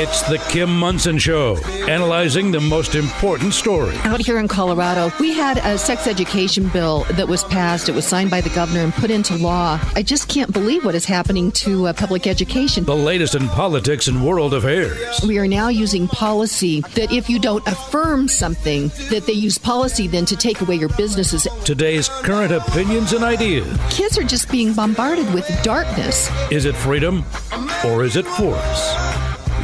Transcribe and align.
It's 0.00 0.22
the 0.22 0.38
Kim 0.48 0.78
Monson 0.78 1.18
Show, 1.18 1.56
analyzing 1.88 2.52
the 2.52 2.60
most 2.60 2.94
important 2.94 3.52
story. 3.52 3.96
Out 4.04 4.20
here 4.20 4.38
in 4.38 4.46
Colorado, 4.46 5.10
we 5.18 5.34
had 5.34 5.58
a 5.58 5.76
sex 5.76 6.06
education 6.06 6.68
bill 6.68 7.02
that 7.14 7.26
was 7.26 7.42
passed. 7.42 7.88
It 7.88 7.96
was 7.96 8.06
signed 8.06 8.30
by 8.30 8.40
the 8.40 8.50
governor 8.50 8.82
and 8.82 8.92
put 8.92 9.10
into 9.10 9.36
law. 9.36 9.80
I 9.96 10.04
just 10.04 10.28
can't 10.28 10.52
believe 10.52 10.84
what 10.84 10.94
is 10.94 11.04
happening 11.04 11.50
to 11.50 11.88
uh, 11.88 11.94
public 11.94 12.28
education. 12.28 12.84
The 12.84 12.94
latest 12.94 13.34
in 13.34 13.48
politics 13.48 14.06
and 14.06 14.24
world 14.24 14.54
affairs. 14.54 15.20
We 15.26 15.36
are 15.40 15.48
now 15.48 15.66
using 15.66 16.06
policy 16.06 16.82
that 16.94 17.10
if 17.10 17.28
you 17.28 17.40
don't 17.40 17.66
affirm 17.66 18.28
something, 18.28 18.92
that 19.10 19.24
they 19.26 19.32
use 19.32 19.58
policy 19.58 20.06
then 20.06 20.26
to 20.26 20.36
take 20.36 20.60
away 20.60 20.76
your 20.76 20.90
businesses. 20.90 21.48
Today's 21.64 22.08
current 22.08 22.52
opinions 22.52 23.14
and 23.14 23.24
ideas. 23.24 23.66
Kids 23.90 24.16
are 24.16 24.22
just 24.22 24.48
being 24.48 24.74
bombarded 24.74 25.34
with 25.34 25.50
darkness. 25.64 26.30
Is 26.52 26.66
it 26.66 26.76
freedom 26.76 27.24
or 27.84 28.04
is 28.04 28.14
it 28.14 28.26
force? 28.26 29.07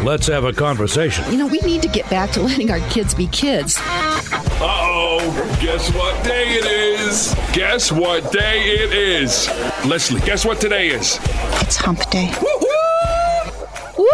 Let's 0.04 0.26
have 0.26 0.44
a 0.44 0.52
conversation. 0.52 1.24
You 1.32 1.38
know, 1.38 1.46
we 1.46 1.60
need 1.60 1.80
to 1.80 1.88
get 1.88 2.10
back 2.10 2.30
to 2.32 2.42
letting 2.42 2.70
our 2.70 2.80
kids 2.90 3.14
be 3.14 3.26
kids. 3.28 3.78
Uh-oh, 3.80 5.18
guess 5.62 5.90
what 5.94 6.22
day 6.22 6.44
it 6.48 6.66
is? 6.66 7.34
Guess 7.54 7.90
what 7.90 8.30
day 8.30 8.64
it 8.64 8.92
is? 8.92 9.48
Leslie, 9.86 10.20
guess 10.20 10.44
what 10.44 10.60
today 10.60 10.88
is? 10.88 11.18
It's 11.62 11.77
hump 11.77 12.00
day. 12.10 12.30
Woo 12.42 12.48
woo 12.60 14.04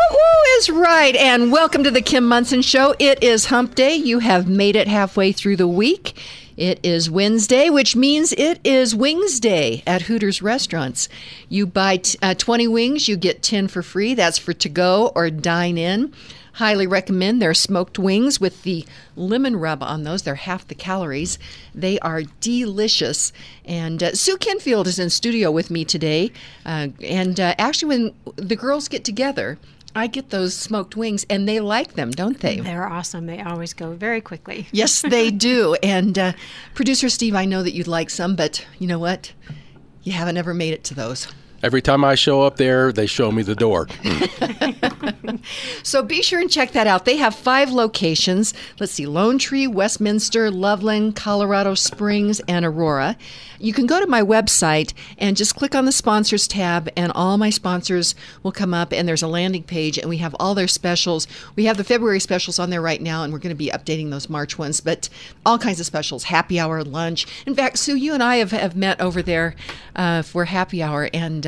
is 0.58 0.70
right. 0.70 1.16
And 1.16 1.50
welcome 1.50 1.82
to 1.82 1.90
the 1.90 2.02
Kim 2.02 2.28
Monson 2.28 2.62
Show. 2.62 2.94
It 3.00 3.24
is 3.24 3.46
hump 3.46 3.74
day. 3.74 3.96
You 3.96 4.20
have 4.20 4.48
made 4.48 4.76
it 4.76 4.86
halfway 4.86 5.32
through 5.32 5.56
the 5.56 5.66
week. 5.66 6.16
It 6.60 6.78
is 6.82 7.08
Wednesday, 7.08 7.70
which 7.70 7.96
means 7.96 8.34
it 8.34 8.60
is 8.64 8.94
Wings 8.94 9.40
Day 9.40 9.82
at 9.86 10.02
Hooters 10.02 10.42
restaurants. 10.42 11.08
You 11.48 11.66
buy 11.66 11.96
t- 11.96 12.18
uh, 12.20 12.34
20 12.34 12.68
wings, 12.68 13.08
you 13.08 13.16
get 13.16 13.42
10 13.42 13.68
for 13.68 13.80
free. 13.82 14.12
That's 14.12 14.36
for 14.36 14.52
to 14.52 14.68
go 14.68 15.10
or 15.14 15.30
dine 15.30 15.78
in. 15.78 16.12
Highly 16.52 16.86
recommend 16.86 17.40
their 17.40 17.54
smoked 17.54 17.98
wings 17.98 18.42
with 18.42 18.62
the 18.62 18.84
lemon 19.16 19.56
rub 19.56 19.82
on 19.82 20.02
those. 20.02 20.20
They're 20.20 20.34
half 20.34 20.68
the 20.68 20.74
calories. 20.74 21.38
They 21.74 21.98
are 22.00 22.24
delicious. 22.42 23.32
And 23.64 24.02
uh, 24.02 24.12
Sue 24.12 24.36
Kenfield 24.36 24.86
is 24.86 24.98
in 24.98 25.08
studio 25.08 25.50
with 25.50 25.70
me 25.70 25.86
today. 25.86 26.30
Uh, 26.66 26.88
and 27.02 27.40
uh, 27.40 27.54
actually, 27.56 27.88
when 27.88 28.14
the 28.36 28.56
girls 28.56 28.86
get 28.86 29.02
together, 29.02 29.56
I 29.94 30.06
get 30.06 30.30
those 30.30 30.56
smoked 30.56 30.96
wings, 30.96 31.26
and 31.28 31.48
they 31.48 31.60
like 31.60 31.94
them, 31.94 32.10
don't 32.10 32.38
they? 32.38 32.60
They're 32.60 32.86
awesome. 32.86 33.26
They 33.26 33.40
always 33.40 33.72
go 33.74 33.92
very 33.92 34.20
quickly. 34.20 34.68
Yes, 34.72 35.02
they 35.02 35.30
do. 35.30 35.74
And 35.82 36.18
uh, 36.18 36.32
producer 36.74 37.08
Steve, 37.08 37.34
I 37.34 37.44
know 37.44 37.62
that 37.62 37.72
you'd 37.72 37.88
like 37.88 38.08
some, 38.08 38.36
but 38.36 38.64
you 38.78 38.86
know 38.86 38.98
what? 38.98 39.32
You 40.02 40.12
haven't 40.12 40.36
ever 40.36 40.54
made 40.54 40.72
it 40.72 40.84
to 40.84 40.94
those. 40.94 41.28
Every 41.62 41.82
time 41.82 42.04
I 42.04 42.14
show 42.14 42.42
up 42.42 42.56
there, 42.56 42.90
they 42.92 43.06
show 43.06 43.30
me 43.30 43.42
the 43.42 43.54
door. 43.54 43.86
So 45.82 46.02
be 46.02 46.22
sure 46.22 46.40
and 46.40 46.50
check 46.50 46.72
that 46.72 46.86
out. 46.86 47.04
They 47.04 47.16
have 47.16 47.34
five 47.34 47.70
locations. 47.70 48.52
Let's 48.78 48.92
see 48.92 49.06
Lone 49.06 49.38
Tree, 49.38 49.66
Westminster, 49.66 50.50
Loveland, 50.50 51.16
Colorado 51.16 51.74
Springs, 51.74 52.40
and 52.40 52.64
Aurora. 52.64 53.16
You 53.58 53.72
can 53.72 53.86
go 53.86 54.00
to 54.00 54.06
my 54.06 54.22
website 54.22 54.94
and 55.18 55.36
just 55.36 55.54
click 55.54 55.74
on 55.74 55.84
the 55.84 55.92
sponsors 55.92 56.48
tab, 56.48 56.88
and 56.96 57.12
all 57.12 57.36
my 57.36 57.50
sponsors 57.50 58.14
will 58.42 58.52
come 58.52 58.72
up, 58.72 58.92
and 58.92 59.06
there's 59.06 59.22
a 59.22 59.28
landing 59.28 59.62
page, 59.62 59.98
and 59.98 60.08
we 60.08 60.16
have 60.18 60.34
all 60.40 60.54
their 60.54 60.68
specials. 60.68 61.26
We 61.56 61.66
have 61.66 61.76
the 61.76 61.84
February 61.84 62.20
specials 62.20 62.58
on 62.58 62.70
there 62.70 62.80
right 62.80 63.02
now, 63.02 63.22
and 63.22 63.32
we're 63.32 63.38
going 63.38 63.54
to 63.54 63.54
be 63.54 63.70
updating 63.70 64.10
those 64.10 64.30
March 64.30 64.58
ones, 64.58 64.80
but 64.80 65.08
all 65.44 65.58
kinds 65.58 65.78
of 65.78 65.86
specials 65.86 66.24
happy 66.24 66.58
hour, 66.58 66.82
lunch. 66.82 67.26
In 67.46 67.54
fact, 67.54 67.78
Sue, 67.78 67.96
you 67.96 68.14
and 68.14 68.22
I 68.22 68.36
have, 68.36 68.52
have 68.52 68.76
met 68.76 69.00
over 69.00 69.20
there 69.20 69.54
uh, 69.94 70.22
for 70.22 70.46
happy 70.46 70.82
hour, 70.82 71.10
and 71.12 71.46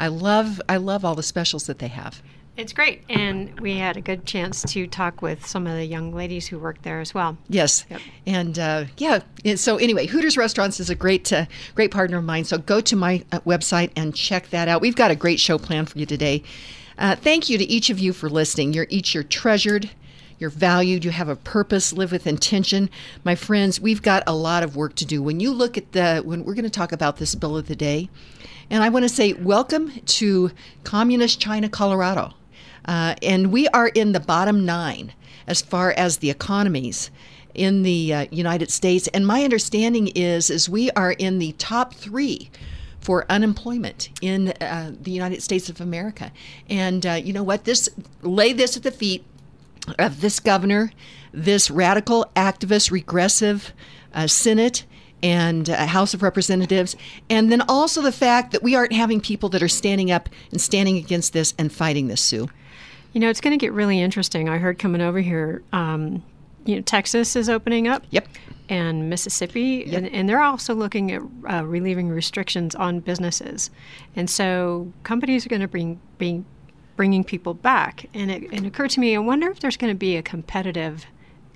I 0.00 0.08
love 0.08 0.60
I 0.68 0.76
love 0.76 1.04
all 1.04 1.14
the 1.14 1.22
specials 1.22 1.66
that 1.66 1.78
they 1.78 1.88
have. 1.88 2.22
It's 2.54 2.74
great. 2.74 3.02
And 3.08 3.58
we 3.60 3.78
had 3.78 3.96
a 3.96 4.02
good 4.02 4.26
chance 4.26 4.62
to 4.74 4.86
talk 4.86 5.22
with 5.22 5.46
some 5.46 5.66
of 5.66 5.74
the 5.74 5.86
young 5.86 6.12
ladies 6.14 6.46
who 6.48 6.58
work 6.58 6.82
there 6.82 7.00
as 7.00 7.14
well. 7.14 7.38
Yes, 7.48 7.86
Yep. 7.88 8.00
and 8.26 8.58
uh, 8.58 8.84
yeah. 8.98 9.20
So 9.54 9.78
anyway, 9.78 10.04
Hooters 10.06 10.36
Restaurants 10.36 10.78
is 10.78 10.90
a 10.90 10.94
great, 10.94 11.32
uh, 11.32 11.46
great 11.74 11.90
partner 11.90 12.18
of 12.18 12.24
mine. 12.24 12.44
So 12.44 12.58
go 12.58 12.82
to 12.82 12.94
my 12.94 13.24
uh, 13.32 13.40
website 13.40 13.90
and 13.96 14.14
check 14.14 14.50
that 14.50 14.68
out. 14.68 14.82
We've 14.82 14.94
got 14.94 15.10
a 15.10 15.16
great 15.16 15.40
show 15.40 15.56
planned 15.56 15.88
for 15.88 15.98
you 15.98 16.04
today. 16.04 16.42
Uh, 16.98 17.16
thank 17.16 17.48
you 17.48 17.56
to 17.56 17.64
each 17.64 17.88
of 17.88 17.98
you 17.98 18.12
for 18.12 18.28
listening. 18.28 18.74
You're 18.74 18.86
each 18.90 19.14
you're 19.14 19.24
treasured. 19.24 19.88
You're 20.38 20.50
valued. 20.50 21.06
You 21.06 21.10
have 21.12 21.30
a 21.30 21.36
purpose. 21.36 21.92
Live 21.94 22.12
with 22.12 22.26
intention, 22.26 22.90
my 23.24 23.34
friends. 23.34 23.80
We've 23.80 24.02
got 24.02 24.24
a 24.26 24.34
lot 24.34 24.62
of 24.62 24.76
work 24.76 24.94
to 24.96 25.06
do. 25.06 25.22
When 25.22 25.40
you 25.40 25.52
look 25.52 25.78
at 25.78 25.92
the, 25.92 26.20
when 26.22 26.44
we're 26.44 26.54
going 26.54 26.64
to 26.64 26.70
talk 26.70 26.92
about 26.92 27.16
this 27.16 27.34
bill 27.34 27.56
of 27.56 27.66
the 27.68 27.76
day, 27.76 28.10
and 28.72 28.82
I 28.82 28.88
want 28.88 29.02
to 29.02 29.08
say 29.10 29.34
welcome 29.34 29.92
to 30.00 30.50
Communist 30.82 31.38
China, 31.38 31.68
Colorado. 31.68 32.32
Uh, 32.86 33.14
and 33.22 33.52
we 33.52 33.68
are 33.68 33.88
in 33.88 34.12
the 34.12 34.18
bottom 34.18 34.64
nine 34.64 35.12
as 35.46 35.60
far 35.60 35.92
as 35.92 36.16
the 36.16 36.30
economies 36.30 37.10
in 37.52 37.82
the 37.82 38.14
uh, 38.14 38.26
United 38.30 38.70
States. 38.70 39.08
And 39.08 39.26
my 39.26 39.44
understanding 39.44 40.08
is 40.08 40.48
is 40.48 40.70
we 40.70 40.90
are 40.92 41.12
in 41.12 41.38
the 41.38 41.52
top 41.52 41.92
three 41.92 42.50
for 42.98 43.26
unemployment 43.28 44.08
in 44.22 44.48
uh, 44.62 44.92
the 44.98 45.10
United 45.10 45.42
States 45.42 45.68
of 45.68 45.78
America. 45.78 46.32
And 46.70 47.04
uh, 47.04 47.12
you 47.12 47.34
know 47.34 47.42
what? 47.42 47.64
This 47.64 47.90
lay 48.22 48.54
this 48.54 48.74
at 48.74 48.84
the 48.84 48.90
feet 48.90 49.22
of 49.98 50.22
this 50.22 50.40
governor, 50.40 50.92
this 51.30 51.70
radical, 51.70 52.24
activist, 52.34 52.90
regressive 52.90 53.74
uh, 54.14 54.26
Senate 54.26 54.86
and 55.22 55.70
uh, 55.70 55.86
House 55.86 56.14
of 56.14 56.22
Representatives, 56.22 56.96
and 57.30 57.50
then 57.52 57.62
also 57.62 58.02
the 58.02 58.12
fact 58.12 58.52
that 58.52 58.62
we 58.62 58.74
aren't 58.74 58.92
having 58.92 59.20
people 59.20 59.48
that 59.50 59.62
are 59.62 59.68
standing 59.68 60.10
up 60.10 60.28
and 60.50 60.60
standing 60.60 60.96
against 60.96 61.32
this 61.32 61.54
and 61.58 61.72
fighting 61.72 62.08
this, 62.08 62.20
Sue. 62.20 62.48
You 63.12 63.20
know, 63.20 63.28
it's 63.28 63.40
going 63.40 63.56
to 63.56 63.62
get 63.62 63.72
really 63.72 64.00
interesting. 64.00 64.48
I 64.48 64.58
heard 64.58 64.78
coming 64.78 65.00
over 65.00 65.20
here, 65.20 65.62
um, 65.72 66.22
you 66.64 66.76
know, 66.76 66.82
Texas 66.82 67.36
is 67.36 67.48
opening 67.48 67.88
up. 67.88 68.04
Yep. 68.10 68.28
And 68.68 69.10
Mississippi, 69.10 69.94
and, 69.94 70.06
and 70.08 70.26
they're 70.28 70.40
also 70.40 70.74
looking 70.74 71.12
at 71.12 71.20
uh, 71.50 71.66
relieving 71.66 72.08
restrictions 72.08 72.74
on 72.74 73.00
businesses, 73.00 73.70
and 74.16 74.30
so 74.30 74.90
companies 75.02 75.44
are 75.44 75.50
going 75.50 75.60
to 75.60 75.68
bring 75.68 76.00
bring 76.16 76.46
bringing 76.96 77.24
people 77.24 77.52
back. 77.52 78.06
And 78.14 78.30
it, 78.30 78.44
it 78.52 78.64
occurred 78.64 78.90
to 78.90 79.00
me, 79.00 79.14
I 79.14 79.18
wonder 79.18 79.50
if 79.50 79.60
there's 79.60 79.76
going 79.76 79.92
to 79.92 79.98
be 79.98 80.16
a 80.16 80.22
competitive 80.22 81.04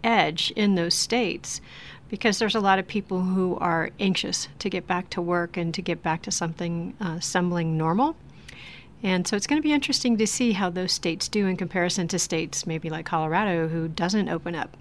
edge 0.04 0.52
in 0.56 0.74
those 0.74 0.94
states 0.94 1.60
because 2.08 2.38
there's 2.38 2.54
a 2.54 2.60
lot 2.60 2.78
of 2.78 2.86
people 2.86 3.22
who 3.22 3.56
are 3.56 3.90
anxious 3.98 4.48
to 4.58 4.70
get 4.70 4.86
back 4.86 5.10
to 5.10 5.20
work 5.20 5.56
and 5.56 5.74
to 5.74 5.82
get 5.82 6.02
back 6.02 6.22
to 6.22 6.30
something 6.30 6.94
uh, 7.00 7.18
normal. 7.64 8.16
And 9.02 9.26
so 9.26 9.36
it's 9.36 9.46
going 9.46 9.60
to 9.60 9.66
be 9.66 9.72
interesting 9.72 10.16
to 10.18 10.26
see 10.26 10.52
how 10.52 10.70
those 10.70 10.92
states 10.92 11.28
do 11.28 11.46
in 11.46 11.56
comparison 11.56 12.08
to 12.08 12.18
states 12.18 12.66
maybe 12.66 12.90
like 12.90 13.06
Colorado 13.06 13.68
who 13.68 13.88
doesn't 13.88 14.28
open 14.28 14.54
up. 14.54 14.76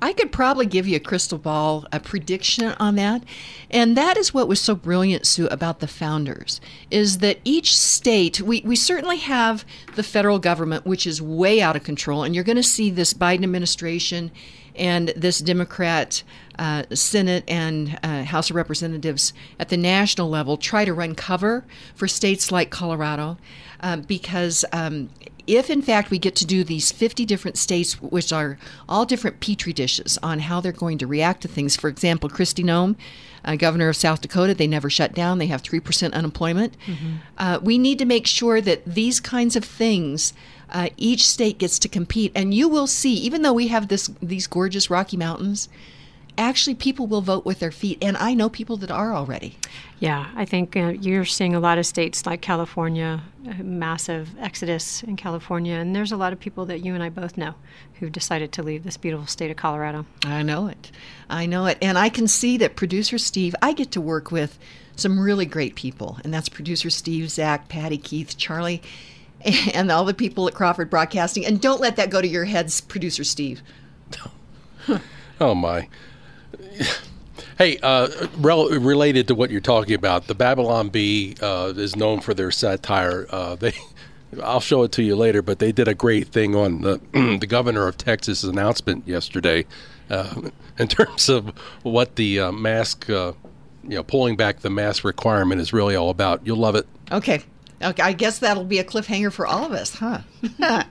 I 0.00 0.12
could 0.12 0.32
probably 0.32 0.66
give 0.66 0.88
you 0.88 0.96
a 0.96 1.00
crystal 1.00 1.38
ball, 1.38 1.86
a 1.92 2.00
prediction 2.00 2.74
on 2.80 2.96
that. 2.96 3.22
And 3.70 3.96
that 3.96 4.16
is 4.16 4.34
what 4.34 4.48
was 4.48 4.60
so 4.60 4.74
brilliant, 4.74 5.28
Sue, 5.28 5.46
about 5.46 5.78
the 5.78 5.86
founders, 5.86 6.60
is 6.90 7.18
that 7.18 7.38
each 7.44 7.76
state, 7.76 8.40
we, 8.40 8.62
we 8.62 8.74
certainly 8.74 9.18
have 9.18 9.64
the 9.94 10.02
federal 10.02 10.40
government, 10.40 10.84
which 10.84 11.06
is 11.06 11.22
way 11.22 11.62
out 11.62 11.76
of 11.76 11.84
control. 11.84 12.24
And 12.24 12.34
you're 12.34 12.42
going 12.42 12.56
to 12.56 12.64
see 12.64 12.90
this 12.90 13.14
Biden 13.14 13.44
administration 13.44 14.32
and 14.76 15.08
this 15.10 15.38
Democrat 15.38 16.22
uh, 16.58 16.84
Senate 16.92 17.44
and 17.48 17.98
uh, 18.02 18.24
House 18.24 18.50
of 18.50 18.56
Representatives 18.56 19.32
at 19.58 19.68
the 19.68 19.76
national 19.76 20.28
level 20.28 20.56
try 20.56 20.84
to 20.84 20.92
run 20.92 21.14
cover 21.14 21.64
for 21.94 22.06
states 22.06 22.52
like 22.52 22.70
Colorado 22.70 23.38
um, 23.80 24.02
because 24.02 24.64
um, 24.72 25.10
if 25.46 25.70
in 25.70 25.82
fact 25.82 26.10
we 26.10 26.18
get 26.18 26.36
to 26.36 26.46
do 26.46 26.62
these 26.62 26.92
50 26.92 27.24
different 27.24 27.56
states, 27.56 28.00
which 28.00 28.32
are 28.32 28.58
all 28.88 29.04
different 29.04 29.40
petri 29.40 29.72
dishes 29.72 30.18
on 30.22 30.40
how 30.40 30.60
they're 30.60 30.72
going 30.72 30.98
to 30.98 31.06
react 31.06 31.42
to 31.42 31.48
things, 31.48 31.76
for 31.76 31.88
example, 31.88 32.28
Kristi 32.28 32.64
Noem, 32.64 32.96
uh, 33.44 33.56
governor 33.56 33.88
of 33.88 33.96
South 33.96 34.20
Dakota, 34.20 34.54
they 34.54 34.68
never 34.68 34.88
shut 34.88 35.14
down, 35.14 35.38
they 35.38 35.48
have 35.48 35.62
3% 35.62 36.12
unemployment. 36.12 36.76
Uh, 37.38 37.58
we 37.62 37.76
need 37.76 37.98
to 37.98 38.04
make 38.04 38.26
sure 38.26 38.60
that 38.60 38.84
these 38.84 39.18
kinds 39.20 39.56
of 39.56 39.64
things. 39.64 40.32
Uh, 40.72 40.88
each 40.96 41.28
state 41.28 41.58
gets 41.58 41.78
to 41.78 41.88
compete, 41.88 42.32
and 42.34 42.52
you 42.54 42.68
will 42.68 42.86
see. 42.86 43.14
Even 43.14 43.42
though 43.42 43.52
we 43.52 43.68
have 43.68 43.88
this 43.88 44.10
these 44.22 44.46
gorgeous 44.46 44.90
Rocky 44.90 45.16
Mountains, 45.16 45.68
actually 46.38 46.74
people 46.74 47.06
will 47.06 47.20
vote 47.20 47.44
with 47.44 47.58
their 47.58 47.70
feet, 47.70 47.98
and 48.02 48.16
I 48.16 48.34
know 48.34 48.48
people 48.48 48.76
that 48.78 48.90
are 48.90 49.14
already. 49.14 49.58
Yeah, 49.98 50.30
I 50.34 50.44
think 50.44 50.76
uh, 50.76 50.94
you're 51.00 51.24
seeing 51.24 51.54
a 51.54 51.60
lot 51.60 51.78
of 51.78 51.86
states 51.86 52.26
like 52.26 52.40
California, 52.40 53.22
massive 53.58 54.30
exodus 54.38 55.02
in 55.02 55.16
California, 55.16 55.74
and 55.74 55.94
there's 55.94 56.10
a 56.10 56.16
lot 56.16 56.32
of 56.32 56.40
people 56.40 56.66
that 56.66 56.84
you 56.84 56.94
and 56.94 57.02
I 57.02 57.08
both 57.08 57.36
know 57.36 57.54
who've 58.00 58.10
decided 58.10 58.50
to 58.52 58.62
leave 58.62 58.82
this 58.82 58.96
beautiful 58.96 59.26
state 59.26 59.50
of 59.50 59.56
Colorado. 59.56 60.06
I 60.24 60.42
know 60.42 60.66
it. 60.66 60.90
I 61.30 61.46
know 61.46 61.66
it. 61.66 61.78
And 61.80 61.98
I 61.98 62.08
can 62.08 62.26
see 62.26 62.56
that 62.58 62.76
producer 62.76 63.18
Steve, 63.18 63.54
I 63.62 63.72
get 63.74 63.92
to 63.92 64.00
work 64.00 64.32
with 64.32 64.58
some 64.96 65.20
really 65.20 65.46
great 65.46 65.74
people. 65.74 66.18
And 66.24 66.34
that's 66.34 66.48
producer 66.48 66.90
Steve, 66.90 67.30
Zach, 67.30 67.68
Patty, 67.68 67.98
Keith, 67.98 68.36
Charlie, 68.36 68.82
and 69.74 69.90
all 69.90 70.04
the 70.04 70.14
people 70.14 70.48
at 70.48 70.54
Crawford 70.54 70.90
Broadcasting. 70.90 71.44
And 71.46 71.60
don't 71.60 71.80
let 71.80 71.96
that 71.96 72.10
go 72.10 72.20
to 72.20 72.28
your 72.28 72.44
heads, 72.44 72.80
producer 72.80 73.24
Steve. 73.24 73.62
Oh 75.40 75.56
my. 75.56 75.88
Hey, 77.58 77.78
uh, 77.82 78.08
rel- 78.36 78.68
related 78.68 79.26
to 79.28 79.34
what 79.34 79.50
you're 79.50 79.60
talking 79.60 79.94
about, 79.94 80.28
the 80.28 80.36
Babylon 80.36 80.88
Bee 80.88 81.34
uh, 81.40 81.72
is 81.76 81.96
known 81.96 82.20
for 82.20 82.32
their 82.32 82.52
satire. 82.52 83.26
Uh, 83.28 83.56
they 83.56 83.74
I'll 84.42 84.60
show 84.60 84.82
it 84.84 84.92
to 84.92 85.02
you 85.02 85.16
later, 85.16 85.42
but 85.42 85.58
they 85.58 85.72
did 85.72 85.88
a 85.88 85.94
great 85.94 86.28
thing 86.28 86.54
on 86.54 86.82
the, 86.82 87.00
the 87.40 87.46
governor 87.46 87.86
of 87.86 87.98
Texas' 87.98 88.44
announcement 88.44 89.06
yesterday 89.06 89.66
uh, 90.10 90.42
in 90.78 90.88
terms 90.88 91.28
of 91.28 91.48
what 91.82 92.16
the 92.16 92.40
uh, 92.40 92.52
mask, 92.52 93.10
uh, 93.10 93.32
you 93.82 93.96
know, 93.96 94.02
pulling 94.02 94.36
back 94.36 94.60
the 94.60 94.70
mask 94.70 95.04
requirement 95.04 95.60
is 95.60 95.72
really 95.72 95.96
all 95.96 96.10
about. 96.10 96.46
You'll 96.46 96.56
love 96.56 96.76
it. 96.76 96.86
Okay. 97.10 97.42
Okay. 97.82 98.02
I 98.02 98.12
guess 98.12 98.38
that'll 98.38 98.64
be 98.64 98.78
a 98.78 98.84
cliffhanger 98.84 99.32
for 99.32 99.46
all 99.46 99.64
of 99.64 99.72
us, 99.72 99.96
huh? 99.96 100.20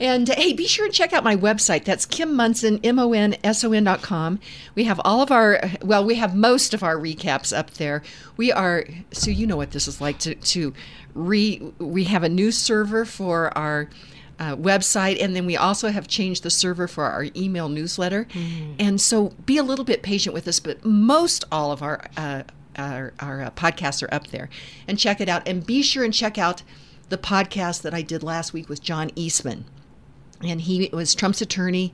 And 0.00 0.30
uh, 0.30 0.34
hey, 0.36 0.52
be 0.52 0.66
sure 0.66 0.84
and 0.84 0.94
check 0.94 1.12
out 1.12 1.24
my 1.24 1.36
website. 1.36 1.84
That's 1.84 2.06
Kim 2.06 2.34
Monson, 2.34 2.80
M 2.84 2.98
O 2.98 3.12
N 3.12 3.36
S 3.42 3.64
O 3.64 3.72
N 3.72 3.84
dot 3.84 4.02
com. 4.02 4.38
We 4.74 4.84
have 4.84 5.00
all 5.04 5.22
of 5.22 5.30
our, 5.30 5.60
well, 5.82 6.04
we 6.04 6.16
have 6.16 6.34
most 6.34 6.74
of 6.74 6.82
our 6.82 6.96
recaps 6.96 7.56
up 7.56 7.72
there. 7.72 8.02
We 8.36 8.52
are, 8.52 8.84
so 9.12 9.30
you 9.30 9.46
know 9.46 9.56
what 9.56 9.72
this 9.72 9.88
is 9.88 10.00
like 10.00 10.18
to, 10.20 10.34
to 10.34 10.72
re, 11.14 11.72
we 11.78 12.04
have 12.04 12.22
a 12.22 12.28
new 12.28 12.52
server 12.52 13.04
for 13.04 13.56
our 13.56 13.88
uh, 14.38 14.54
website, 14.54 15.20
and 15.20 15.34
then 15.34 15.46
we 15.46 15.56
also 15.56 15.90
have 15.90 16.06
changed 16.06 16.44
the 16.44 16.50
server 16.50 16.86
for 16.86 17.04
our 17.04 17.26
email 17.34 17.68
newsletter. 17.68 18.26
Mm. 18.26 18.76
And 18.78 19.00
so 19.00 19.30
be 19.46 19.56
a 19.56 19.64
little 19.64 19.84
bit 19.84 20.02
patient 20.02 20.32
with 20.32 20.46
us, 20.46 20.60
but 20.60 20.84
most 20.84 21.44
all 21.50 21.72
of 21.72 21.82
our, 21.82 22.04
uh, 22.16 22.44
our, 22.78 23.12
our 23.20 23.42
uh, 23.42 23.50
podcasts 23.50 24.02
are 24.02 24.12
up 24.14 24.28
there. 24.28 24.48
And 24.86 24.98
check 24.98 25.20
it 25.20 25.28
out. 25.28 25.46
And 25.46 25.66
be 25.66 25.82
sure 25.82 26.04
and 26.04 26.14
check 26.14 26.38
out 26.38 26.62
the 27.08 27.18
podcast 27.18 27.82
that 27.82 27.94
I 27.94 28.02
did 28.02 28.22
last 28.22 28.52
week 28.52 28.68
with 28.68 28.82
John 28.82 29.10
Eastman 29.14 29.64
and 30.42 30.60
he 30.60 30.88
was 30.92 31.14
Trump's 31.14 31.40
attorney. 31.40 31.92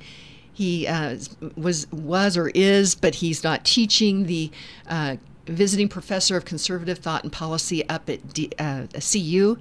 He 0.53 0.87
uh, 0.87 1.19
was 1.57 1.91
was 1.91 2.37
or 2.37 2.51
is, 2.51 2.95
but 2.95 3.17
he's 3.17 3.43
not 3.43 3.65
teaching 3.65 4.27
the 4.27 4.51
uh, 4.89 5.17
visiting 5.47 5.89
professor 5.89 6.37
of 6.37 6.45
conservative 6.45 6.99
thought 6.99 7.25
and 7.25 7.33
policy 7.33 7.89
up 7.89 8.09
at 8.09 8.33
D, 8.33 8.51
uh, 8.59 8.87
CU. 9.01 9.59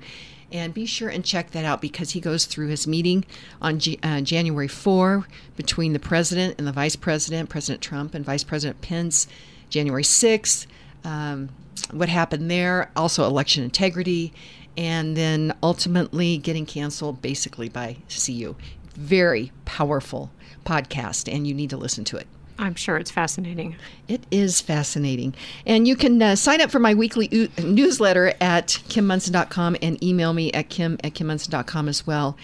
And 0.51 0.71
be 0.71 0.85
sure 0.85 1.09
and 1.09 1.25
check 1.25 1.49
that 1.51 1.65
out 1.65 1.81
because 1.81 2.11
he 2.11 2.21
goes 2.21 2.45
through 2.45 2.67
his 2.67 2.85
meeting 2.85 3.25
on 3.59 3.79
G, 3.79 3.97
uh, 4.03 4.21
January 4.21 4.67
4 4.67 5.25
between 5.55 5.93
the 5.93 5.99
president 5.99 6.55
and 6.59 6.67
the 6.67 6.71
vice 6.71 6.95
president, 6.95 7.49
President 7.49 7.81
Trump 7.81 8.13
and 8.13 8.23
Vice 8.23 8.43
President 8.43 8.79
Pence, 8.79 9.25
January 9.71 10.03
6. 10.03 10.67
Um, 11.03 11.49
what 11.91 12.09
happened 12.09 12.49
there, 12.49 12.91
also 12.95 13.25
election 13.25 13.63
integrity, 13.63 14.33
and 14.77 15.15
then 15.15 15.55
ultimately 15.61 16.37
getting 16.37 16.65
canceled 16.65 17.21
basically 17.21 17.69
by 17.69 17.97
CU. 18.09 18.55
Very 18.95 19.51
powerful 19.65 20.31
podcast, 20.65 21.33
and 21.33 21.47
you 21.47 21.53
need 21.53 21.69
to 21.71 21.77
listen 21.77 22.03
to 22.05 22.17
it. 22.17 22.27
I'm 22.59 22.75
sure 22.75 22.97
it's 22.97 23.11
fascinating. 23.11 23.75
It 24.07 24.25
is 24.29 24.61
fascinating. 24.61 25.33
And 25.65 25.87
you 25.87 25.95
can 25.95 26.21
uh, 26.21 26.35
sign 26.35 26.61
up 26.61 26.69
for 26.69 26.79
my 26.79 26.93
weekly 26.93 27.27
u- 27.31 27.49
newsletter 27.57 28.33
at 28.39 28.67
kimmonson.com 28.89 29.77
and 29.81 30.01
email 30.03 30.33
me 30.33 30.51
at 30.51 30.69
kim 30.69 30.99
at 31.03 31.13
kimmonson.com 31.13 31.89
as 31.89 32.05
well. 32.05 32.37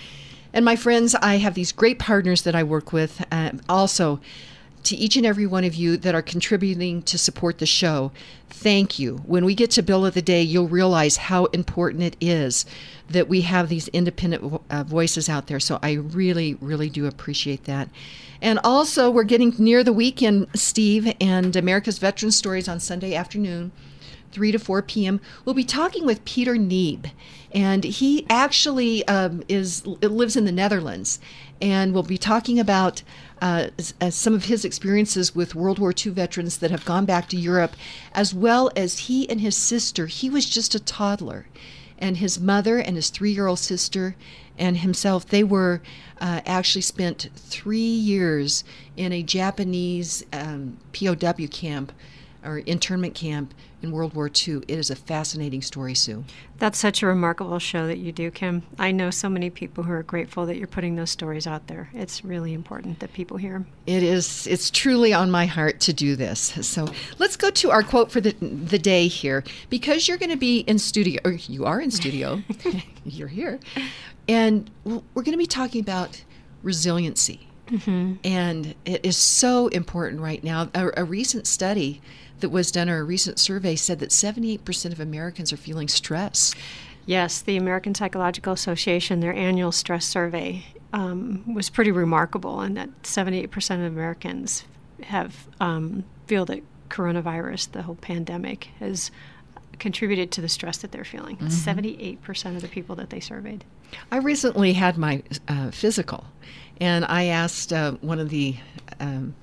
And 0.51 0.65
my 0.65 0.75
friends, 0.75 1.13
I 1.15 1.35
have 1.35 1.53
these 1.53 1.71
great 1.71 1.99
partners 1.99 2.41
that 2.41 2.55
I 2.55 2.63
work 2.63 2.91
with. 2.91 3.23
Uh, 3.31 3.51
also, 3.69 4.19
to 4.83 4.95
each 4.95 5.15
and 5.15 5.25
every 5.25 5.45
one 5.45 5.63
of 5.63 5.75
you 5.75 5.97
that 5.97 6.15
are 6.15 6.21
contributing 6.21 7.01
to 7.03 7.17
support 7.17 7.57
the 7.57 7.65
show, 7.65 8.11
thank 8.49 8.99
you. 8.99 9.17
When 9.25 9.45
we 9.45 9.55
get 9.55 9.71
to 9.71 9.81
Bill 9.81 10.05
of 10.05 10.13
the 10.13 10.21
Day, 10.21 10.41
you'll 10.41 10.67
realize 10.67 11.17
how 11.17 11.45
important 11.45 12.03
it 12.03 12.17
is 12.19 12.65
that 13.09 13.27
we 13.27 13.41
have 13.41 13.69
these 13.69 13.87
independent 13.89 14.61
uh, 14.69 14.83
voices 14.83 15.29
out 15.29 15.47
there. 15.47 15.59
So 15.59 15.79
I 15.81 15.93
really, 15.93 16.55
really 16.55 16.89
do 16.89 17.05
appreciate 17.05 17.65
that. 17.65 17.89
And 18.41 18.59
also, 18.63 19.09
we're 19.09 19.23
getting 19.23 19.53
near 19.57 19.83
the 19.83 19.93
weekend, 19.93 20.47
Steve, 20.55 21.13
and 21.19 21.55
America's 21.55 21.97
Veteran 21.97 22.31
Stories 22.31 22.69
on 22.69 22.79
Sunday 22.79 23.15
afternoon. 23.15 23.71
3 24.31 24.51
to 24.51 24.59
4 24.59 24.81
p.m. 24.83 25.19
We'll 25.43 25.55
be 25.55 25.63
talking 25.63 26.05
with 26.05 26.23
Peter 26.23 26.55
Neeb, 26.55 27.07
and 27.51 27.83
he 27.83 28.27
actually 28.29 29.07
um, 29.07 29.43
is 29.47 29.85
lives 29.87 30.35
in 30.35 30.45
the 30.45 30.51
Netherlands, 30.51 31.19
and 31.61 31.93
we'll 31.93 32.03
be 32.03 32.17
talking 32.17 32.59
about 32.59 33.03
uh, 33.41 33.67
some 34.09 34.33
of 34.33 34.45
his 34.45 34.65
experiences 34.65 35.35
with 35.35 35.55
World 35.55 35.79
War 35.79 35.93
II 35.93 36.11
veterans 36.11 36.57
that 36.57 36.71
have 36.71 36.85
gone 36.85 37.05
back 37.05 37.27
to 37.29 37.37
Europe, 37.37 37.75
as 38.13 38.33
well 38.33 38.71
as 38.75 38.99
he 38.99 39.29
and 39.29 39.41
his 39.41 39.55
sister. 39.55 40.07
He 40.07 40.29
was 40.29 40.45
just 40.45 40.75
a 40.75 40.79
toddler, 40.79 41.47
and 41.97 42.17
his 42.17 42.39
mother 42.39 42.77
and 42.77 42.95
his 42.95 43.09
three 43.09 43.31
year 43.31 43.47
old 43.47 43.59
sister 43.59 44.15
and 44.59 44.77
himself, 44.77 45.25
they 45.25 45.43
were 45.43 45.81
uh, 46.19 46.41
actually 46.45 46.81
spent 46.81 47.29
three 47.35 47.79
years 47.79 48.65
in 48.97 49.13
a 49.13 49.23
Japanese 49.23 50.23
um, 50.33 50.77
POW 50.93 51.47
camp 51.49 51.93
or 52.43 52.59
internment 52.59 53.15
camp 53.15 53.53
in 53.81 53.91
World 53.91 54.13
War 54.13 54.29
II. 54.29 54.57
It 54.67 54.77
is 54.77 54.89
a 54.89 54.95
fascinating 54.95 55.61
story, 55.61 55.95
Sue. 55.95 56.23
That's 56.57 56.77
such 56.77 57.01
a 57.01 57.07
remarkable 57.07 57.59
show 57.59 57.87
that 57.87 57.97
you 57.97 58.11
do, 58.11 58.31
Kim. 58.31 58.63
I 58.77 58.91
know 58.91 59.09
so 59.09 59.29
many 59.29 59.49
people 59.49 59.83
who 59.83 59.91
are 59.93 60.03
grateful 60.03 60.45
that 60.45 60.57
you're 60.57 60.67
putting 60.67 60.95
those 60.95 61.09
stories 61.09 61.47
out 61.47 61.67
there. 61.67 61.89
It's 61.93 62.23
really 62.25 62.53
important 62.53 62.99
that 62.99 63.13
people 63.13 63.37
hear 63.37 63.53
them. 63.53 63.67
It 63.87 64.03
is. 64.03 64.47
It's 64.47 64.69
truly 64.69 65.13
on 65.13 65.31
my 65.31 65.45
heart 65.45 65.79
to 65.81 65.93
do 65.93 66.15
this. 66.15 66.39
So 66.67 66.87
let's 67.17 67.37
go 67.37 67.49
to 67.49 67.71
our 67.71 67.83
quote 67.83 68.11
for 68.11 68.21
the 68.21 68.31
the 68.41 68.79
day 68.79 69.07
here, 69.07 69.43
because 69.69 70.07
you're 70.07 70.17
going 70.17 70.31
to 70.31 70.37
be 70.37 70.59
in 70.59 70.79
studio, 70.79 71.21
or 71.23 71.31
you 71.31 71.65
are 71.65 71.79
in 71.79 71.91
studio. 71.91 72.41
you're 73.05 73.27
here, 73.27 73.59
and 74.27 74.69
we're 74.83 75.23
going 75.23 75.31
to 75.31 75.37
be 75.37 75.47
talking 75.47 75.81
about 75.81 76.23
resiliency. 76.63 77.47
Mm-hmm. 77.69 78.15
And 78.23 78.75
it 78.85 79.05
is 79.05 79.15
so 79.15 79.67
important 79.67 80.21
right 80.21 80.43
now. 80.43 80.69
A, 80.73 80.89
a 80.97 81.03
recent 81.03 81.45
study 81.45 82.01
that 82.41 82.49
was 82.49 82.71
done, 82.71 82.89
or 82.89 82.99
a 82.99 83.03
recent 83.03 83.39
survey 83.39 83.75
said 83.75 83.99
that 83.99 84.09
78% 84.09 84.91
of 84.91 84.99
Americans 84.99 85.51
are 85.53 85.57
feeling 85.57 85.87
stress. 85.87 86.53
Yes, 87.05 87.41
the 87.41 87.57
American 87.57 87.95
Psychological 87.95 88.53
Association, 88.53 89.19
their 89.19 89.33
annual 89.33 89.71
stress 89.71 90.05
survey 90.05 90.65
um, 90.93 91.53
was 91.53 91.69
pretty 91.69 91.91
remarkable, 91.91 92.61
and 92.61 92.77
that 92.77 93.01
78% 93.03 93.75
of 93.75 93.91
Americans 93.91 94.63
have 95.03 95.47
um, 95.59 96.03
feel 96.27 96.45
that 96.45 96.61
coronavirus, 96.89 97.71
the 97.71 97.83
whole 97.83 97.95
pandemic, 97.95 98.69
has 98.79 99.11
contributed 99.79 100.31
to 100.31 100.41
the 100.41 100.49
stress 100.49 100.77
that 100.77 100.91
they're 100.91 101.05
feeling. 101.05 101.37
Mm-hmm. 101.37 102.17
78% 102.17 102.55
of 102.55 102.61
the 102.61 102.67
people 102.67 102.95
that 102.97 103.09
they 103.09 103.19
surveyed. 103.19 103.63
I 104.11 104.17
recently 104.17 104.73
had 104.73 104.97
my 104.97 105.23
uh, 105.47 105.71
physical, 105.71 106.25
and 106.79 107.05
I 107.05 107.25
asked 107.25 107.73
uh, 107.73 107.93
one 108.01 108.19
of 108.19 108.29
the 108.29 108.55
um, 108.99 109.35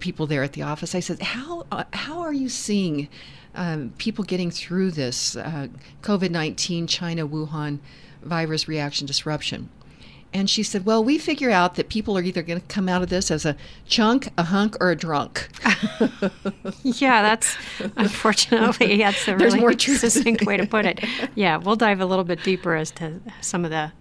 people 0.00 0.26
there 0.26 0.42
at 0.42 0.52
the 0.52 0.62
office. 0.62 0.94
I 0.94 1.00
said, 1.00 1.20
"How 1.20 1.66
uh, 1.72 1.84
how 1.92 2.20
are 2.20 2.32
you 2.32 2.48
seeing 2.48 3.08
um, 3.54 3.92
people 3.98 4.24
getting 4.24 4.50
through 4.50 4.92
this 4.92 5.36
uh, 5.36 5.68
COVID 6.02 6.30
nineteen 6.30 6.86
China 6.86 7.26
Wuhan 7.26 7.78
virus 8.22 8.68
reaction 8.68 9.06
disruption?" 9.06 9.70
And 10.34 10.50
she 10.50 10.62
said, 10.62 10.84
"Well, 10.84 11.02
we 11.02 11.18
figure 11.18 11.50
out 11.50 11.76
that 11.76 11.88
people 11.88 12.18
are 12.18 12.22
either 12.22 12.42
going 12.42 12.60
to 12.60 12.66
come 12.66 12.88
out 12.88 13.02
of 13.02 13.08
this 13.08 13.30
as 13.30 13.44
a 13.44 13.56
chunk, 13.86 14.28
a 14.36 14.44
hunk, 14.44 14.76
or 14.80 14.90
a 14.90 14.96
drunk." 14.96 15.48
yeah, 16.82 17.22
that's 17.22 17.56
unfortunately 17.96 18.98
that's 18.98 19.26
a 19.28 19.36
really 19.36 19.78
succinct 19.78 20.44
way 20.44 20.56
to 20.56 20.66
put 20.66 20.84
it. 20.84 21.02
Yeah, 21.34 21.56
we'll 21.56 21.76
dive 21.76 22.00
a 22.00 22.06
little 22.06 22.24
bit 22.24 22.42
deeper 22.42 22.74
as 22.74 22.90
to 22.92 23.20
some 23.40 23.64
of 23.64 23.70
the 23.70 23.92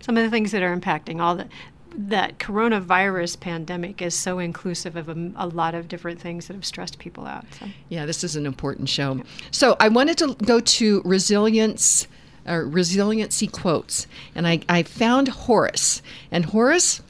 some 0.00 0.16
of 0.16 0.24
the 0.24 0.30
things 0.30 0.52
that 0.52 0.62
are 0.62 0.76
impacting 0.76 1.20
all 1.20 1.36
the 1.36 1.48
that 1.96 2.38
coronavirus 2.38 3.40
pandemic 3.40 4.02
is 4.02 4.14
so 4.14 4.38
inclusive 4.38 4.96
of 4.96 5.08
a, 5.08 5.32
a, 5.36 5.46
lot 5.46 5.74
of 5.74 5.88
different 5.88 6.20
things 6.20 6.46
that 6.46 6.54
have 6.54 6.64
stressed 6.64 6.98
people 6.98 7.26
out. 7.26 7.44
So. 7.58 7.66
Yeah, 7.88 8.06
this 8.06 8.22
is 8.22 8.36
an 8.36 8.46
important 8.46 8.88
show. 8.88 9.22
So 9.50 9.76
I 9.80 9.88
wanted 9.88 10.18
to 10.18 10.34
go 10.44 10.60
to 10.60 11.02
resilience, 11.04 12.06
uh, 12.46 12.56
resiliency 12.56 13.46
quotes, 13.46 14.06
and 14.34 14.46
I, 14.46 14.60
I 14.68 14.82
found 14.82 15.28
Horace, 15.28 16.02
and 16.30 16.46
Horace. 16.46 17.02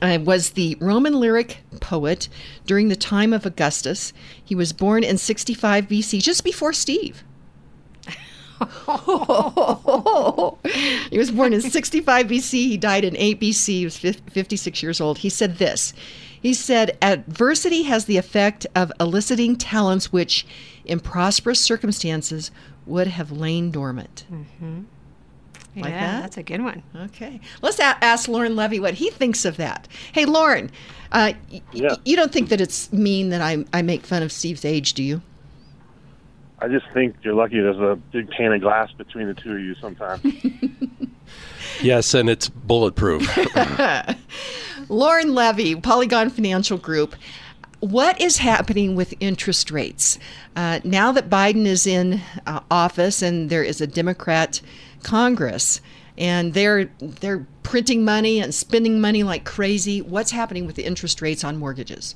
Uh, 0.00 0.18
was 0.18 0.52
the 0.52 0.78
Roman 0.80 1.12
lyric 1.20 1.58
poet 1.78 2.30
during 2.64 2.88
the 2.88 2.96
time 2.96 3.34
of 3.34 3.44
Augustus. 3.44 4.14
He 4.42 4.54
was 4.54 4.72
born 4.72 5.04
in 5.04 5.18
65 5.18 5.88
BC, 5.88 6.22
just 6.22 6.42
before 6.42 6.72
Steve. 6.72 7.22
he 11.10 11.18
was 11.18 11.30
born 11.30 11.52
in 11.52 11.60
65 11.60 12.26
BC. 12.26 12.50
He 12.52 12.76
died 12.76 13.04
in 13.04 13.16
8 13.16 13.40
BC. 13.40 13.66
He 13.66 13.84
was 13.84 13.96
56 13.96 14.82
years 14.82 15.00
old. 15.00 15.18
He 15.18 15.28
said 15.28 15.58
this 15.58 15.92
He 16.40 16.54
said, 16.54 16.96
Adversity 17.02 17.84
has 17.84 18.04
the 18.04 18.16
effect 18.16 18.66
of 18.74 18.92
eliciting 19.00 19.56
talents 19.56 20.12
which, 20.12 20.46
in 20.84 21.00
prosperous 21.00 21.60
circumstances, 21.60 22.50
would 22.86 23.08
have 23.08 23.32
lain 23.32 23.70
dormant. 23.70 24.24
Mm-hmm. 24.30 24.82
Like 25.76 25.90
yeah, 25.90 26.12
that? 26.12 26.20
that's 26.22 26.36
a 26.36 26.42
good 26.44 26.62
one. 26.62 26.84
Okay. 26.94 27.40
Let's 27.60 27.80
a- 27.80 28.04
ask 28.04 28.28
Lauren 28.28 28.54
Levy 28.54 28.78
what 28.78 28.94
he 28.94 29.10
thinks 29.10 29.44
of 29.44 29.56
that. 29.56 29.88
Hey, 30.12 30.24
Lauren, 30.24 30.70
uh, 31.10 31.32
yeah. 31.72 31.88
y- 31.88 31.96
you 32.04 32.14
don't 32.14 32.32
think 32.32 32.48
that 32.50 32.60
it's 32.60 32.92
mean 32.92 33.30
that 33.30 33.40
I, 33.40 33.64
I 33.72 33.82
make 33.82 34.06
fun 34.06 34.22
of 34.22 34.30
Steve's 34.30 34.64
age, 34.64 34.94
do 34.94 35.02
you? 35.02 35.20
I 36.58 36.68
just 36.68 36.86
think 36.92 37.16
you're 37.22 37.34
lucky 37.34 37.60
there's 37.60 37.78
a 37.78 37.96
big 38.12 38.30
pane 38.30 38.52
of 38.52 38.60
glass 38.60 38.90
between 38.92 39.26
the 39.26 39.34
two 39.34 39.52
of 39.52 39.60
you 39.60 39.74
sometimes. 39.76 40.22
yes, 41.82 42.14
and 42.14 42.30
it's 42.30 42.48
bulletproof. 42.48 43.28
Lauren 44.88 45.34
Levy, 45.34 45.74
Polygon 45.76 46.30
Financial 46.30 46.78
Group. 46.78 47.16
What 47.80 48.20
is 48.20 48.38
happening 48.38 48.94
with 48.94 49.14
interest 49.20 49.70
rates? 49.70 50.18
Uh, 50.56 50.80
now 50.84 51.12
that 51.12 51.28
Biden 51.28 51.66
is 51.66 51.86
in 51.86 52.20
uh, 52.46 52.60
office 52.70 53.20
and 53.20 53.50
there 53.50 53.62
is 53.62 53.80
a 53.80 53.86
Democrat 53.86 54.60
Congress, 55.02 55.80
and 56.16 56.54
they're 56.54 56.86
they're 56.98 57.46
printing 57.62 58.04
money 58.04 58.40
and 58.40 58.54
spending 58.54 59.00
money 59.00 59.22
like 59.22 59.44
crazy. 59.44 60.00
What's 60.00 60.30
happening 60.30 60.66
with 60.66 60.76
the 60.76 60.84
interest 60.84 61.20
rates 61.20 61.44
on 61.44 61.58
mortgages? 61.58 62.14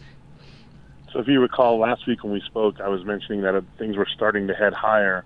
So, 1.12 1.20
if 1.20 1.26
you 1.26 1.40
recall 1.40 1.78
last 1.78 2.06
week 2.06 2.22
when 2.22 2.32
we 2.34 2.40
spoke, 2.42 2.80
I 2.80 2.88
was 2.88 3.02
mentioning 3.04 3.40
that 3.42 3.62
things 3.78 3.96
were 3.96 4.06
starting 4.14 4.48
to 4.48 4.54
head 4.54 4.74
higher, 4.74 5.24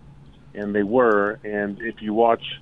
and 0.55 0.75
they 0.75 0.85
were. 0.85 1.41
And 1.43 1.81
if 1.81 2.01
you 2.01 2.15
watch 2.15 2.61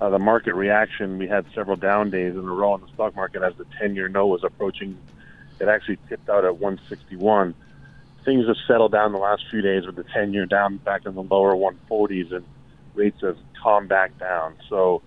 uh, 0.00 0.10
the 0.10 0.18
market 0.18 0.54
reaction, 0.54 1.16
we 1.18 1.28
had 1.28 1.46
several 1.54 1.76
down 1.76 2.10
days 2.10 2.34
in 2.34 2.40
a 2.40 2.52
row 2.52 2.74
in 2.74 2.80
the 2.80 2.88
stock 2.88 3.14
market 3.14 3.42
as 3.42 3.54
the 3.56 3.66
10-year 3.80 4.08
note 4.08 4.26
was 4.26 4.42
approaching. 4.42 4.98
It 5.60 5.68
actually 5.68 5.98
tipped 6.08 6.28
out 6.28 6.44
at 6.44 6.58
161. 6.58 7.54
Things 8.24 8.46
have 8.48 8.56
settled 8.66 8.90
down 8.90 9.12
the 9.12 9.18
last 9.18 9.44
few 9.48 9.62
days 9.62 9.86
with 9.86 9.94
the 9.94 10.04
10-year 10.04 10.46
down 10.46 10.78
back 10.78 11.06
in 11.06 11.14
the 11.14 11.22
lower 11.22 11.54
140s, 11.54 12.34
and 12.34 12.44
rates 12.94 13.20
have 13.20 13.38
calmed 13.62 13.88
back 13.88 14.18
down. 14.18 14.56
So, 14.68 15.02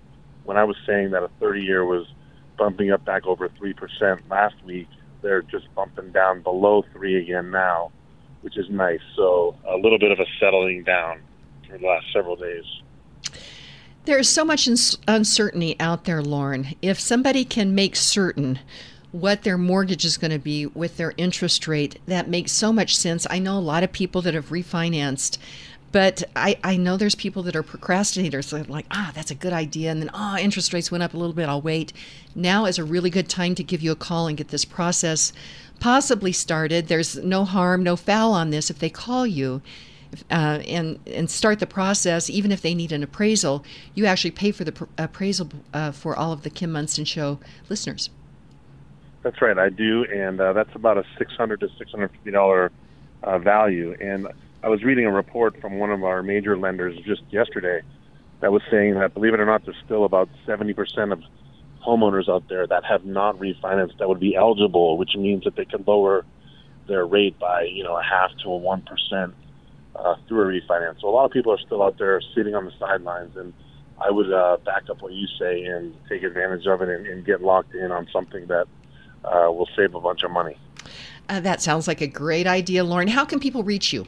when 0.46 0.56
I 0.56 0.64
was 0.64 0.78
saying 0.88 1.12
that 1.12 1.24
a 1.24 1.30
30-year 1.42 1.84
was 1.84 2.08
bumping 2.58 2.92
up 2.92 3.04
back 3.04 3.26
over 3.26 3.50
three 3.50 3.74
percent 3.74 4.22
last 4.30 4.56
week, 4.64 4.88
they're 5.22 5.42
just 5.42 5.74
bumping 5.76 6.12
down 6.12 6.42
below 6.42 6.84
three 6.94 7.18
again 7.18 7.52
now, 7.52 7.92
which 8.42 8.58
is 8.58 8.70
nice. 8.70 9.02
So 9.16 9.56
a 9.68 9.76
little 9.76 10.00
bit 10.00 10.12
of 10.12 10.20
a 10.20 10.26
settling 10.40 10.84
down 10.84 11.22
for 11.68 11.78
the 11.78 11.86
last 11.86 12.06
several 12.14 12.36
days. 12.36 12.66
There 14.06 14.18
is 14.18 14.30
so 14.30 14.44
much 14.46 14.68
uncertainty 15.08 15.76
out 15.80 16.06
there, 16.06 16.22
Lauren. 16.22 16.76
If 16.82 17.00
somebody 17.00 17.46
can 17.46 17.76
make 17.76 17.96
certain 17.96 18.60
what 19.12 19.44
their 19.44 19.58
mortgage 19.58 20.06
is 20.06 20.18
going 20.18 20.32
to 20.32 20.40
be 20.40 20.66
with 20.66 20.98
their 20.98 21.14
interest 21.18 21.68
rate, 21.68 22.00
that 22.06 22.30
makes 22.30 22.52
so 22.52 22.72
much 22.72 22.96
sense. 22.96 23.28
I 23.30 23.40
know 23.40 23.58
a 23.58 23.60
lot 23.60 23.84
of 23.84 23.92
people 23.92 24.22
that 24.22 24.34
have 24.34 24.50
refinanced 24.50 25.38
but 25.92 26.24
I, 26.36 26.58
I 26.64 26.78
know 26.78 26.98
there's 26.98 27.16
people 27.16 27.44
that 27.44 27.56
are 27.56 27.64
procrastinators 27.64 28.52
that 28.52 28.68
are 28.68 28.72
like, 28.72 28.86
ah, 28.92 29.12
that's 29.16 29.32
a 29.32 29.36
good 29.36 29.54
idea. 29.54 29.92
And 29.92 30.02
then, 30.02 30.10
ah, 30.14 30.36
oh, 30.36 30.42
interest 30.42 30.74
rates 30.74 30.92
went 30.92 31.04
up 31.04 31.14
a 31.14 31.18
little 31.18 31.34
bit. 31.34 31.50
I'll 31.50 31.62
wait. 31.62 31.94
Now 32.36 32.66
is 32.66 32.78
a 32.78 32.84
really 32.84 33.10
good 33.10 33.30
time 33.30 33.56
to 33.56 33.64
give 33.64 33.82
you 33.82 33.92
a 33.92 33.96
call 33.96 34.28
and 34.28 34.38
get 34.38 34.50
this 34.50 34.66
process 34.66 35.34
possibly 35.80 36.32
started. 36.32 36.88
There's 36.88 37.18
no 37.18 37.46
harm, 37.46 37.84
no 37.84 37.96
foul 37.96 38.34
on 38.34 38.50
this 38.50 38.70
if 38.70 38.80
they 38.80 38.90
call 38.90 39.26
you. 39.26 39.62
Uh, 40.32 40.60
and 40.68 41.00
and 41.06 41.30
start 41.30 41.60
the 41.60 41.68
process. 41.68 42.32
Even 42.32 42.52
if 42.52 42.64
they 42.64 42.74
need 42.74 42.92
an 42.92 43.04
appraisal, 43.04 43.64
you 43.94 44.08
actually 44.08 44.32
pay 44.32 44.50
for 44.52 44.64
the 44.64 44.72
pr- 44.72 44.86
appraisal 44.98 45.50
uh, 45.72 45.92
for 45.92 46.16
all 46.16 46.32
of 46.32 46.42
the 46.42 46.50
Kim 46.50 46.72
Monson 46.72 47.06
Show 47.06 47.40
listeners. 47.70 48.10
That's 49.22 49.40
right, 49.40 49.56
I 49.56 49.70
do, 49.70 50.06
and 50.06 50.42
uh, 50.42 50.54
that's 50.54 50.74
about 50.74 50.98
a 50.98 51.04
six 51.20 51.34
hundred 51.34 51.60
to 51.60 51.70
six 51.78 51.92
hundred 51.92 52.10
fifty 52.10 52.32
dollar 52.32 52.72
uh, 53.22 53.38
value. 53.38 53.96
And 54.02 54.28
I 54.62 54.68
was 54.68 54.84
reading 54.84 55.06
a 55.06 55.12
report 55.12 55.60
from 55.62 55.80
one 55.80 55.90
of 55.90 56.04
our 56.04 56.22
major 56.22 56.58
lenders 56.58 56.98
just 57.06 57.22
yesterday 57.30 57.82
that 58.42 58.52
was 58.52 58.62
saying 58.70 58.96
that, 58.96 59.14
believe 59.14 59.34
it 59.34 59.40
or 59.40 59.46
not, 59.46 59.64
there's 59.64 59.78
still 59.86 60.04
about 60.04 60.30
70% 60.46 61.14
of 61.14 61.22
homeowners 61.86 62.28
out 62.30 62.44
there 62.50 62.68
that 62.68 62.84
have 62.84 63.06
not 63.06 63.38
refinanced 63.40 63.98
that 64.00 64.10
would 64.10 64.20
be 64.20 64.36
eligible, 64.36 64.98
which 64.98 65.16
means 65.16 65.46
that 65.46 65.56
they 65.56 65.64
could 65.64 65.88
lower 65.88 66.26
their 66.88 67.06
rate 67.06 67.40
by, 67.40 67.64
you 67.64 67.84
know, 67.84 67.98
a 67.98 68.04
half 68.04 68.32
to 68.44 68.50
a 68.50 68.60
1% 68.60 69.34
uh, 69.96 70.16
through 70.28 70.42
a 70.42 70.62
refinance. 70.62 71.00
So 71.00 71.08
a 71.08 71.12
lot 71.12 71.26
of 71.26 71.32
people 71.32 71.54
are 71.54 71.60
still 71.60 71.82
out 71.82 71.98
there 71.98 72.20
sitting 72.36 72.54
on 72.54 72.66
the 72.66 72.74
sidelines, 72.78 73.38
and 73.38 73.54
I 74.02 74.12
would 74.12 74.32
uh, 74.32 74.58
back 74.66 74.90
up 74.90 75.02
what 75.02 75.14
you 75.14 75.28
say 75.40 75.64
and 75.64 75.96
take 76.10 76.24
advantage 76.24 76.68
of 76.68 76.82
it 76.82 76.90
and, 76.90 77.08
and 77.08 77.26
get 77.26 77.42
locked 77.42 77.76
in 77.76 77.94
on 77.94 78.08
something 78.12 78.48
that 78.48 78.68
uh, 79.24 79.52
will 79.52 79.70
save 79.78 79.96
a 79.96 80.02
bunch 80.02 80.24
of 80.24 80.32
money. 80.32 80.58
Uh, 81.30 81.40
that 81.40 81.62
sounds 81.62 81.88
like 81.88 82.02
a 82.02 82.08
great 82.08 82.48
idea, 82.48 82.84
Lauren. 82.84 83.08
How 83.08 83.24
can 83.24 83.40
people 83.40 83.64
reach 83.64 83.94
you? 83.94 84.06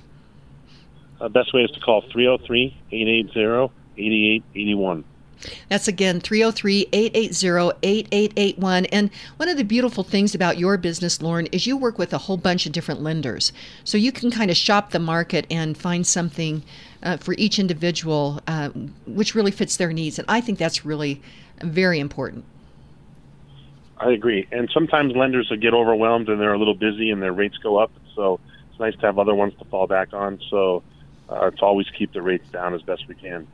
Uh, 1.21 1.29
best 1.29 1.53
way 1.53 1.61
is 1.61 1.71
to 1.71 1.79
call 1.79 2.01
303 2.01 2.75
880 2.91 3.73
8881. 3.97 5.03
That's 5.69 5.87
again 5.87 6.19
303 6.19 6.87
880 6.91 7.77
8881. 7.83 8.85
And 8.87 9.11
one 9.37 9.47
of 9.47 9.57
the 9.57 9.63
beautiful 9.63 10.03
things 10.03 10.33
about 10.33 10.57
your 10.57 10.77
business, 10.77 11.21
Lauren, 11.21 11.45
is 11.47 11.67
you 11.67 11.77
work 11.77 11.99
with 11.99 12.13
a 12.13 12.17
whole 12.17 12.37
bunch 12.37 12.65
of 12.65 12.71
different 12.71 13.01
lenders. 13.01 13.53
So 13.83 13.97
you 13.97 14.11
can 14.11 14.31
kind 14.31 14.49
of 14.49 14.57
shop 14.57 14.91
the 14.91 14.99
market 14.99 15.45
and 15.51 15.77
find 15.77 16.05
something 16.05 16.63
uh, 17.03 17.17
for 17.17 17.35
each 17.37 17.59
individual 17.59 18.41
uh, 18.47 18.69
which 19.05 19.35
really 19.35 19.51
fits 19.51 19.77
their 19.77 19.93
needs. 19.93 20.17
And 20.17 20.27
I 20.27 20.41
think 20.41 20.57
that's 20.57 20.85
really 20.85 21.21
very 21.61 21.99
important. 21.99 22.45
I 23.97 24.11
agree. 24.11 24.47
And 24.51 24.69
sometimes 24.73 25.15
lenders 25.15 25.51
get 25.61 25.75
overwhelmed 25.75 26.29
and 26.29 26.41
they're 26.41 26.53
a 26.53 26.57
little 26.57 26.73
busy 26.73 27.11
and 27.11 27.21
their 27.21 27.33
rates 27.33 27.57
go 27.59 27.77
up. 27.77 27.91
So 28.15 28.39
it's 28.71 28.79
nice 28.79 28.95
to 28.95 29.05
have 29.05 29.19
other 29.19 29.35
ones 29.35 29.53
to 29.59 29.65
fall 29.65 29.85
back 29.85 30.13
on. 30.13 30.39
So 30.49 30.81
uh, 31.31 31.49
to 31.51 31.61
always 31.65 31.87
keep 31.97 32.13
the 32.13 32.21
rates 32.21 32.47
down 32.49 32.73
as 32.73 32.81
best 32.81 33.07
we 33.07 33.15
can. 33.15 33.47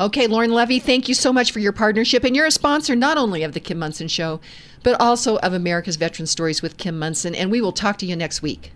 Okay, 0.00 0.26
Lauren 0.26 0.52
Levy, 0.52 0.78
thank 0.78 1.08
you 1.08 1.14
so 1.14 1.32
much 1.32 1.52
for 1.52 1.58
your 1.58 1.72
partnership. 1.72 2.24
And 2.24 2.34
you're 2.34 2.46
a 2.46 2.50
sponsor 2.50 2.96
not 2.96 3.18
only 3.18 3.42
of 3.42 3.52
The 3.52 3.60
Kim 3.60 3.78
Monson 3.78 4.08
Show, 4.08 4.40
but 4.82 5.00
also 5.00 5.38
of 5.38 5.52
America's 5.52 5.96
Veteran 5.96 6.26
Stories 6.26 6.62
with 6.62 6.76
Kim 6.76 6.98
Monson. 6.98 7.34
And 7.34 7.50
we 7.50 7.60
will 7.60 7.72
talk 7.72 7.98
to 7.98 8.06
you 8.06 8.16
next 8.16 8.42
week. 8.42 8.72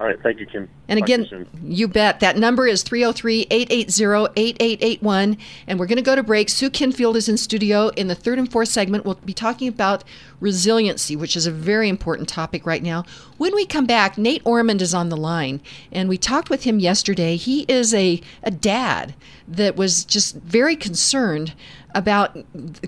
All 0.00 0.06
right. 0.06 0.18
Thank 0.22 0.40
you, 0.40 0.46
Kim. 0.46 0.66
And 0.88 0.98
Talk 0.98 1.06
again, 1.06 1.26
you, 1.30 1.46
you, 1.62 1.88
bet. 1.88 2.20
That 2.20 2.38
number 2.38 2.66
is 2.66 2.82
303 2.82 3.48
880 3.50 4.32
8881. 4.34 5.36
And 5.66 5.78
we're 5.78 5.86
going 5.86 5.96
to 5.96 6.02
go 6.02 6.16
to 6.16 6.22
break. 6.22 6.48
Sue 6.48 6.70
Kenfield 6.70 7.16
is 7.16 7.28
in 7.28 7.36
studio. 7.36 7.88
In 7.88 8.06
the 8.06 8.14
third 8.14 8.38
and 8.38 8.50
fourth 8.50 8.70
segment, 8.70 9.04
we'll 9.04 9.16
be 9.16 9.34
talking 9.34 9.68
about 9.68 10.02
resiliency, 10.40 11.16
which 11.16 11.36
is 11.36 11.46
a 11.46 11.50
very 11.50 11.90
important 11.90 12.30
topic 12.30 12.64
right 12.64 12.82
now. 12.82 13.04
When 13.36 13.54
we 13.54 13.66
come 13.66 13.84
back, 13.84 14.16
Nate 14.16 14.40
Ormond 14.46 14.80
is 14.80 14.94
on 14.94 15.10
the 15.10 15.18
line. 15.18 15.60
And 15.92 16.08
we 16.08 16.16
talked 16.16 16.48
with 16.48 16.64
him 16.64 16.78
yesterday. 16.78 17.36
He 17.36 17.66
is 17.68 17.92
a, 17.92 18.22
a 18.42 18.50
dad 18.50 19.14
that 19.46 19.76
was 19.76 20.06
just 20.06 20.34
very 20.36 20.76
concerned 20.76 21.52
about 21.94 22.38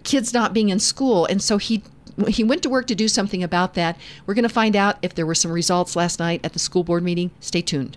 kids 0.03 0.33
not 0.33 0.55
being 0.55 0.71
in 0.71 0.79
school. 0.79 1.27
And 1.27 1.43
so 1.43 1.59
he 1.59 1.83
he 2.29 2.45
went 2.45 2.63
to 2.63 2.71
work 2.71 2.87
to 2.89 2.95
do 2.95 3.09
something 3.09 3.43
about 3.43 3.75
that. 3.75 3.97
We're 4.27 4.35
going 4.35 4.43
to 4.43 4.49
find 4.49 4.77
out 4.77 4.99
if 5.03 5.15
there 5.15 5.27
were 5.27 5.35
some 5.35 5.53
results 5.53 5.97
last 5.97 6.19
night 6.19 6.41
at 6.45 6.53
the 6.53 6.59
school 6.59 6.85
board 6.85 7.03
meeting. 7.03 7.31
Stay 7.41 7.63
tuned. 7.63 7.97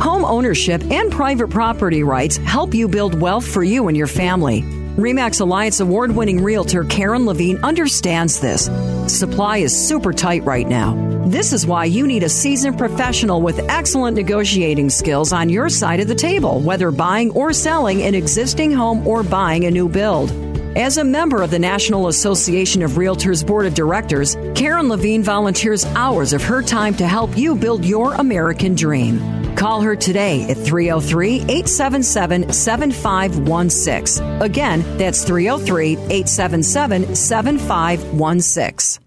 Home 0.00 0.24
ownership 0.24 0.82
and 0.84 1.10
private 1.10 1.48
property 1.48 2.02
rights 2.02 2.36
help 2.36 2.74
you 2.74 2.86
build 2.86 3.20
wealth 3.20 3.46
for 3.46 3.64
you 3.64 3.88
and 3.88 3.96
your 3.96 4.06
family. 4.06 4.62
REMAX 4.96 5.40
Alliance 5.40 5.80
award 5.80 6.14
winning 6.14 6.42
realtor 6.42 6.84
Karen 6.84 7.26
Levine 7.26 7.58
understands 7.62 8.40
this. 8.40 8.70
Supply 9.12 9.58
is 9.58 9.76
super 9.76 10.12
tight 10.12 10.42
right 10.44 10.66
now. 10.66 10.94
This 11.26 11.52
is 11.52 11.66
why 11.66 11.86
you 11.86 12.06
need 12.06 12.22
a 12.22 12.28
seasoned 12.28 12.78
professional 12.78 13.42
with 13.42 13.58
excellent 13.68 14.16
negotiating 14.16 14.88
skills 14.88 15.32
on 15.32 15.48
your 15.48 15.68
side 15.68 16.00
of 16.00 16.08
the 16.08 16.14
table, 16.14 16.60
whether 16.60 16.90
buying 16.90 17.30
or 17.32 17.52
selling 17.52 18.02
an 18.02 18.14
existing 18.14 18.72
home 18.72 19.06
or 19.06 19.22
buying 19.22 19.64
a 19.64 19.70
new 19.70 19.88
build. 19.88 20.30
As 20.76 20.98
a 20.98 21.04
member 21.04 21.40
of 21.40 21.50
the 21.50 21.58
National 21.58 22.08
Association 22.08 22.82
of 22.82 22.98
Realtors 22.98 23.46
Board 23.46 23.64
of 23.64 23.72
Directors, 23.72 24.36
Karen 24.54 24.90
Levine 24.90 25.22
volunteers 25.22 25.86
hours 25.86 26.34
of 26.34 26.44
her 26.44 26.60
time 26.60 26.92
to 26.96 27.08
help 27.08 27.34
you 27.34 27.56
build 27.56 27.82
your 27.82 28.12
American 28.12 28.74
dream. 28.74 29.54
Call 29.56 29.80
her 29.80 29.96
today 29.96 30.42
at 30.50 30.58
303 30.58 31.36
877 31.36 32.52
7516. 32.52 34.42
Again, 34.42 34.82
that's 34.98 35.24
303 35.24 35.92
877 35.92 37.16
7516. 37.16 39.05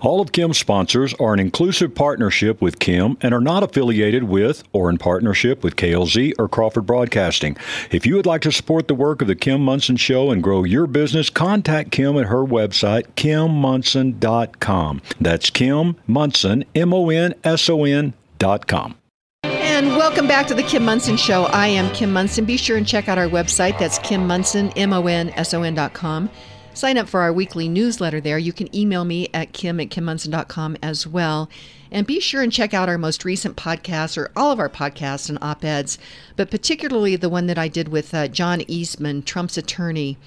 All 0.00 0.20
of 0.20 0.32
Kim's 0.32 0.58
sponsors 0.58 1.14
are 1.14 1.32
an 1.32 1.40
inclusive 1.40 1.94
partnership 1.94 2.60
with 2.60 2.78
Kim 2.78 3.16
and 3.22 3.32
are 3.32 3.40
not 3.40 3.62
affiliated 3.62 4.24
with 4.24 4.62
or 4.72 4.90
in 4.90 4.98
partnership 4.98 5.64
with 5.64 5.76
KLZ 5.76 6.34
or 6.38 6.48
Crawford 6.48 6.86
Broadcasting. 6.86 7.56
If 7.90 8.06
you 8.06 8.16
would 8.16 8.26
like 8.26 8.42
to 8.42 8.52
support 8.52 8.88
the 8.88 8.94
work 8.94 9.22
of 9.22 9.28
the 9.28 9.34
Kim 9.34 9.62
Monson 9.62 9.96
Show 9.96 10.30
and 10.30 10.42
grow 10.42 10.64
your 10.64 10.86
business, 10.86 11.30
contact 11.30 11.92
Kim 11.92 12.18
at 12.18 12.26
her 12.26 12.44
website, 12.44 13.06
kimmonson.com. 13.16 15.02
That's 15.20 15.50
Kim 15.50 15.96
Monson, 16.06 16.64
M 16.74 16.92
O 16.92 17.08
N 17.08 17.34
S 17.42 17.70
O 17.70 17.84
N 17.84 18.12
dot 18.38 18.66
com. 18.66 18.96
And 19.44 19.88
welcome 19.96 20.26
back 20.26 20.46
to 20.48 20.54
the 20.54 20.62
Kim 20.62 20.84
Monson 20.84 21.16
Show. 21.16 21.44
I 21.44 21.68
am 21.68 21.92
Kim 21.94 22.12
Monson. 22.12 22.44
Be 22.44 22.56
sure 22.56 22.76
and 22.76 22.86
check 22.86 23.08
out 23.08 23.18
our 23.18 23.28
website. 23.28 23.78
That's 23.78 23.98
Kim 23.98 24.26
Monson, 24.26 24.70
M 24.70 24.92
O 24.92 25.06
N 25.06 25.30
S 25.30 25.54
O 25.54 25.62
N 25.62 25.74
dot 25.74 25.94
com. 25.94 26.30
Sign 26.76 26.98
up 26.98 27.08
for 27.08 27.22
our 27.22 27.32
weekly 27.32 27.70
newsletter 27.70 28.20
there. 28.20 28.36
You 28.36 28.52
can 28.52 28.74
email 28.76 29.06
me 29.06 29.30
at 29.32 29.54
kim 29.54 29.80
at 29.80 29.88
kimmonson.com 29.88 30.76
as 30.82 31.06
well. 31.06 31.48
And 31.90 32.06
be 32.06 32.20
sure 32.20 32.42
and 32.42 32.52
check 32.52 32.74
out 32.74 32.90
our 32.90 32.98
most 32.98 33.24
recent 33.24 33.56
podcasts 33.56 34.18
or 34.18 34.30
all 34.36 34.52
of 34.52 34.60
our 34.60 34.68
podcasts 34.68 35.30
and 35.30 35.38
op 35.40 35.64
eds, 35.64 35.96
but 36.36 36.50
particularly 36.50 37.16
the 37.16 37.30
one 37.30 37.46
that 37.46 37.56
I 37.56 37.68
did 37.68 37.88
with 37.88 38.12
uh, 38.12 38.28
John 38.28 38.60
Eastman, 38.68 39.22
Trump's 39.22 39.56
attorney. 39.56 40.18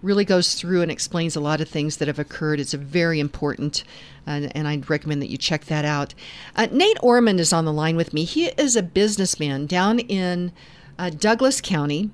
Really 0.00 0.24
goes 0.24 0.54
through 0.54 0.80
and 0.80 0.90
explains 0.90 1.36
a 1.36 1.40
lot 1.40 1.60
of 1.60 1.68
things 1.68 1.98
that 1.98 2.08
have 2.08 2.18
occurred. 2.18 2.58
It's 2.58 2.72
a 2.72 2.78
very 2.78 3.20
important, 3.20 3.84
uh, 4.26 4.48
and 4.52 4.66
I'd 4.66 4.88
recommend 4.88 5.20
that 5.20 5.30
you 5.30 5.36
check 5.36 5.66
that 5.66 5.84
out. 5.84 6.14
Uh, 6.56 6.68
Nate 6.72 6.96
Ormond 7.02 7.38
is 7.38 7.52
on 7.52 7.66
the 7.66 7.72
line 7.72 7.96
with 7.96 8.14
me. 8.14 8.24
He 8.24 8.46
is 8.46 8.76
a 8.76 8.82
businessman 8.82 9.66
down 9.66 9.98
in 9.98 10.52
uh, 10.98 11.10
Douglas 11.10 11.60
County 11.60 12.08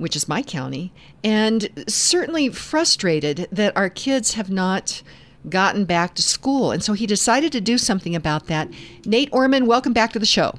which 0.00 0.16
is 0.16 0.26
my 0.26 0.42
county, 0.42 0.92
and 1.22 1.68
certainly 1.86 2.48
frustrated 2.48 3.46
that 3.52 3.76
our 3.76 3.90
kids 3.90 4.34
have 4.34 4.50
not 4.50 5.02
gotten 5.48 5.84
back 5.84 6.14
to 6.14 6.22
school. 6.22 6.70
And 6.70 6.82
so 6.82 6.94
he 6.94 7.06
decided 7.06 7.52
to 7.52 7.60
do 7.60 7.78
something 7.78 8.16
about 8.16 8.46
that. 8.46 8.68
Nate 9.04 9.28
Orman, 9.32 9.66
welcome 9.66 9.92
back 9.92 10.12
to 10.12 10.18
the 10.18 10.26
show. 10.26 10.54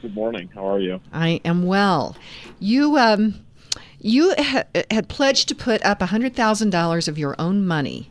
Good 0.00 0.14
morning. 0.14 0.50
How 0.54 0.66
are 0.68 0.80
you? 0.80 1.00
I 1.12 1.40
am 1.44 1.64
well. 1.64 2.16
You 2.58 2.96
um, 2.98 3.36
You 4.00 4.34
ha- 4.36 4.64
had 4.90 5.08
pledged 5.08 5.48
to 5.48 5.54
put 5.54 5.84
up 5.84 6.00
$100,000 6.00 7.08
of 7.08 7.18
your 7.18 7.36
own 7.38 7.64
money 7.66 8.10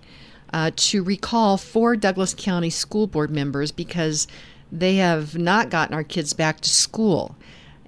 uh, 0.54 0.72
to 0.76 1.04
recall 1.04 1.58
four 1.58 1.96
Douglas 1.96 2.34
County 2.38 2.70
School 2.70 3.08
Board 3.08 3.32
members 3.32 3.72
because 3.72 4.28
they 4.72 4.96
have 4.96 5.38
not 5.38 5.70
gotten 5.70 5.94
our 5.94 6.04
kids 6.04 6.34
back 6.34 6.62
to 6.62 6.70
school. 6.70 7.36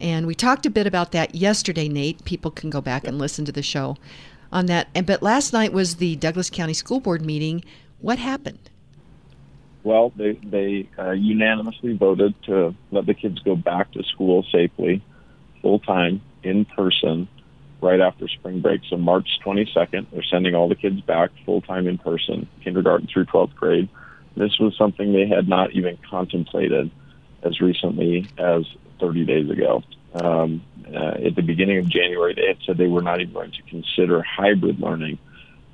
And 0.03 0.27
we 0.27 0.35
talked 0.35 0.65
a 0.65 0.69
bit 0.69 0.85
about 0.85 1.13
that 1.13 1.33
yesterday, 1.33 1.87
Nate. 1.87 2.25
People 2.25 2.51
can 2.51 2.69
go 2.69 2.81
back 2.81 3.07
and 3.07 3.17
listen 3.17 3.45
to 3.45 3.53
the 3.53 3.63
show 3.63 3.95
on 4.51 4.65
that. 4.65 4.89
And 4.93 5.05
but 5.05 5.23
last 5.23 5.53
night 5.53 5.71
was 5.71 5.95
the 5.95 6.17
Douglas 6.17 6.49
County 6.49 6.73
School 6.73 6.99
Board 6.99 7.25
meeting. 7.25 7.63
What 7.99 8.19
happened? 8.19 8.69
Well, 9.83 10.11
they 10.17 10.33
they 10.33 10.89
uh, 10.99 11.11
unanimously 11.11 11.95
voted 11.95 12.35
to 12.43 12.75
let 12.91 13.05
the 13.05 13.13
kids 13.13 13.39
go 13.39 13.55
back 13.55 13.93
to 13.93 14.03
school 14.03 14.45
safely, 14.51 15.01
full 15.61 15.79
time, 15.79 16.21
in 16.43 16.65
person, 16.65 17.29
right 17.81 18.01
after 18.01 18.27
spring 18.27 18.59
break. 18.59 18.81
So 18.89 18.97
March 18.97 19.29
22nd, 19.45 20.07
they're 20.11 20.21
sending 20.29 20.53
all 20.53 20.67
the 20.67 20.75
kids 20.75 20.99
back 20.99 21.29
full 21.45 21.61
time 21.61 21.87
in 21.87 21.97
person, 21.97 22.49
kindergarten 22.61 23.07
through 23.07 23.27
12th 23.27 23.55
grade. 23.55 23.87
This 24.35 24.59
was 24.59 24.75
something 24.77 25.13
they 25.13 25.27
had 25.27 25.47
not 25.47 25.71
even 25.71 25.97
contemplated 26.09 26.91
as 27.41 27.61
recently 27.61 28.27
as 28.37 28.65
30 28.99 29.25
days 29.25 29.49
ago. 29.49 29.83
Um, 30.13 30.63
uh, 30.87 31.15
at 31.25 31.35
the 31.35 31.41
beginning 31.41 31.79
of 31.79 31.89
January, 31.89 32.35
they 32.35 32.47
had 32.47 32.57
said 32.65 32.77
they 32.77 32.87
were 32.87 33.01
not 33.01 33.21
even 33.21 33.33
going 33.33 33.51
to 33.51 33.61
consider 33.63 34.21
hybrid 34.21 34.79
learning 34.79 35.17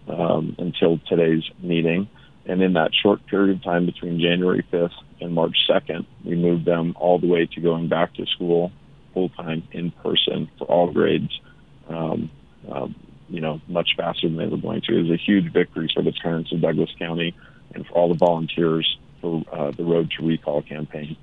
um, 0.08 0.56
until 0.58 1.00
today's 1.08 1.44
meeting. 1.62 2.08
And 2.46 2.62
in 2.62 2.74
that 2.74 2.92
short 2.96 3.26
period 3.28 3.58
of 3.58 3.64
time 3.64 3.86
between 3.86 4.20
January 4.20 4.66
5th 4.72 4.94
and 5.20 5.34
March 5.34 5.58
2nd, 5.70 6.06
we 6.24 6.36
moved 6.36 6.66
them 6.66 6.96
all 6.98 7.20
the 7.20 7.28
way 7.28 7.46
to 7.46 7.62
going 7.62 7.90
back 7.90 8.14
to 8.16 8.26
school 8.26 8.72
full 9.14 9.30
time 9.30 9.68
in 9.72 9.92
person 9.92 10.50
for 10.58 10.66
all 10.66 10.92
grades. 10.92 11.40
Um, 11.88 12.32
um, 12.70 12.96
you 13.30 13.42
know, 13.42 13.62
much 13.68 13.90
faster 13.96 14.28
than 14.28 14.38
they 14.38 14.48
were 14.48 14.58
going 14.58 14.82
to. 14.82 14.98
It 14.98 15.04
was 15.04 15.12
a 15.12 15.24
huge 15.24 15.52
victory 15.54 15.92
for 15.94 16.02
the 16.02 16.12
parents 16.12 16.52
of 16.52 16.62
Douglas 16.62 16.90
County 16.98 17.36
and 17.74 17.86
for 17.86 17.94
all 17.94 18.10
the 18.10 18.16
volunteers 18.16 18.98
for 19.22 19.44
uh, 19.52 19.72
the 19.72 19.84
Road 19.84 20.12
to 20.18 20.26
Recall 20.26 20.64
campaign. 20.64 21.16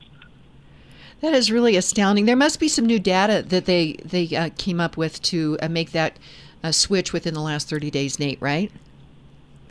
That 1.20 1.32
is 1.32 1.50
really 1.50 1.76
astounding. 1.76 2.26
There 2.26 2.36
must 2.36 2.60
be 2.60 2.68
some 2.68 2.86
new 2.86 2.98
data 2.98 3.42
that 3.48 3.64
they 3.64 3.94
they 4.04 4.34
uh, 4.36 4.50
came 4.56 4.80
up 4.80 4.96
with 4.96 5.22
to 5.22 5.58
uh, 5.62 5.68
make 5.68 5.92
that 5.92 6.18
uh, 6.62 6.72
switch 6.72 7.12
within 7.12 7.34
the 7.34 7.40
last 7.40 7.68
30 7.68 7.90
days, 7.90 8.18
Nate. 8.18 8.40
Right? 8.40 8.70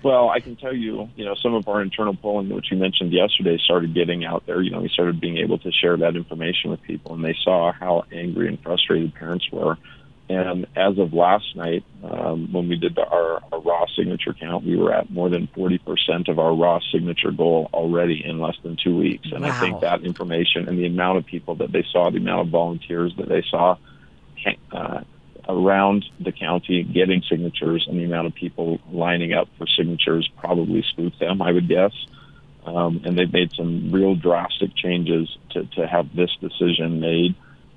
Well, 0.03 0.29
I 0.29 0.39
can 0.39 0.55
tell 0.55 0.75
you, 0.75 1.09
you 1.15 1.25
know, 1.25 1.33
some 1.41 1.55
of 1.55 1.67
our 1.67 1.81
internal 1.81 2.15
polling, 2.15 2.49
which 2.49 2.71
you 2.71 2.77
mentioned 2.77 3.11
yesterday, 3.11 3.57
started 3.57 3.95
getting 3.95 4.23
out 4.23 4.45
there. 4.45 4.61
You 4.61 4.69
know, 4.69 4.81
we 4.81 4.89
started 4.89 5.19
being 5.19 5.37
able 5.37 5.57
to 5.59 5.71
share 5.71 5.97
that 5.97 6.15
information 6.15 6.69
with 6.69 6.81
people, 6.83 7.15
and 7.15 7.23
they 7.23 7.35
saw 7.43 7.71
how 7.71 8.05
angry 8.11 8.47
and 8.47 8.61
frustrated 8.61 9.15
parents 9.15 9.49
were 9.51 9.77
and 10.27 10.65
as 10.75 10.97
of 10.97 11.13
last 11.13 11.55
night, 11.55 11.83
um, 12.03 12.51
when 12.51 12.67
we 12.67 12.77
did 12.77 12.95
the, 12.95 13.05
our, 13.05 13.43
our 13.51 13.59
raw 13.59 13.85
signature 13.95 14.33
count, 14.33 14.65
we 14.65 14.75
were 14.75 14.91
at 14.91 15.11
more 15.11 15.29
than 15.29 15.47
40% 15.47 16.29
of 16.29 16.39
our 16.39 16.55
raw 16.55 16.79
signature 16.91 17.31
goal 17.31 17.69
already 17.73 18.25
in 18.25 18.39
less 18.39 18.55
than 18.63 18.75
two 18.75 18.97
weeks. 18.97 19.27
And 19.31 19.43
wow. 19.43 19.49
I 19.49 19.59
think 19.59 19.81
that 19.81 20.03
information 20.03 20.67
and 20.67 20.79
the 20.79 20.87
amount 20.87 21.19
of 21.19 21.25
people 21.27 21.55
that 21.55 21.71
they 21.71 21.85
saw, 21.91 22.09
the 22.09 22.17
amount 22.17 22.41
of 22.41 22.47
volunteers 22.47 23.13
that 23.17 23.29
they 23.29 23.43
saw 23.51 23.77
uh, 24.71 25.03
around 25.47 26.05
the 26.19 26.31
county 26.31 26.81
getting 26.81 27.21
signatures, 27.29 27.85
and 27.87 27.99
the 27.99 28.05
amount 28.05 28.25
of 28.25 28.33
people 28.33 28.79
lining 28.91 29.33
up 29.33 29.47
for 29.59 29.67
signatures 29.67 30.27
probably 30.37 30.83
spooked 30.89 31.19
them, 31.19 31.39
I 31.39 31.51
would 31.51 31.67
guess. 31.67 31.93
Um, 32.65 33.01
and 33.05 33.15
they've 33.15 33.31
made 33.31 33.51
some 33.55 33.91
real 33.91 34.15
drastic 34.15 34.75
changes 34.75 35.29
to, 35.51 35.65
to 35.75 35.85
have 35.85 36.15
this 36.15 36.31
decision 36.41 36.99
made 36.99 37.35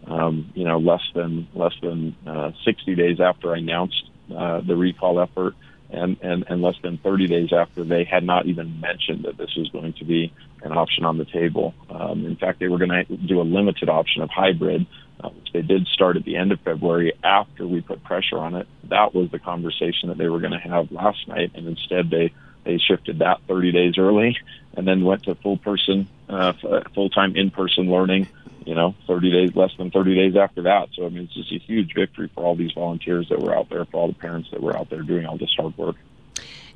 um, 0.09 0.51
you 0.55 0.65
know, 0.65 0.79
less 0.79 1.03
than 1.15 1.49
less 1.55 1.75
than 1.83 2.17
uh, 2.27 2.53
60 2.65 2.95
days 2.95 3.21
after 3.21 3.55
I 3.55 3.59
announced 3.59 4.11
uh, 4.35 4.61
the 4.61 4.77
recall 4.77 5.21
effort, 5.21 5.55
and, 5.91 6.17
and 6.23 6.45
and 6.49 6.63
less 6.63 6.77
than 6.83 6.99
30 6.99 7.27
days 7.27 7.53
after 7.53 7.85
they 7.85 8.05
had 8.05 8.25
not 8.25 8.47
even 8.47 8.81
mentioned 8.81 9.25
that 9.25 9.37
this 9.37 9.55
was 9.57 9.69
going 9.71 9.93
to 9.95 10.05
be 10.05 10.33
an 10.63 10.73
option 10.73 11.05
on 11.05 11.19
the 11.19 11.25
table. 11.25 11.75
Um, 11.91 12.25
in 12.27 12.37
fact, 12.37 12.59
they 12.59 12.69
were 12.69 12.79
going 12.79 12.91
to 12.91 13.17
do 13.17 13.41
a 13.41 13.43
limited 13.43 13.89
option 13.89 14.23
of 14.23 14.31
hybrid, 14.31 14.87
uh, 15.21 15.29
which 15.29 15.53
they 15.53 15.63
did 15.63 15.87
start 15.89 16.17
at 16.17 16.25
the 16.25 16.37
end 16.37 16.53
of 16.53 16.61
February 16.61 17.13
after 17.23 17.67
we 17.67 17.81
put 17.81 18.03
pressure 18.03 18.39
on 18.39 18.55
it. 18.55 18.67
That 18.85 19.15
was 19.15 19.31
the 19.31 19.39
conversation 19.39 20.09
that 20.09 20.19
they 20.19 20.29
were 20.29 20.41
going 20.41 20.53
to 20.53 20.59
have 20.59 20.91
last 20.91 21.29
night, 21.29 21.53
and 21.55 21.67
instead 21.67 22.11
they 22.11 22.33
they 22.65 22.79
shifted 22.79 23.21
that 23.21 23.41
30 23.49 23.73
days 23.73 23.95
early 23.99 24.37
and 24.75 24.87
then 24.87 25.03
went 25.03 25.23
to 25.23 25.35
full 25.37 25.57
person, 25.57 26.07
uh, 26.29 26.53
full 26.95 27.09
time 27.09 27.35
in 27.35 27.51
person 27.51 27.91
learning 27.91 28.29
you 28.69 28.75
know, 28.75 28.95
30 29.07 29.31
days, 29.31 29.57
less 29.57 29.71
than 29.79 29.91
30 29.91 30.15
days 30.15 30.37
after 30.37 30.61
that. 30.61 30.91
So, 30.95 31.07
I 31.07 31.09
mean, 31.09 31.23
it's 31.25 31.33
just 31.33 31.51
a 31.51 31.59
huge 31.59 31.95
victory 31.95 32.31
for 32.35 32.45
all 32.45 32.55
these 32.55 32.73
volunteers 32.73 33.27
that 33.31 33.41
were 33.41 33.57
out 33.57 33.71
there, 33.71 33.87
for 33.87 33.97
all 33.97 34.09
the 34.09 34.15
parents 34.15 34.51
that 34.51 34.63
were 34.63 34.77
out 34.77 34.91
there 34.91 35.01
doing 35.01 35.25
all 35.25 35.39
this 35.39 35.55
hard 35.57 35.77
work. 35.79 35.97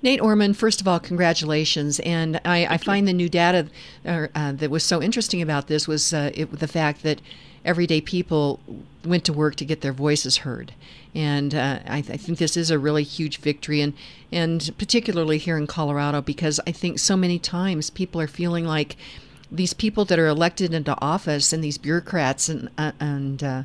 Nate 0.01 0.23
Orman, 0.23 0.55
first 0.55 0.81
of 0.81 0.89
all, 0.89 0.99
congratulations. 0.99 2.01
And 2.01 2.41
I, 2.47 2.65
I 2.65 2.77
find 2.79 3.07
the 3.07 3.13
new 3.13 3.29
data 3.29 3.69
uh, 4.07 4.29
uh, 4.35 4.53
that 4.53 4.71
was 4.71 4.85
so 4.85 5.03
interesting 5.03 5.43
about 5.43 5.67
this 5.67 5.87
was 5.87 6.15
uh, 6.15 6.31
it, 6.33 6.51
the 6.51 6.67
fact 6.67 7.03
that 7.03 7.21
everyday 7.63 8.01
people 8.01 8.59
went 9.05 9.27
to 9.27 9.35
work 9.35 9.57
to 9.57 9.65
get 9.67 9.83
their 9.83 9.93
voices 9.93 10.39
heard. 10.39 10.73
And 11.15 11.55
uh, 11.55 11.81
I, 11.87 11.99
I, 11.99 12.17
think 12.17 12.39
this 12.39 12.57
is 12.57 12.71
a 12.71 12.79
really 12.79 13.03
huge 13.03 13.37
victory, 13.37 13.83
and, 13.83 13.93
and 14.33 14.71
particularly 14.79 15.37
here 15.37 15.59
in 15.59 15.67
Colorado, 15.67 16.23
because 16.23 16.59
I 16.67 16.73
think 16.73 16.99
so 16.99 17.19
many 17.19 17.39
times 17.39 17.91
people 17.91 18.19
are 18.19 18.27
feeling 18.27 18.65
like 18.65 18.97
these 19.53 19.75
people 19.75 20.05
that 20.07 20.19
are 20.19 20.27
elected 20.27 20.73
into 20.73 20.99
office 21.01 21.53
and 21.53 21.63
these 21.63 21.79
bureaucrats 21.79 22.49
and 22.49 22.71
uh, 22.79 22.93
and 22.99 23.43
uh, 23.45 23.63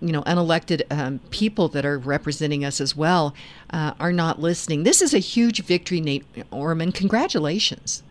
you 0.00 0.12
know 0.12 0.22
unelected 0.22 0.82
um, 0.90 1.18
people 1.30 1.68
that 1.68 1.84
are 1.84 1.98
representing 1.98 2.64
us 2.64 2.80
as 2.80 2.94
well 2.94 3.34
uh, 3.70 3.94
are 3.98 4.12
not 4.12 4.40
listening. 4.40 4.84
This 4.84 5.00
is 5.00 5.14
a 5.14 5.18
huge 5.18 5.64
victory, 5.64 6.00
Nate 6.00 6.26
Orman. 6.50 6.92
Congratulations. 6.92 8.02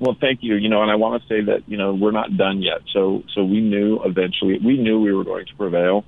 Well, 0.00 0.16
thank 0.20 0.42
you. 0.42 0.56
You 0.56 0.68
know, 0.68 0.82
and 0.82 0.90
I 0.90 0.96
want 0.96 1.22
to 1.22 1.28
say 1.28 1.40
that 1.42 1.68
you 1.68 1.76
know 1.76 1.94
we're 1.94 2.10
not 2.10 2.36
done 2.36 2.62
yet. 2.62 2.80
So 2.92 3.22
so 3.34 3.44
we 3.44 3.60
knew 3.60 4.00
eventually 4.02 4.58
we 4.58 4.78
knew 4.78 5.00
we 5.00 5.12
were 5.12 5.24
going 5.24 5.46
to 5.46 5.54
prevail. 5.54 6.04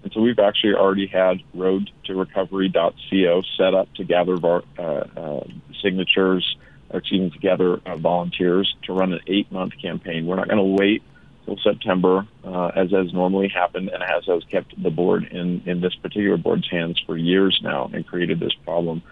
And 0.00 0.12
so 0.12 0.20
we've 0.20 0.38
actually 0.38 0.74
already 0.74 1.08
had 1.08 1.42
road 1.54 1.90
to 2.04 2.14
recovery.co 2.14 3.42
set 3.56 3.74
up 3.74 3.92
to 3.94 4.04
gather 4.04 4.38
our, 4.46 4.62
uh, 4.78 4.82
uh, 4.82 5.44
signatures 5.82 6.56
our 6.90 7.00
team 7.00 7.30
together 7.30 7.80
uh, 7.84 7.96
volunteers 7.96 8.74
to 8.84 8.92
run 8.92 9.12
an 9.12 9.20
eight 9.26 9.50
month 9.52 9.74
campaign. 9.80 10.26
We're 10.26 10.36
not 10.36 10.48
going 10.48 10.58
to 10.58 10.82
wait 10.82 11.02
till 11.44 11.58
September, 11.58 12.26
uh, 12.44 12.68
as 12.76 12.90
has 12.90 13.12
normally 13.12 13.48
happened, 13.48 13.88
and 13.88 14.02
as 14.02 14.24
has 14.26 14.44
kept 14.44 14.80
the 14.82 14.90
board 14.90 15.24
in, 15.24 15.62
in 15.66 15.80
this 15.80 15.94
particular 15.94 16.36
board's 16.36 16.70
hands 16.70 17.00
for 17.06 17.16
years 17.16 17.58
now 17.62 17.90
and 17.92 18.06
created 18.06 18.40
this 18.40 18.54
problem. 18.64 19.02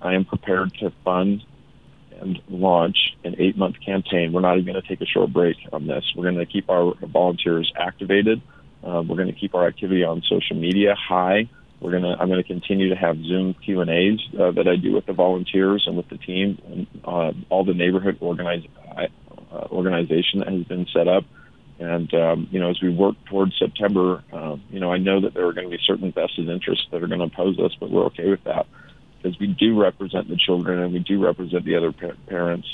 I 0.00 0.14
am 0.14 0.24
prepared 0.24 0.74
to 0.74 0.92
fund 1.04 1.42
and 2.20 2.40
launch 2.48 3.16
an 3.24 3.36
eight 3.38 3.56
month 3.56 3.76
campaign. 3.84 4.32
We're 4.32 4.40
not 4.40 4.58
even 4.58 4.72
going 4.72 4.82
to 4.82 4.88
take 4.88 5.00
a 5.00 5.06
short 5.06 5.32
break 5.32 5.56
on 5.72 5.86
this. 5.86 6.04
We're 6.14 6.24
going 6.24 6.36
to 6.36 6.46
keep 6.46 6.68
our 6.68 6.94
volunteers 7.00 7.72
activated. 7.76 8.42
Uh, 8.82 9.02
we're 9.06 9.16
going 9.16 9.32
to 9.32 9.38
keep 9.38 9.54
our 9.54 9.66
activity 9.66 10.04
on 10.04 10.22
social 10.28 10.56
media 10.56 10.94
high. 10.94 11.48
We're 11.80 11.92
gonna 11.92 12.16
I'm 12.18 12.28
gonna 12.28 12.42
continue 12.42 12.88
to 12.88 12.96
have 12.96 13.16
Zoom 13.22 13.54
Q 13.54 13.80
and 13.80 13.90
A's 13.90 14.18
uh, 14.38 14.50
that 14.52 14.66
I 14.66 14.76
do 14.76 14.92
with 14.92 15.06
the 15.06 15.12
volunteers 15.12 15.84
and 15.86 15.96
with 15.96 16.08
the 16.08 16.18
team 16.18 16.60
and 16.66 16.86
uh, 17.04 17.32
all 17.50 17.64
the 17.64 17.74
neighborhood 17.74 18.18
organize, 18.20 18.64
uh, 18.96 19.06
organization 19.70 20.40
that 20.40 20.48
has 20.48 20.64
been 20.64 20.86
set 20.92 21.06
up. 21.06 21.24
And 21.78 22.12
um, 22.14 22.48
you 22.50 22.58
know, 22.58 22.70
as 22.70 22.82
we 22.82 22.88
work 22.88 23.14
towards 23.26 23.56
September, 23.56 24.24
uh, 24.32 24.56
you 24.70 24.80
know, 24.80 24.92
I 24.92 24.98
know 24.98 25.20
that 25.20 25.34
there 25.34 25.46
are 25.46 25.52
going 25.52 25.70
to 25.70 25.76
be 25.76 25.82
certain 25.86 26.10
vested 26.10 26.48
interests 26.48 26.86
that 26.90 27.02
are 27.02 27.06
going 27.06 27.20
to 27.20 27.26
oppose 27.26 27.58
us, 27.60 27.72
but 27.78 27.90
we're 27.90 28.06
okay 28.06 28.28
with 28.28 28.42
that 28.44 28.66
because 29.22 29.38
we 29.38 29.46
do 29.46 29.80
represent 29.80 30.28
the 30.28 30.36
children 30.36 30.80
and 30.80 30.92
we 30.92 30.98
do 30.98 31.24
represent 31.24 31.64
the 31.64 31.76
other 31.76 31.92
pa- 31.92 32.16
parents. 32.26 32.68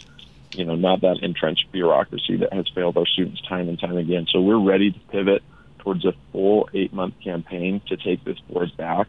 You 0.53 0.65
know, 0.65 0.77
not 0.77 1.03
that 1.03 1.19
entrenched 1.21 1.73
bureaucracy 1.73 2.37
that 2.37 2.53
has 2.55 2.69
failed 2.75 2.97
our 2.97 3.07
students 3.07 3.43
time 3.43 3.69
and 3.69 3.79
time 3.79 3.97
again. 3.97 4.27
So 4.31 4.41
we're 4.41 4.63
ready 4.63 4.93
to 4.93 4.99
pivot 5.11 5.43
towards 5.85 6.05
a 6.05 6.13
full 6.33 6.69
eight 6.75 6.93
month 6.93 7.15
campaign 7.23 7.81
to 7.89 7.97
take 7.97 8.25
this 8.25 8.39
board 8.51 8.71
back. 8.77 9.07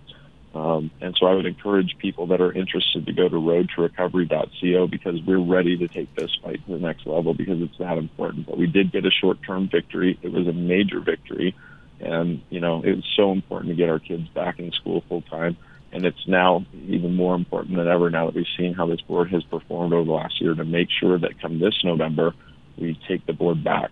Um, 0.53 0.89
and 1.01 1.15
so 1.19 1.25
I 1.25 1.33
would 1.33 1.45
encourage 1.45 1.97
people 1.99 2.27
that 2.27 2.39
are 2.39 2.51
interested 2.51 3.05
to 3.05 3.13
go 3.13 3.27
to 3.27 3.35
roadtorecovery.co 3.35 4.87
because 4.87 5.21
we're 5.27 5.43
ready 5.43 5.77
to 5.77 5.87
take 5.87 6.15
this 6.15 6.31
fight 6.41 6.65
to 6.65 6.73
the 6.73 6.79
next 6.79 7.05
level 7.05 7.33
because 7.33 7.61
it's 7.61 7.77
that 7.79 7.97
important. 7.97 8.45
But 8.45 8.57
we 8.57 8.67
did 8.67 8.91
get 8.93 9.05
a 9.05 9.11
short 9.11 9.39
term 9.45 9.69
victory. 9.69 10.17
It 10.21 10.31
was 10.31 10.47
a 10.47 10.53
major 10.53 11.01
victory. 11.01 11.55
And, 11.99 12.41
you 12.49 12.61
know, 12.61 12.81
it 12.83 12.95
was 12.95 13.05
so 13.17 13.31
important 13.31 13.71
to 13.71 13.75
get 13.75 13.89
our 13.89 13.99
kids 13.99 14.27
back 14.29 14.59
in 14.59 14.71
school 14.71 15.03
full 15.09 15.23
time. 15.23 15.57
And 15.91 16.05
it's 16.05 16.27
now 16.27 16.65
even 16.87 17.15
more 17.15 17.35
important 17.35 17.77
than 17.77 17.87
ever 17.87 18.09
now 18.09 18.25
that 18.25 18.35
we've 18.35 18.45
seen 18.57 18.73
how 18.73 18.87
this 18.87 19.01
board 19.01 19.31
has 19.31 19.43
performed 19.43 19.93
over 19.93 20.05
the 20.05 20.11
last 20.11 20.41
year 20.41 20.53
to 20.53 20.65
make 20.65 20.87
sure 20.89 21.17
that 21.17 21.41
come 21.41 21.59
this 21.59 21.83
November, 21.83 22.33
we 22.77 22.99
take 23.07 23.25
the 23.25 23.33
board 23.33 23.63
back 23.63 23.91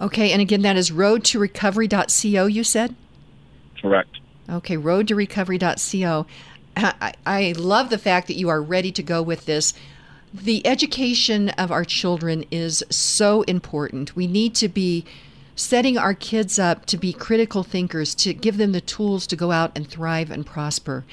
Okay, 0.00 0.30
and 0.32 0.40
again, 0.40 0.62
that 0.62 0.76
is 0.76 0.90
roadtorecovery.co, 0.90 2.46
you 2.46 2.64
said? 2.64 2.94
Correct. 3.80 4.20
Okay, 4.48 4.76
roadtorecovery.co. 4.76 6.26
I, 6.76 7.14
I 7.26 7.54
love 7.56 7.90
the 7.90 7.98
fact 7.98 8.28
that 8.28 8.36
you 8.36 8.48
are 8.48 8.62
ready 8.62 8.92
to 8.92 9.02
go 9.02 9.20
with 9.20 9.46
this. 9.46 9.74
The 10.32 10.64
education 10.66 11.48
of 11.50 11.72
our 11.72 11.84
children 11.84 12.44
is 12.50 12.84
so 12.90 13.42
important. 13.42 14.14
We 14.14 14.26
need 14.26 14.54
to 14.56 14.68
be 14.68 15.04
setting 15.56 15.98
our 15.98 16.14
kids 16.14 16.58
up 16.58 16.86
to 16.86 16.96
be 16.96 17.12
critical 17.12 17.64
thinkers, 17.64 18.14
to 18.14 18.32
give 18.32 18.58
them 18.58 18.72
the 18.72 18.80
tools 18.80 19.26
to 19.26 19.36
go 19.36 19.50
out 19.50 19.72
and 19.74 19.88
thrive 19.88 20.30
and 20.30 20.46
prosper. 20.46 21.04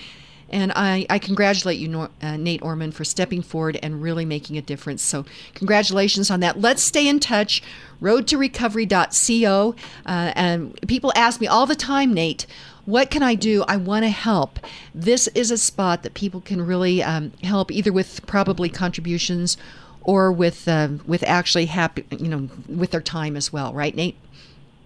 And 0.50 0.72
I, 0.76 1.06
I 1.10 1.20
congratulate 1.20 1.80
you, 1.80 2.10
uh, 2.22 2.38
Nate 2.38 2.62
Ohrman, 2.62 2.94
for 2.94 3.04
stepping 3.04 3.42
forward 3.42 3.80
and 3.82 4.02
really 4.02 4.26
making 4.26 4.58
a 4.58 4.62
difference. 4.62 5.02
So, 5.02 5.26
congratulations 5.56 6.30
on 6.30 6.40
that. 6.42 6.62
Let's 6.62 6.84
stay 6.84 7.08
in 7.08 7.20
touch. 7.20 7.64
Roadtorecovery.co. 8.02 9.76
Uh, 10.06 10.32
and 10.36 10.80
people 10.88 11.12
ask 11.16 11.42
me 11.42 11.48
all 11.48 11.66
the 11.66 11.76
time, 11.76 12.14
Nate, 12.14 12.46
what 12.86 13.10
can 13.10 13.24
I 13.24 13.34
do? 13.36 13.64
I 13.68 13.78
want 13.78 14.06
to 14.06 14.10
help. 14.10 14.60
This 14.94 15.28
is 15.30 15.50
a 15.50 15.58
spot 15.58 16.04
that 16.04 16.14
people 16.14 16.42
can 16.42 16.62
really 16.66 17.02
um, 17.02 17.32
help, 17.44 17.72
either 17.72 17.92
with 17.92 18.26
probably 18.28 18.70
contributions 18.70 19.58
or 20.02 20.32
with 20.32 20.68
uh, 20.68 20.90
with 21.08 21.24
actually 21.24 21.66
happy, 21.66 22.06
you 22.12 22.28
know, 22.28 22.50
with 22.68 22.92
their 22.92 23.02
time 23.02 23.36
as 23.36 23.52
well. 23.52 23.74
Right, 23.74 23.96
Nate? 23.96 24.16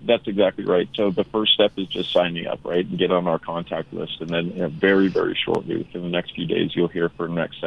That's 0.06 0.28
exactly 0.28 0.66
right. 0.66 0.88
So 0.96 1.12
the 1.12 1.26
first 1.26 1.54
step 1.54 1.74
is 1.78 1.88
just 1.88 2.14
signing 2.14 2.48
up, 2.48 2.60
right, 2.64 2.86
and 2.86 2.98
get 2.98 3.12
on 3.12 3.28
our 3.28 3.40
contact 3.40 3.92
list, 3.94 4.22
and 4.22 4.30
then 4.30 4.48
you 4.48 4.62
know, 4.62 4.70
very, 4.70 5.10
very 5.10 5.38
shortly, 5.46 5.78
within 5.78 6.04
the 6.04 6.10
next 6.10 6.36
few 6.36 6.46
days, 6.46 6.72
you'll 6.74 6.88
hear 6.88 7.10
for 7.10 7.28
next 7.28 7.64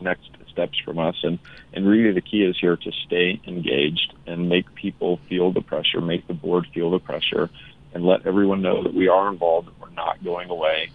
next 0.00 0.28
steps 0.50 0.78
from 0.84 0.98
us. 0.98 1.16
And 1.22 1.38
and 1.72 1.86
really, 1.86 2.12
the 2.12 2.20
key 2.20 2.42
is 2.42 2.56
here 2.60 2.76
to 2.76 2.92
stay 3.06 3.40
engaged 3.46 4.12
and 4.26 4.48
make 4.48 4.74
people 4.74 5.20
feel 5.28 5.52
the 5.52 5.60
pressure, 5.60 6.00
make 6.00 6.26
the 6.26 6.34
board 6.34 6.66
feel 6.74 6.90
the 6.90 6.98
pressure, 6.98 7.48
and 7.94 8.04
let 8.04 8.26
everyone 8.26 8.62
know 8.62 8.82
that 8.82 8.94
we 8.94 9.08
are 9.08 9.28
involved. 9.30 9.68
That 9.68 9.80
we're 9.80 9.90
not 9.90 10.22
going 10.24 10.50
away. 10.50 10.90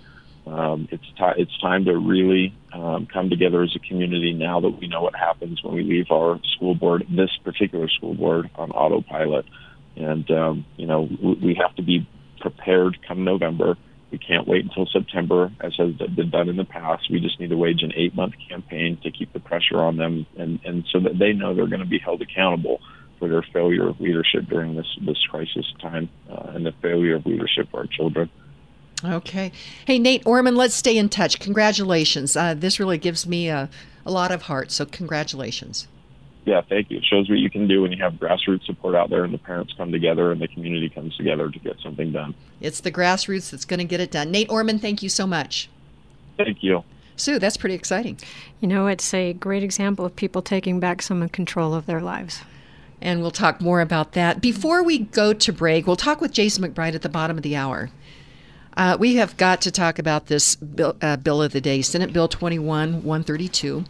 Um, 0.45 0.89
it's 0.91 1.05
ti- 1.17 1.41
it's 1.41 1.57
time 1.59 1.85
to 1.85 1.97
really 1.97 2.53
um, 2.73 3.05
come 3.05 3.29
together 3.29 3.63
as 3.63 3.73
a 3.75 3.79
community 3.79 4.33
now 4.33 4.59
that 4.59 4.77
we 4.77 4.87
know 4.87 5.01
what 5.01 5.15
happens 5.15 5.63
when 5.63 5.73
we 5.75 5.83
leave 5.83 6.11
our 6.11 6.39
school 6.55 6.75
board, 6.75 7.05
this 7.09 7.29
particular 7.43 7.87
school 7.87 8.13
board, 8.13 8.49
on 8.55 8.71
autopilot. 8.71 9.45
And, 9.95 10.29
um, 10.31 10.65
you 10.77 10.87
know, 10.87 11.07
we 11.21 11.55
have 11.61 11.75
to 11.75 11.83
be 11.83 12.07
prepared 12.39 12.97
come 13.07 13.23
November. 13.23 13.77
We 14.11 14.17
can't 14.17 14.47
wait 14.47 14.63
until 14.63 14.85
September, 14.85 15.51
as 15.59 15.73
has 15.77 15.93
been 15.93 16.29
done 16.29 16.49
in 16.49 16.55
the 16.55 16.65
past. 16.65 17.09
We 17.09 17.19
just 17.19 17.39
need 17.39 17.49
to 17.49 17.57
wage 17.57 17.81
an 17.81 17.93
eight 17.95 18.15
month 18.15 18.33
campaign 18.47 18.99
to 19.03 19.11
keep 19.11 19.33
the 19.33 19.39
pressure 19.39 19.79
on 19.79 19.97
them 19.97 20.25
and, 20.37 20.59
and 20.63 20.85
so 20.91 20.99
that 20.99 21.17
they 21.17 21.33
know 21.33 21.55
they're 21.55 21.67
going 21.67 21.79
to 21.79 21.87
be 21.87 21.99
held 21.99 22.21
accountable 22.21 22.79
for 23.17 23.27
their 23.27 23.41
failure 23.41 23.87
of 23.89 23.99
leadership 23.99 24.45
during 24.49 24.75
this, 24.75 24.87
this 25.01 25.17
crisis 25.29 25.65
time 25.81 26.09
uh, 26.29 26.51
and 26.53 26.65
the 26.65 26.73
failure 26.81 27.15
of 27.15 27.25
leadership 27.25 27.69
for 27.71 27.81
our 27.81 27.87
children. 27.87 28.29
Okay. 29.03 29.51
Hey, 29.85 29.99
Nate 29.99 30.23
Ohrman, 30.25 30.55
let's 30.55 30.75
stay 30.75 30.97
in 30.97 31.09
touch. 31.09 31.39
Congratulations. 31.39 32.35
Uh, 32.35 32.53
this 32.53 32.79
really 32.79 32.97
gives 32.97 33.27
me 33.27 33.49
a, 33.49 33.69
a 34.05 34.11
lot 34.11 34.31
of 34.31 34.43
heart, 34.43 34.71
so 34.71 34.85
congratulations 34.85 35.87
yeah, 36.45 36.61
thank 36.67 36.91
you. 36.91 36.97
It 36.97 37.05
shows 37.05 37.29
what 37.29 37.39
you 37.39 37.49
can 37.49 37.67
do 37.67 37.81
when 37.81 37.91
you 37.91 38.03
have 38.03 38.13
grassroots 38.13 38.65
support 38.65 38.95
out 38.95 39.09
there 39.09 39.23
and 39.23 39.33
the 39.33 39.37
parents 39.37 39.73
come 39.77 39.91
together 39.91 40.31
and 40.31 40.41
the 40.41 40.47
community 40.47 40.89
comes 40.89 41.15
together 41.15 41.49
to 41.49 41.59
get 41.59 41.77
something 41.81 42.11
done. 42.11 42.35
It's 42.59 42.81
the 42.81 42.91
grassroots 42.91 43.51
that's 43.51 43.65
going 43.65 43.79
to 43.79 43.85
get 43.85 43.99
it 43.99 44.11
done. 44.11 44.31
Nate 44.31 44.49
Ohrman, 44.49 44.79
thank 44.81 45.01
you 45.01 45.09
so 45.09 45.25
much. 45.25 45.69
Thank 46.37 46.63
you. 46.63 46.83
Sue, 47.15 47.39
that's 47.39 47.57
pretty 47.57 47.75
exciting. 47.75 48.19
You 48.59 48.67
know, 48.67 48.87
it's 48.87 49.13
a 49.13 49.33
great 49.33 49.63
example 49.63 50.05
of 50.05 50.15
people 50.15 50.41
taking 50.41 50.79
back 50.79 51.01
some 51.01 51.27
control 51.29 51.73
of 51.73 51.85
their 51.85 52.01
lives. 52.01 52.41
And 53.01 53.21
we'll 53.21 53.31
talk 53.31 53.61
more 53.61 53.81
about 53.81 54.13
that. 54.13 54.41
Before 54.41 54.83
we 54.83 54.99
go 54.99 55.33
to 55.33 55.53
break, 55.53 55.85
we'll 55.85 55.95
talk 55.95 56.21
with 56.21 56.31
Jason 56.31 56.63
McBride 56.63 56.95
at 56.95 57.01
the 57.01 57.09
bottom 57.09 57.37
of 57.37 57.43
the 57.43 57.55
hour. 57.55 57.89
Uh, 58.75 58.97
we 58.99 59.15
have 59.15 59.37
got 59.37 59.61
to 59.61 59.71
talk 59.71 59.99
about 59.99 60.27
this 60.27 60.55
bill, 60.55 60.95
uh, 61.01 61.17
bill 61.17 61.41
of 61.41 61.51
the 61.51 61.61
day, 61.61 61.81
Senate 61.81 62.11
Bill 62.11 62.27
21 62.27 63.03
132. 63.03 63.85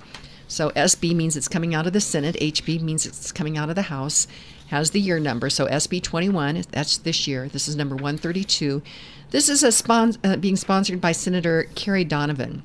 So 0.54 0.70
SB 0.76 1.16
means 1.16 1.36
it's 1.36 1.48
coming 1.48 1.74
out 1.74 1.88
of 1.88 1.94
the 1.94 2.00
Senate, 2.00 2.36
HB 2.36 2.80
means 2.80 3.08
it's 3.08 3.32
coming 3.32 3.58
out 3.58 3.70
of 3.70 3.76
the 3.76 3.82
House, 3.82 4.28
has 4.68 4.92
the 4.92 5.02
year 5.02 5.20
number. 5.20 5.50
So 5.50 5.66
SB 5.66 6.04
21, 6.04 6.66
that's 6.70 6.98
this 6.98 7.28
year. 7.28 7.50
This 7.50 7.68
is 7.68 7.76
number 7.76 7.96
132. 7.96 8.84
This 9.32 9.50
is 9.50 9.64
a 9.64 9.72
spon- 9.72 10.18
uh, 10.24 10.36
being 10.36 10.56
sponsored 10.56 11.02
by 11.02 11.12
Senator 11.12 11.66
Kerry 11.74 12.04
Donovan. 12.04 12.62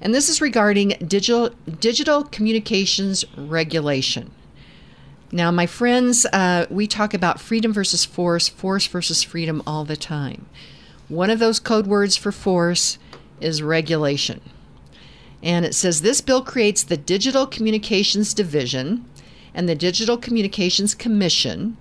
And 0.00 0.14
this 0.14 0.30
is 0.30 0.40
regarding 0.40 0.96
digital 1.06 1.50
digital 1.80 2.24
communications 2.24 3.26
regulation. 3.36 4.30
Now, 5.30 5.50
my 5.50 5.66
friends, 5.66 6.24
uh, 6.32 6.64
we 6.70 6.86
talk 6.86 7.12
about 7.12 7.42
freedom 7.42 7.74
versus 7.74 8.06
force, 8.06 8.48
force 8.48 8.86
versus 8.86 9.22
freedom 9.22 9.62
all 9.66 9.84
the 9.84 9.98
time. 9.98 10.46
One 11.08 11.28
of 11.28 11.40
those 11.40 11.60
code 11.60 11.86
words 11.86 12.16
for 12.16 12.32
force 12.32 12.96
is 13.38 13.62
regulation. 13.62 14.40
And 15.44 15.66
it 15.66 15.74
says 15.74 16.00
this 16.00 16.22
bill 16.22 16.42
creates 16.42 16.82
the 16.82 16.96
Digital 16.96 17.46
Communications 17.46 18.32
Division 18.32 19.04
and 19.52 19.68
the 19.68 19.74
Digital 19.74 20.16
Communications 20.16 20.94
Commission 20.94 21.76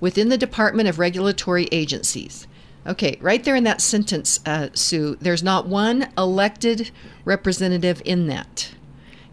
within 0.00 0.28
the 0.28 0.38
Department 0.38 0.88
of 0.88 1.00
Regulatory 1.00 1.68
Agencies. 1.72 2.46
Okay, 2.86 3.18
right 3.20 3.42
there 3.42 3.56
in 3.56 3.64
that 3.64 3.80
sentence, 3.80 4.38
uh, 4.46 4.68
Sue, 4.72 5.16
there's 5.20 5.42
not 5.42 5.66
one 5.66 6.10
elected 6.16 6.92
representative 7.24 8.00
in 8.04 8.28
that. 8.28 8.70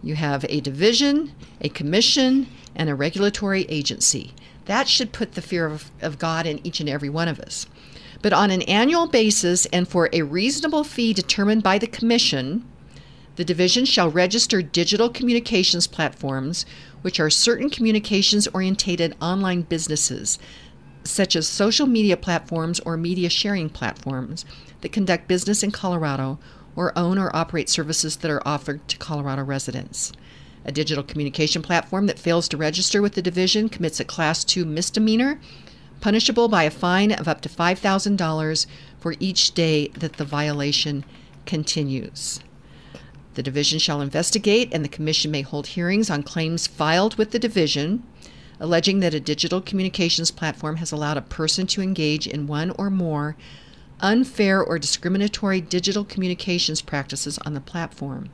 You 0.02 0.16
have 0.16 0.46
a 0.50 0.60
division, 0.62 1.32
a 1.62 1.70
commission, 1.70 2.48
and 2.76 2.90
a 2.90 2.96
regulatory 2.96 3.66
agency. 3.70 4.34
That 4.66 4.88
should 4.88 5.14
put 5.14 5.34
the 5.34 5.44
fear 5.44 5.68
of, 5.68 5.92
of 6.02 6.18
God 6.18 6.48
in 6.48 6.60
each 6.66 6.80
and 6.80 6.90
every 6.90 7.10
one 7.10 7.28
of 7.28 7.40
us. 7.40 7.68
But 8.24 8.34
on 8.34 8.50
an 8.50 8.64
annual 8.64 9.08
basis 9.08 9.68
and 9.68 9.88
for 9.88 10.10
a 10.12 10.24
reasonable 10.24 10.84
fee 10.84 11.14
determined 11.14 11.62
by 11.62 11.78
the 11.78 11.88
commission, 11.88 12.66
the 13.36 13.46
division 13.46 13.86
shall 13.86 14.10
register 14.10 14.62
digital 14.62 15.10
communications 15.10 15.88
platforms, 15.88 16.66
which 17.02 17.20
are 17.20 17.30
certain 17.30 17.70
communications 17.70 18.48
oriented 18.48 19.16
online 19.22 19.62
businesses, 19.62 20.40
such 21.04 21.36
as 21.36 21.48
social 21.48 21.86
media 21.86 22.18
platforms 22.18 22.80
or 22.82 22.98
media 22.98 23.30
sharing 23.30 23.70
platforms, 23.70 24.46
that 24.82 24.92
conduct 24.92 25.28
business 25.28 25.64
in 25.64 25.72
Colorado 25.72 26.40
or 26.76 26.98
own 26.98 27.18
or 27.18 27.36
operate 27.36 27.70
services 27.70 28.18
that 28.18 28.32
are 28.32 28.46
offered 28.48 28.88
to 28.88 28.98
Colorado 28.98 29.44
residents. 29.44 30.12
A 30.66 30.72
digital 30.72 31.04
communication 31.04 31.62
platform 31.62 32.08
that 32.08 32.20
fails 32.20 32.48
to 32.50 32.58
register 32.58 33.02
with 33.02 33.14
the 33.14 33.22
division 33.22 33.70
commits 33.70 34.00
a 34.00 34.06
Class 34.06 34.44
2 34.44 34.66
misdemeanor, 34.66 35.40
punishable 36.02 36.48
by 36.48 36.64
a 36.64 36.72
fine 36.72 37.12
of 37.12 37.28
up 37.28 37.42
to 37.42 37.50
$5,000 37.50 38.66
for 39.00 39.16
each 39.20 39.54
day 39.54 39.90
that 39.90 40.14
the 40.14 40.26
violation 40.26 41.06
continues. 41.46 42.40
The 43.36 43.44
division 43.44 43.80
shall 43.80 44.02
investigate, 44.02 44.70
and 44.74 44.84
the 44.84 44.90
commission 44.90 45.32
may 45.32 45.42
hold 45.42 45.68
hearings 45.68 46.10
on 46.10 46.24
claims 46.24 46.68
filed 46.68 47.16
with 47.16 47.32
the 47.32 47.40
division 47.40 48.04
alleging 48.60 49.00
that 49.02 49.14
a 49.14 49.20
digital 49.20 49.62
communications 49.62 50.32
platform 50.32 50.78
has 50.78 50.92
allowed 50.92 51.18
a 51.18 51.22
person 51.22 51.68
to 51.68 51.82
engage 51.82 52.28
in 52.28 52.48
one 52.48 52.72
or 52.72 52.90
more 52.90 53.36
unfair 54.00 54.62
or 54.64 54.78
discriminatory 54.78 55.62
digital 55.62 56.04
communications 56.04 56.82
practices 56.82 57.38
on 57.40 57.54
the 57.54 57.62
platform, 57.62 58.30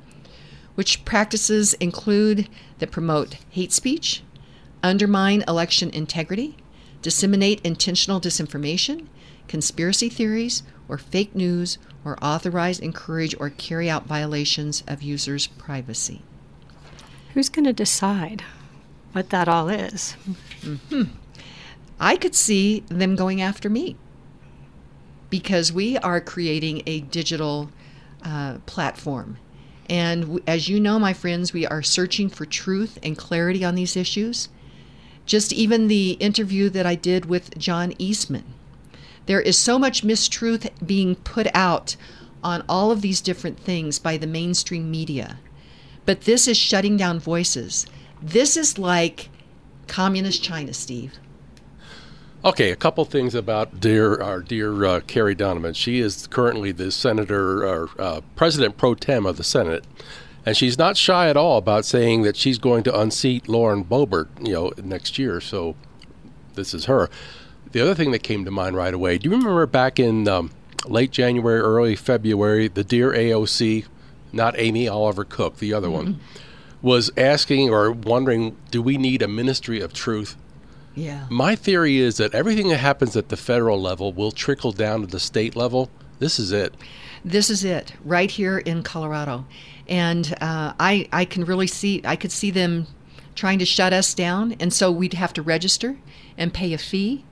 which 0.76 1.06
practices 1.06 1.74
include 1.76 2.48
that 2.80 2.92
promote 2.92 3.38
hate 3.50 3.72
speech, 3.72 4.24
undermine 4.84 5.44
election 5.48 5.90
integrity, 5.92 6.58
disseminate 7.02 7.62
intentional 7.64 8.20
disinformation, 8.22 9.08
conspiracy 9.48 10.10
theories, 10.10 10.64
or 10.88 10.98
fake 10.98 11.36
news, 11.36 11.78
or 12.04 12.18
authorize, 12.24 12.80
encourage, 12.80 13.36
or 13.40 13.50
carry 13.50 13.90
out 13.90 14.06
violations 14.06 14.84
of 14.88 15.02
users' 15.02 15.48
privacy. 15.48 16.22
Who's 17.34 17.50
going 17.50 17.66
to 17.66 17.74
decide 17.74 18.44
what 19.14 19.30
that 19.30 19.48
all 19.48 19.70
is? 19.70 20.16
Mm-hmm. 20.62 21.04
I 22.00 22.16
could 22.16 22.36
see 22.36 22.80
them 22.88 23.16
going 23.16 23.42
after 23.42 23.70
me 23.70 23.96
because 25.30 25.72
we 25.72 25.98
are 26.00 26.20
creating 26.20 26.82
a 26.86 27.02
digital 27.02 27.70
uh, 28.24 28.58
platform. 28.66 29.38
And 29.90 30.22
w- 30.24 30.44
as 30.48 30.68
you 30.68 30.80
know, 30.80 31.00
my 31.00 31.14
friends, 31.14 31.54
we 31.54 31.66
are 31.68 31.82
searching 31.82 32.30
for 32.30 32.46
truth 32.46 32.98
and 33.04 33.18
clarity 33.18 33.64
on 33.64 33.76
these 33.76 33.96
issues. 33.96 34.50
Just 35.26 35.54
even 35.54 35.88
the 35.88 36.12
interview 36.14 36.70
that 36.70 36.86
I 36.86 36.96
did 36.96 37.26
with 37.26 37.58
John 37.58 37.94
Eastman 37.98 38.54
there 39.26 39.42
is 39.42 39.58
so 39.58 39.78
much 39.78 40.04
mistruth 40.04 40.70
being 40.86 41.16
put 41.16 41.48
out 41.54 41.96
on 42.44 42.64
all 42.68 42.92
of 42.92 43.02
these 43.02 43.22
different 43.22 43.60
things 43.60 44.00
by 44.00 44.18
the 44.18 44.28
mainstream 44.28 44.90
media. 44.90 45.40
But 46.06 46.22
this 46.22 46.48
is 46.48 46.58
shutting 46.58 46.98
down 46.98 47.20
voices. 47.20 47.86
This 48.22 48.58
is 48.58 48.78
like 48.78 49.30
communist 49.88 50.44
China, 50.44 50.74
Steve. 50.74 51.20
Okay, 52.44 52.72
a 52.72 52.76
couple 52.76 53.06
things 53.06 53.36
about 53.36 53.80
dear 53.80 54.20
our 54.20 54.42
dear 54.42 54.84
uh, 54.84 55.00
Kerry 55.02 55.36
Donovan. 55.36 55.76
She 55.76 56.00
is 56.00 56.26
currently 56.26 56.72
the 56.72 56.92
senator 56.92 57.64
or 57.64 57.90
uh, 58.00 58.22
president 58.36 58.78
pro 58.78 58.96
tem 58.96 59.28
of 59.28 59.38
the 59.38 59.44
Senate, 59.44 59.86
and 60.44 60.58
she's 60.58 60.76
not 60.76 60.98
shy 60.98 61.30
at 61.30 61.38
all 61.38 61.60
about 61.60 61.86
saying 61.86 62.24
that 62.24 62.36
she's 62.36 62.58
going 62.58 62.82
to 62.84 63.00
unseat 63.00 63.48
Lauren 63.48 63.84
Boebert, 63.84 64.28
you 64.44 64.54
know, 64.54 64.72
next 64.84 65.20
year. 65.20 65.40
So 65.40 65.76
this 66.56 66.74
is 66.74 66.86
her. 66.86 67.12
The 67.72 67.82
other 67.82 67.96
thing 67.96 68.12
that 68.12 68.24
came 68.24 68.46
to 68.46 68.52
mind 68.52 68.76
right 68.76 68.94
away, 68.94 69.18
do 69.18 69.30
you 69.30 69.36
remember 69.36 69.66
back 69.66 70.00
in 70.00 70.28
um, 70.28 70.52
late 70.86 71.12
January, 71.12 71.60
early 71.60 71.96
February, 71.96 72.68
the 72.68 72.84
Dear 72.84 73.12
AOC, 73.12 73.86
not 74.34 74.56
Amy 74.58 74.88
Oliver 74.88 75.24
Cooke, 75.24 75.58
the 75.58 75.74
other 75.74 75.88
mm-hmm. 75.88 75.96
one, 75.96 76.20
was 76.82 77.12
asking 77.16 77.70
or 77.70 77.92
wondering, 77.92 78.58
do 78.72 78.82
we 78.82 78.98
need 78.98 79.22
a 79.22 79.28
ministry 79.28 79.80
of 79.80 79.94
truth? 79.94 80.36
Yeah. 80.96 81.26
My 81.30 81.56
theory 81.56 82.00
is 82.00 82.18
that 82.18 82.34
everything 82.34 82.68
that 82.70 82.78
happens 82.78 83.16
at 83.16 83.30
the 83.30 83.38
federal 83.38 83.82
level 83.82 84.12
will 84.12 84.32
trickle 84.32 84.72
down 84.72 85.02
to 85.02 85.08
the 85.08 85.20
state 85.20 85.56
level. 85.56 85.90
This 86.20 86.38
is 86.38 86.52
it. 86.52 86.74
This 87.24 87.50
is 87.50 87.64
it, 87.64 87.94
right 88.04 88.30
here 88.30 88.58
in 88.58 88.82
Colorado, 88.82 89.46
and 89.88 90.36
uh, 90.42 90.74
I 90.80 91.08
I 91.12 91.24
can 91.24 91.46
really 91.46 91.68
see 91.68 92.02
I 92.04 92.16
could 92.16 92.32
see 92.32 92.50
them 92.50 92.88
trying 93.36 93.60
to 93.60 93.66
shut 93.66 93.94
us 93.94 94.14
down, 94.16 94.56
and 94.60 94.74
so 94.74 94.92
we'd 94.92 95.14
have 95.14 95.32
to 95.34 95.42
register 95.44 95.98
and 96.36 96.52
pay 96.52 96.74
a 96.74 96.80
fee, 96.80 97.24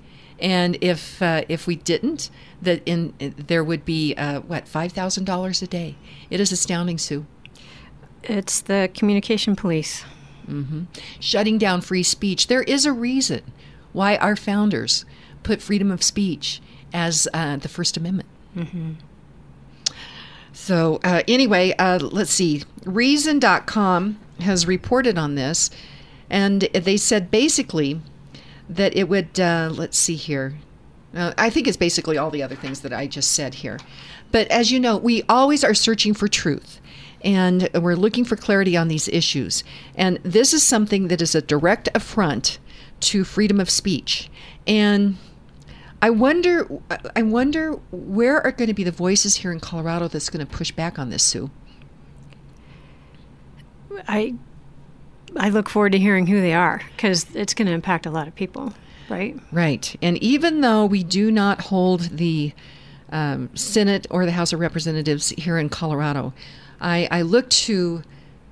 and 0.42 0.78
if 0.82 1.22
uh, 1.22 1.44
if 1.48 1.68
we 1.68 1.76
didn't, 1.76 2.30
that 2.62 2.82
in 2.86 3.14
there 3.20 3.64
would 3.64 3.86
be 3.86 4.16
uh, 4.16 4.42
what 4.42 4.68
five 4.68 4.92
thousand 4.92 5.26
dollars 5.26 5.62
a 5.62 5.68
day. 5.68 5.96
It 6.30 6.40
is 6.40 6.52
astounding, 6.52 6.98
Sue. 6.98 7.26
It's 8.24 8.62
the 8.62 8.90
communication 8.94 9.56
police. 9.56 10.04
Mm-hmm. 10.50 10.86
shutting 11.20 11.60
down 11.60 11.82
free 11.82 12.02
speech. 12.02 12.48
There 12.48 12.64
is 12.64 12.88
a 12.88 12.92
reason 12.92 13.44
why 13.94 14.16
our 14.18 14.36
founders 14.36 15.06
put 15.44 15.62
freedom 15.62 15.92
of 15.92 16.02
speech 16.02 16.60
as 16.92 17.28
uh, 17.36 17.58
the 17.58 17.70
First 17.70 17.98
Amendment. 17.98 18.28
Mm-hmm. 18.56 18.94
So, 20.52 21.00
uh, 21.04 21.22
anyway, 21.28 21.76
uh, 21.78 22.00
let's 22.00 22.32
see. 22.32 22.64
Reason.com 22.84 24.20
has 24.40 24.66
reported 24.66 25.18
on 25.18 25.36
this, 25.36 25.70
and 26.30 26.62
they 26.62 26.98
said 26.98 27.30
basically 27.30 28.02
that 28.70 28.96
it 28.96 29.10
would, 29.10 29.40
uh, 29.40 29.70
let's 29.74 29.98
see 29.98 30.16
here. 30.16 30.56
Uh, 31.16 31.34
I 31.38 31.50
think 31.50 31.68
it's 31.68 31.78
basically 31.78 32.18
all 32.18 32.30
the 32.30 32.44
other 32.44 32.56
things 32.56 32.82
that 32.82 32.94
I 32.94 33.08
just 33.08 33.32
said 33.32 33.56
here. 33.56 33.80
But 34.32 34.48
as 34.50 34.72
you 34.72 34.80
know, 34.80 34.98
we 34.98 35.24
always 35.28 35.64
are 35.64 35.74
searching 35.74 36.14
for 36.14 36.28
truth 36.28 36.80
and 37.22 37.70
we're 37.74 37.96
looking 37.96 38.24
for 38.24 38.36
clarity 38.36 38.78
on 38.78 38.88
these 38.88 39.08
issues. 39.08 39.64
And 39.96 40.20
this 40.24 40.54
is 40.54 40.64
something 40.64 41.08
that 41.08 41.22
is 41.22 41.36
a 41.36 41.42
direct 41.42 41.90
affront 41.94 42.60
to 43.02 43.24
freedom 43.24 43.60
of 43.60 43.70
speech. 43.70 44.30
And 44.68 45.18
I 46.02 46.12
wonder, 46.12 46.68
I 47.16 47.24
wonder 47.24 47.74
where 47.92 48.42
are 48.46 48.52
going 48.52 48.68
to 48.68 48.74
be 48.74 48.84
the 48.84 48.92
voices 48.92 49.38
here 49.38 49.52
in 49.52 49.60
Colorado 49.60 50.08
that's 50.08 50.30
going 50.30 50.46
to 50.46 50.52
push 50.52 50.72
back 50.72 50.98
on 50.98 51.10
this, 51.10 51.24
Sue? 51.24 51.50
I 54.08 54.36
I 55.36 55.50
look 55.50 55.70
forward 55.70 55.92
to 55.92 56.00
hearing 56.00 56.28
who 56.28 56.42
they 56.42 56.54
are 56.54 56.82
because 56.96 57.26
it's 57.36 57.54
going 57.54 57.68
to 57.68 57.74
impact 57.74 58.06
a 58.06 58.12
lot 58.12 58.28
of 58.28 58.36
people, 58.36 58.74
right? 59.10 59.38
Right. 59.52 59.96
And 60.02 60.18
even 60.24 60.62
though 60.62 60.86
we 60.86 61.04
do 61.04 61.32
not 61.32 61.62
hold 61.62 62.02
the 62.18 62.54
um, 63.12 63.50
Senate 63.56 64.08
or 64.10 64.26
the 64.26 64.32
House 64.32 64.54
of 64.54 64.60
Representatives 64.60 65.30
here 65.30 65.58
in 65.58 65.70
Colorado, 65.70 66.34
I, 66.82 67.08
I 67.12 67.22
look 67.22 67.50
to, 67.50 68.04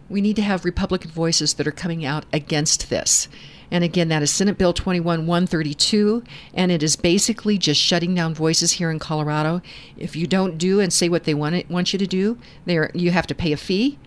we 0.10 0.22
need 0.22 0.36
to 0.36 0.42
have 0.42 0.66
Republican 0.66 1.12
voices 1.12 1.56
that 1.56 1.68
are 1.68 1.72
coming 1.72 2.06
out 2.06 2.26
against 2.34 2.90
this. 2.90 3.28
And 3.70 3.84
again, 3.84 4.08
that 4.10 4.24
is 4.24 4.32
Senate 4.32 4.58
Bill 4.58 4.72
21 4.72 5.28
132, 5.28 6.24
and 6.54 6.72
it 6.72 6.82
is 6.82 6.96
basically 6.96 7.58
just 7.58 7.82
shutting 7.82 8.16
down 8.16 8.34
voices 8.34 8.74
here 8.74 8.90
in 8.90 8.98
Colorado. 8.98 9.62
If 9.98 10.16
you 10.16 10.26
don't 10.26 10.58
do 10.58 10.80
and 10.80 10.92
say 10.94 11.10
what 11.10 11.26
they 11.26 11.34
want, 11.34 11.56
it, 11.56 11.70
want 11.70 11.92
you 11.92 12.00
to 12.00 12.08
do, 12.08 12.38
you 12.66 13.12
have 13.12 13.28
to 13.28 13.36
pay 13.36 13.52
a 13.52 13.58
fee, 13.58 14.00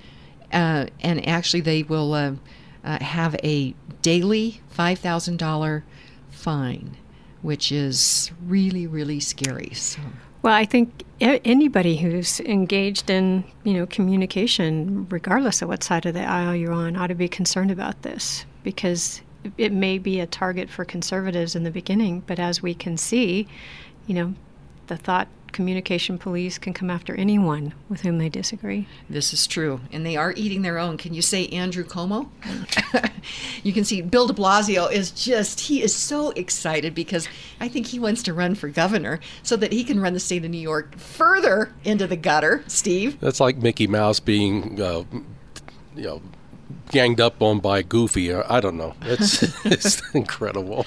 uh, 0.50 0.86
and 1.00 1.26
actually 1.28 1.60
they 1.60 1.82
will 1.82 2.14
uh, 2.14 2.32
uh, 2.84 3.02
have 3.02 3.34
a 3.42 3.74
daily 4.02 4.60
$5,000 4.76 5.82
fine, 6.30 6.96
which 7.42 7.70
is 7.70 8.30
really, 8.44 8.86
really 8.86 9.20
scary. 9.20 9.70
So. 9.74 10.00
Well, 10.42 10.54
I 10.54 10.64
think 10.64 11.04
anybody 11.20 11.98
who's 11.98 12.40
engaged 12.40 13.10
in, 13.10 13.44
you 13.62 13.74
know, 13.74 13.86
communication, 13.86 15.06
regardless 15.10 15.60
of 15.60 15.68
what 15.68 15.82
side 15.82 16.06
of 16.06 16.14
the 16.14 16.24
aisle 16.24 16.54
you're 16.54 16.72
on, 16.72 16.96
ought 16.96 17.08
to 17.08 17.14
be 17.14 17.28
concerned 17.28 17.70
about 17.70 18.02
this 18.02 18.46
because 18.62 19.20
it 19.58 19.72
may 19.72 19.98
be 19.98 20.20
a 20.20 20.26
target 20.26 20.70
for 20.70 20.84
conservatives 20.84 21.54
in 21.54 21.64
the 21.64 21.70
beginning, 21.70 22.22
but 22.26 22.38
as 22.38 22.62
we 22.62 22.74
can 22.74 22.96
see, 22.96 23.46
you 24.06 24.14
know, 24.14 24.34
the 24.86 24.96
thought 24.96 25.28
communication 25.52 26.18
police 26.18 26.58
can 26.58 26.72
come 26.72 26.90
after 26.90 27.14
anyone 27.14 27.74
with 27.88 28.02
whom 28.02 28.18
they 28.18 28.28
disagree. 28.28 28.86
This 29.08 29.32
is 29.32 29.46
true, 29.46 29.80
and 29.92 30.04
they 30.04 30.16
are 30.16 30.32
eating 30.36 30.62
their 30.62 30.78
own. 30.78 30.96
Can 30.96 31.14
you 31.14 31.22
say 31.22 31.46
Andrew 31.48 31.84
Cuomo? 31.84 32.28
you 33.62 33.72
can 33.72 33.84
see 33.84 34.02
Bill 34.02 34.26
de 34.26 34.32
Blasio 34.32 34.90
is 34.90 35.10
just—he 35.10 35.82
is 35.82 35.94
so 35.94 36.30
excited 36.30 36.94
because 36.94 37.28
I 37.60 37.68
think 37.68 37.86
he 37.86 37.98
wants 37.98 38.22
to 38.24 38.34
run 38.34 38.54
for 38.54 38.68
governor 38.68 39.20
so 39.42 39.56
that 39.56 39.72
he 39.72 39.84
can 39.84 40.00
run 40.00 40.12
the 40.12 40.20
state 40.20 40.44
of 40.44 40.50
New 40.50 40.58
York 40.58 40.96
further 40.98 41.72
into 41.84 42.06
the 42.06 42.16
gutter. 42.16 42.64
Steve, 42.66 43.18
That's 43.20 43.40
like 43.40 43.58
Mickey 43.58 43.86
Mouse 43.86 44.20
being, 44.20 44.80
uh, 44.80 45.04
you 45.94 46.02
know, 46.02 46.22
ganged 46.90 47.20
up 47.20 47.40
on 47.42 47.60
by 47.60 47.82
Goofy. 47.82 48.32
I 48.34 48.60
don't 48.60 48.76
know. 48.76 48.94
It's 49.02 49.42
it's 49.64 50.02
incredible. 50.14 50.86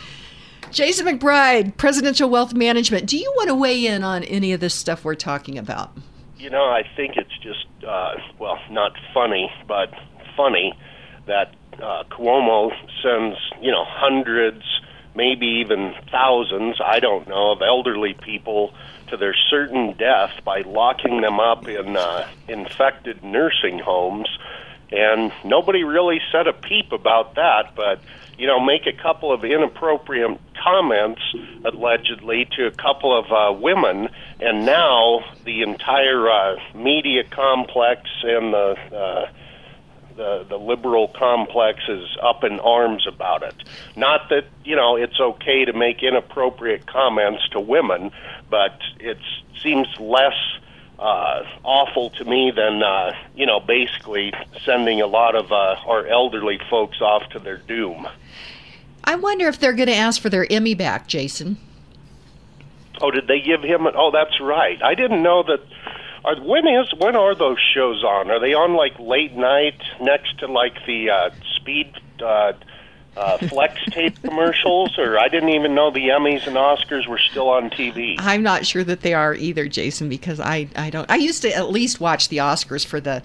Jason 0.73 1.05
McBride, 1.05 1.77
Presidential 1.77 2.27
Wealth 2.27 2.55
Management. 2.55 3.05
Do 3.05 3.15
you 3.15 3.31
want 3.35 3.49
to 3.49 3.55
weigh 3.55 3.85
in 3.85 4.03
on 4.03 4.23
any 4.23 4.53
of 4.53 4.59
this 4.59 4.73
stuff 4.73 5.05
we're 5.05 5.13
talking 5.13 5.59
about? 5.59 5.95
You 6.39 6.49
know, 6.49 6.65
I 6.65 6.81
think 6.95 7.15
it's 7.15 7.37
just, 7.43 7.67
uh, 7.87 8.15
well, 8.39 8.59
not 8.71 8.93
funny, 9.13 9.51
but 9.67 9.93
funny 10.35 10.73
that 11.27 11.53
uh, 11.75 12.03
Cuomo 12.09 12.71
sends, 13.03 13.37
you 13.61 13.71
know, 13.71 13.85
hundreds, 13.85 14.63
maybe 15.15 15.45
even 15.45 15.93
thousands, 16.11 16.81
I 16.83 16.99
don't 16.99 17.27
know, 17.27 17.51
of 17.51 17.61
elderly 17.61 18.15
people 18.15 18.73
to 19.09 19.17
their 19.17 19.35
certain 19.51 19.95
death 19.95 20.31
by 20.43 20.61
locking 20.61 21.21
them 21.21 21.39
up 21.39 21.67
in 21.67 21.95
uh, 21.95 22.27
infected 22.47 23.23
nursing 23.23 23.77
homes. 23.77 24.27
And 24.91 25.31
nobody 25.45 25.83
really 25.83 26.19
said 26.31 26.47
a 26.47 26.53
peep 26.53 26.91
about 26.91 27.35
that, 27.35 27.75
but 27.75 27.99
you 28.37 28.47
know, 28.47 28.59
make 28.59 28.87
a 28.87 28.93
couple 28.93 29.31
of 29.31 29.43
inappropriate 29.43 30.39
comments 30.61 31.21
allegedly 31.65 32.47
to 32.57 32.67
a 32.67 32.71
couple 32.71 33.17
of 33.17 33.25
uh, 33.31 33.57
women, 33.59 34.09
and 34.39 34.65
now 34.65 35.23
the 35.43 35.61
entire 35.61 36.29
uh, 36.29 36.55
media 36.73 37.23
complex 37.23 38.01
and 38.23 38.53
the 38.53 38.75
uh, 38.95 39.31
the 40.15 40.45
the 40.47 40.57
liberal 40.57 41.07
complex 41.07 41.79
is 41.87 42.05
up 42.21 42.43
in 42.43 42.59
arms 42.59 43.07
about 43.07 43.43
it. 43.43 43.55
Not 43.95 44.29
that 44.29 44.45
you 44.63 44.75
know 44.75 44.95
it's 44.95 45.19
okay 45.19 45.65
to 45.65 45.73
make 45.73 46.03
inappropriate 46.03 46.85
comments 46.85 47.47
to 47.51 47.59
women, 47.59 48.11
but 48.49 48.79
it 48.99 49.17
seems 49.61 49.87
less 49.99 50.35
uh, 51.03 51.43
awful 51.65 52.09
to 52.11 52.23
me 52.23 52.51
than 52.55 52.81
uh, 52.81 53.11
you 53.35 53.45
know 53.45 53.59
basically 53.59 54.33
sending 54.63 55.01
a 55.01 55.07
lot 55.07 55.35
of 55.35 55.51
uh, 55.51 55.75
our 55.85 56.07
elderly 56.07 56.59
folks 56.69 57.01
off 57.01 57.27
to 57.31 57.39
their 57.39 57.57
doom. 57.57 58.07
I 59.03 59.15
wonder 59.15 59.49
if 59.49 59.59
they're 59.59 59.73
going 59.73 59.89
to 59.89 59.95
ask 59.95 60.21
for 60.21 60.29
their 60.29 60.47
Emmy 60.49 60.75
back, 60.75 61.07
Jason. 61.07 61.57
Oh, 63.01 63.11
did 63.11 63.27
they 63.27 63.41
give 63.41 63.61
him? 63.61 63.85
An, 63.85 63.93
oh, 63.97 64.11
that's 64.11 64.39
right. 64.39 64.81
I 64.81 64.95
didn't 64.95 65.21
know 65.21 65.43
that. 65.43 65.59
Are, 66.23 66.41
when 66.41 66.65
is 66.65 66.87
when 66.97 67.17
are 67.17 67.35
those 67.35 67.57
shows 67.75 68.01
on? 68.05 68.31
Are 68.31 68.39
they 68.39 68.53
on 68.53 68.75
like 68.75 68.97
late 68.97 69.33
night 69.33 69.81
next 69.99 70.39
to 70.39 70.47
like 70.47 70.85
the 70.87 71.09
uh, 71.09 71.29
speed 71.57 71.93
uh, 72.23 72.53
uh, 73.15 73.37
flex 73.37 73.83
tape 73.91 74.21
commercials? 74.21 74.97
Or 74.97 75.19
I 75.19 75.27
didn't 75.27 75.49
even 75.49 75.75
know 75.75 75.91
the 75.91 76.09
Emmys 76.09 76.47
and 76.47 76.55
Oscars 76.55 77.07
were 77.07 77.19
still 77.19 77.49
on 77.49 77.69
TV. 77.69 78.15
I'm 78.19 78.43
not 78.43 78.65
sure 78.65 78.83
that 78.83 79.01
they 79.01 79.13
are 79.13 79.33
either, 79.33 79.67
Jason, 79.67 80.09
because 80.09 80.39
I, 80.39 80.67
I 80.75 80.89
don't. 80.89 81.09
I 81.09 81.15
used 81.15 81.41
to 81.43 81.55
at 81.55 81.69
least 81.69 81.99
watch 81.99 82.29
the 82.29 82.37
Oscars 82.37 82.85
for 82.85 82.99
the 82.99 83.23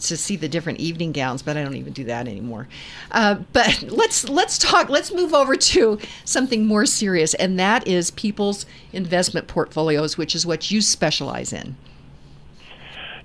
to 0.00 0.16
see 0.16 0.36
the 0.36 0.48
different 0.48 0.80
evening 0.80 1.12
gowns, 1.12 1.42
but 1.42 1.56
I 1.56 1.62
don't 1.62 1.76
even 1.76 1.92
do 1.92 2.04
that 2.04 2.26
anymore. 2.26 2.68
Uh, 3.10 3.36
but 3.52 3.82
let's 3.88 4.28
let's 4.28 4.58
talk. 4.58 4.88
Let's 4.88 5.12
move 5.12 5.34
over 5.34 5.56
to 5.56 5.98
something 6.24 6.66
more 6.66 6.86
serious, 6.86 7.34
and 7.34 7.58
that 7.58 7.86
is 7.86 8.10
people's 8.10 8.66
investment 8.92 9.46
portfolios, 9.46 10.18
which 10.18 10.34
is 10.34 10.44
what 10.44 10.70
you 10.70 10.80
specialize 10.80 11.52
in. 11.52 11.76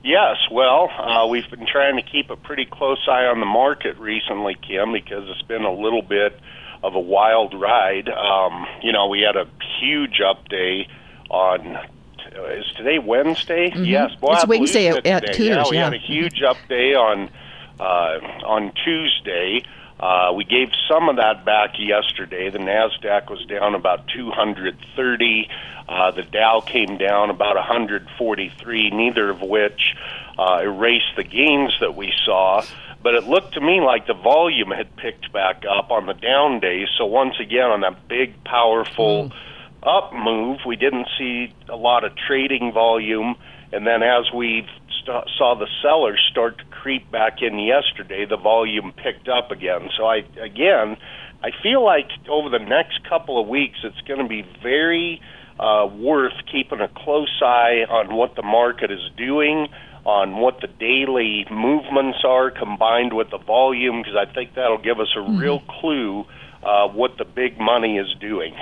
Yes, 0.04 0.38
well, 0.50 0.90
uh, 0.98 1.28
we've 1.28 1.50
been 1.50 1.68
trying 1.68 1.98
to 1.98 2.02
keep 2.02 2.30
a 2.30 2.36
pretty 2.38 2.66
close 2.66 3.06
eye 3.10 3.26
on 3.26 3.40
the 3.42 3.46
market 3.46 3.98
recently, 3.98 4.56
Kim, 4.56 4.94
because 4.94 5.28
it's 5.30 5.42
been 5.42 5.64
a 5.64 5.74
little 5.74 6.02
bit 6.02 6.40
of 6.84 6.96
a 6.96 7.00
wild 7.00 7.54
ride. 7.60 8.08
Um, 8.08 8.66
you 8.82 8.94
know, 8.94 9.08
we 9.08 9.22
had 9.22 9.36
a 9.36 9.46
huge 9.82 10.22
up 10.22 10.48
day 10.48 10.88
on. 11.30 11.78
Is 12.32 12.72
today 12.78 13.00
Wednesday? 13.00 13.72
Yes, 13.76 14.12
Mm-hmm. 14.12 14.26
It's 14.34 14.44
I 14.44 14.48
Wednesday 14.48 14.88
at- 14.88 15.06
at 15.08 15.22
today. 15.26 15.34
Yeah, 15.50 15.64
we 15.70 15.78
had 15.78 15.94
a 15.94 15.98
huge 15.98 16.42
up 16.44 16.58
day 16.70 16.94
on 16.94 17.30
uh, 17.80 18.20
on 18.46 18.72
Tuesday. 18.86 19.64
Uh, 20.00 20.32
we 20.34 20.46
gave 20.46 20.70
some 20.90 21.10
of 21.10 21.18
that 21.18 21.44
back 21.44 21.76
yesterday. 21.78 22.50
The 22.50 22.60
Nasdaq 22.60 23.30
was 23.30 23.46
down 23.46 23.76
about 23.76 24.08
230. 24.08 25.50
Uh, 25.90 26.12
the 26.12 26.24
Dow 26.24 26.62
came 26.62 26.98
down 26.98 27.30
about 27.30 27.56
143. 27.56 28.92
Neither 28.92 29.30
of 29.30 29.42
which 29.42 29.96
uh, 30.38 30.60
erased 30.62 31.16
the 31.18 31.24
gains 31.24 31.74
that 31.82 31.96
we 31.96 32.14
saw. 32.26 32.64
But 33.02 33.16
it 33.16 33.26
looked 33.26 33.56
to 33.56 33.62
me 33.62 33.82
like 33.82 34.08
the 34.08 34.14
volume 34.14 34.72
had 34.72 34.96
picked 34.96 35.32
back 35.34 35.64
up 35.70 35.92
on 35.92 36.06
the 36.06 36.14
down 36.14 36.60
days. 36.60 36.88
So 36.98 37.06
once 37.06 37.36
again, 37.40 37.70
on 37.70 37.82
that 37.82 38.08
big, 38.08 38.44
powerful 38.44 39.32
up 39.84 40.14
move, 40.14 40.60
we 40.66 40.76
didn't 40.76 41.08
see 41.18 41.54
a 41.68 41.76
lot 41.76 42.04
of 42.04 42.14
trading 42.16 42.72
volume. 42.74 43.36
And 43.72 43.86
then 43.86 44.04
as 44.04 44.32
we 44.34 44.68
st- 45.10 45.30
saw 45.38 45.56
the 45.56 45.67
sellers 45.82 46.19
start 46.32 46.58
to 46.60 46.65
creep 46.65 47.10
back 47.12 47.41
in 47.41 47.60
yesterday, 47.60 48.26
the 48.26 48.38
volume 48.38 48.93
picked 48.95 49.28
up 49.28 49.52
again. 49.52 49.89
So 49.98 50.06
I 50.06 50.24
again 50.41 50.98
I 51.41 51.52
feel 51.63 51.84
like 51.84 52.10
over 52.30 52.50
the 52.50 52.60
next 52.60 53.08
couple 53.08 53.41
of 53.41 53.48
weeks, 53.48 53.80
it's 53.84 54.02
going 54.08 54.19
to 54.19 54.28
be 54.28 54.45
very 54.62 55.22
uh, 55.60 55.88
worth 55.91 56.34
keeping 56.52 56.82
a 56.82 56.89
close 56.89 57.41
eye 57.41 57.86
on 57.89 58.13
what 58.13 58.36
the 58.36 58.41
market 58.41 58.91
is 58.91 59.00
doing, 59.17 59.67
on 60.06 60.38
what 60.38 60.60
the 60.62 60.67
daily 60.67 61.45
movements 61.50 62.19
are 62.26 62.52
combined 62.52 63.13
with 63.13 63.30
the 63.30 63.38
volume, 63.38 64.02
because 64.02 64.15
I 64.17 64.32
think 64.32 64.56
that'll 64.56 64.82
give 64.82 65.00
us 65.00 65.08
a 65.15 65.19
mm-hmm. 65.19 65.38
real 65.38 65.60
clue 65.62 66.26
uh, 66.62 66.89
what 66.89 67.17
the 67.17 67.26
big 67.26 67.58
money 67.58 67.98
is 67.98 68.13
doing. 68.19 68.54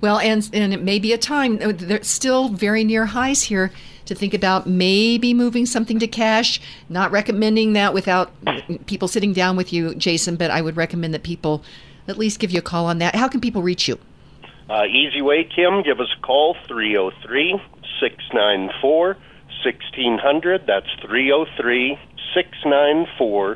Well, 0.00 0.18
and 0.18 0.48
and 0.54 0.72
it 0.72 0.82
may 0.82 0.98
be 0.98 1.12
a 1.12 1.18
time. 1.18 1.58
Uh, 1.60 1.72
they're 1.74 2.02
still 2.02 2.48
very 2.48 2.84
near 2.84 3.04
highs 3.06 3.42
here 3.42 3.70
to 4.08 4.14
think 4.14 4.34
about 4.34 4.66
maybe 4.66 5.32
moving 5.32 5.66
something 5.66 5.98
to 6.00 6.06
cash. 6.06 6.60
Not 6.88 7.10
recommending 7.10 7.74
that 7.74 7.94
without 7.94 8.32
people 8.86 9.06
sitting 9.06 9.32
down 9.32 9.56
with 9.56 9.72
you, 9.72 9.94
Jason, 9.94 10.36
but 10.36 10.50
I 10.50 10.60
would 10.60 10.76
recommend 10.76 11.14
that 11.14 11.22
people 11.22 11.62
at 12.08 12.18
least 12.18 12.40
give 12.40 12.50
you 12.50 12.58
a 12.58 12.62
call 12.62 12.86
on 12.86 12.98
that. 12.98 13.14
How 13.14 13.28
can 13.28 13.40
people 13.40 13.62
reach 13.62 13.86
you? 13.86 13.98
Uh, 14.68 14.84
easy 14.84 15.22
way, 15.22 15.44
Kim. 15.44 15.82
Give 15.82 16.00
us 16.00 16.08
a 16.16 16.20
call 16.20 16.56
303 16.66 17.60
694 18.00 19.16
1600. 19.64 20.66
That's 20.66 20.86
303 21.00 21.98
694 22.34 23.48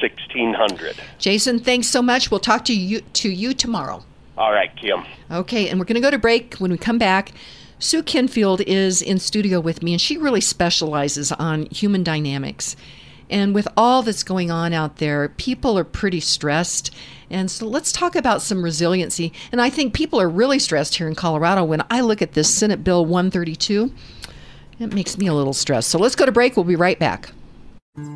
1600. 0.00 0.96
Jason, 1.18 1.58
thanks 1.58 1.88
so 1.88 2.02
much. 2.02 2.30
We'll 2.30 2.40
talk 2.40 2.64
to 2.66 2.74
you 2.74 3.00
to 3.00 3.28
you 3.28 3.52
tomorrow. 3.52 4.04
All 4.38 4.52
right, 4.52 4.74
Kim. 4.76 5.04
Okay, 5.30 5.68
and 5.68 5.78
we're 5.78 5.84
going 5.84 5.96
to 5.96 6.00
go 6.00 6.10
to 6.10 6.18
break. 6.18 6.54
When 6.54 6.70
we 6.70 6.78
come 6.78 6.98
back, 6.98 7.32
Sue 7.82 8.02
Kenfield 8.02 8.60
is 8.60 9.00
in 9.00 9.18
studio 9.18 9.58
with 9.58 9.82
me, 9.82 9.92
and 9.92 10.00
she 10.00 10.18
really 10.18 10.42
specializes 10.42 11.32
on 11.32 11.64
human 11.70 12.04
dynamics. 12.04 12.76
And 13.30 13.54
with 13.54 13.66
all 13.74 14.02
that's 14.02 14.22
going 14.22 14.50
on 14.50 14.74
out 14.74 14.98
there, 14.98 15.30
people 15.30 15.78
are 15.78 15.84
pretty 15.84 16.20
stressed. 16.20 16.90
And 17.30 17.50
so 17.50 17.66
let's 17.66 17.90
talk 17.90 18.14
about 18.14 18.42
some 18.42 18.62
resiliency. 18.62 19.32
And 19.50 19.62
I 19.62 19.70
think 19.70 19.94
people 19.94 20.20
are 20.20 20.28
really 20.28 20.58
stressed 20.58 20.96
here 20.96 21.08
in 21.08 21.14
Colorado. 21.14 21.64
When 21.64 21.82
I 21.90 22.02
look 22.02 22.20
at 22.20 22.32
this 22.34 22.52
Senate 22.52 22.84
Bill 22.84 23.06
132, 23.06 23.94
it 24.78 24.92
makes 24.92 25.16
me 25.16 25.26
a 25.26 25.34
little 25.34 25.54
stressed. 25.54 25.88
So 25.88 25.98
let's 25.98 26.16
go 26.16 26.26
to 26.26 26.32
break. 26.32 26.56
We'll 26.56 26.64
be 26.64 26.76
right 26.76 26.98
back. 26.98 27.32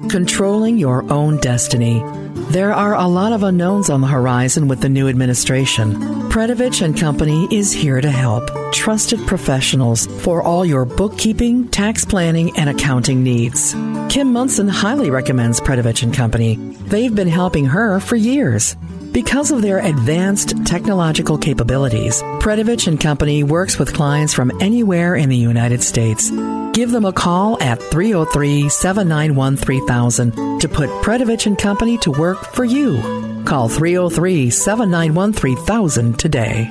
Controlling 0.09 0.79
your 0.79 1.11
own 1.13 1.39
destiny. 1.39 2.03
There 2.51 2.73
are 2.73 2.95
a 2.95 3.07
lot 3.07 3.33
of 3.33 3.43
unknowns 3.43 3.91
on 3.91 4.01
the 4.01 4.07
horizon 4.07 4.69
with 4.69 4.81
the 4.81 4.89
new 4.89 5.09
administration. 5.09 5.95
Predovich 6.31 6.83
and 6.83 6.97
Company 6.97 7.49
is 7.51 7.73
here 7.73 8.01
to 8.01 8.11
help. 8.11 8.49
Trusted 8.73 9.21
professionals 9.27 10.07
for 10.23 10.43
all 10.43 10.65
your 10.65 10.85
bookkeeping, 10.85 11.69
tax 11.69 12.05
planning, 12.05 12.57
and 12.59 12.69
accounting 12.69 13.23
needs. 13.23 13.73
Kim 14.09 14.33
Monson 14.33 14.69
highly 14.69 15.11
recommends 15.11 15.61
Predovich 15.61 16.03
and 16.03 16.13
Company. 16.13 16.57
They've 16.57 17.15
been 17.15 17.29
helping 17.29 17.67
her 17.67 17.99
for 18.01 18.17
years. 18.17 18.77
Because 19.15 19.51
of 19.53 19.63
their 19.63 19.79
advanced 19.79 20.67
technological 20.67 21.39
capabilities, 21.39 22.21
Predovich 22.41 22.89
and 22.89 22.99
Company 22.99 23.45
works 23.45 23.79
with 23.79 23.95
clients 23.95 24.35
from 24.35 24.51
anywhere 24.61 25.15
in 25.15 25.29
the 25.29 25.37
United 25.37 25.85
States. 25.85 26.33
Give 26.73 26.91
them 26.91 27.05
a 27.05 27.13
call 27.13 27.63
at 27.63 27.79
303-791-3000 27.79 30.59
to 30.59 30.69
put 30.69 30.91
Predovich 31.05 31.47
and 31.47 31.57
Company 31.57 31.97
to 31.99 32.11
work 32.11 32.45
for 32.45 32.65
you. 32.65 33.01
Call 33.45 33.69
303-791-3000 33.69 36.17
today. 36.17 36.69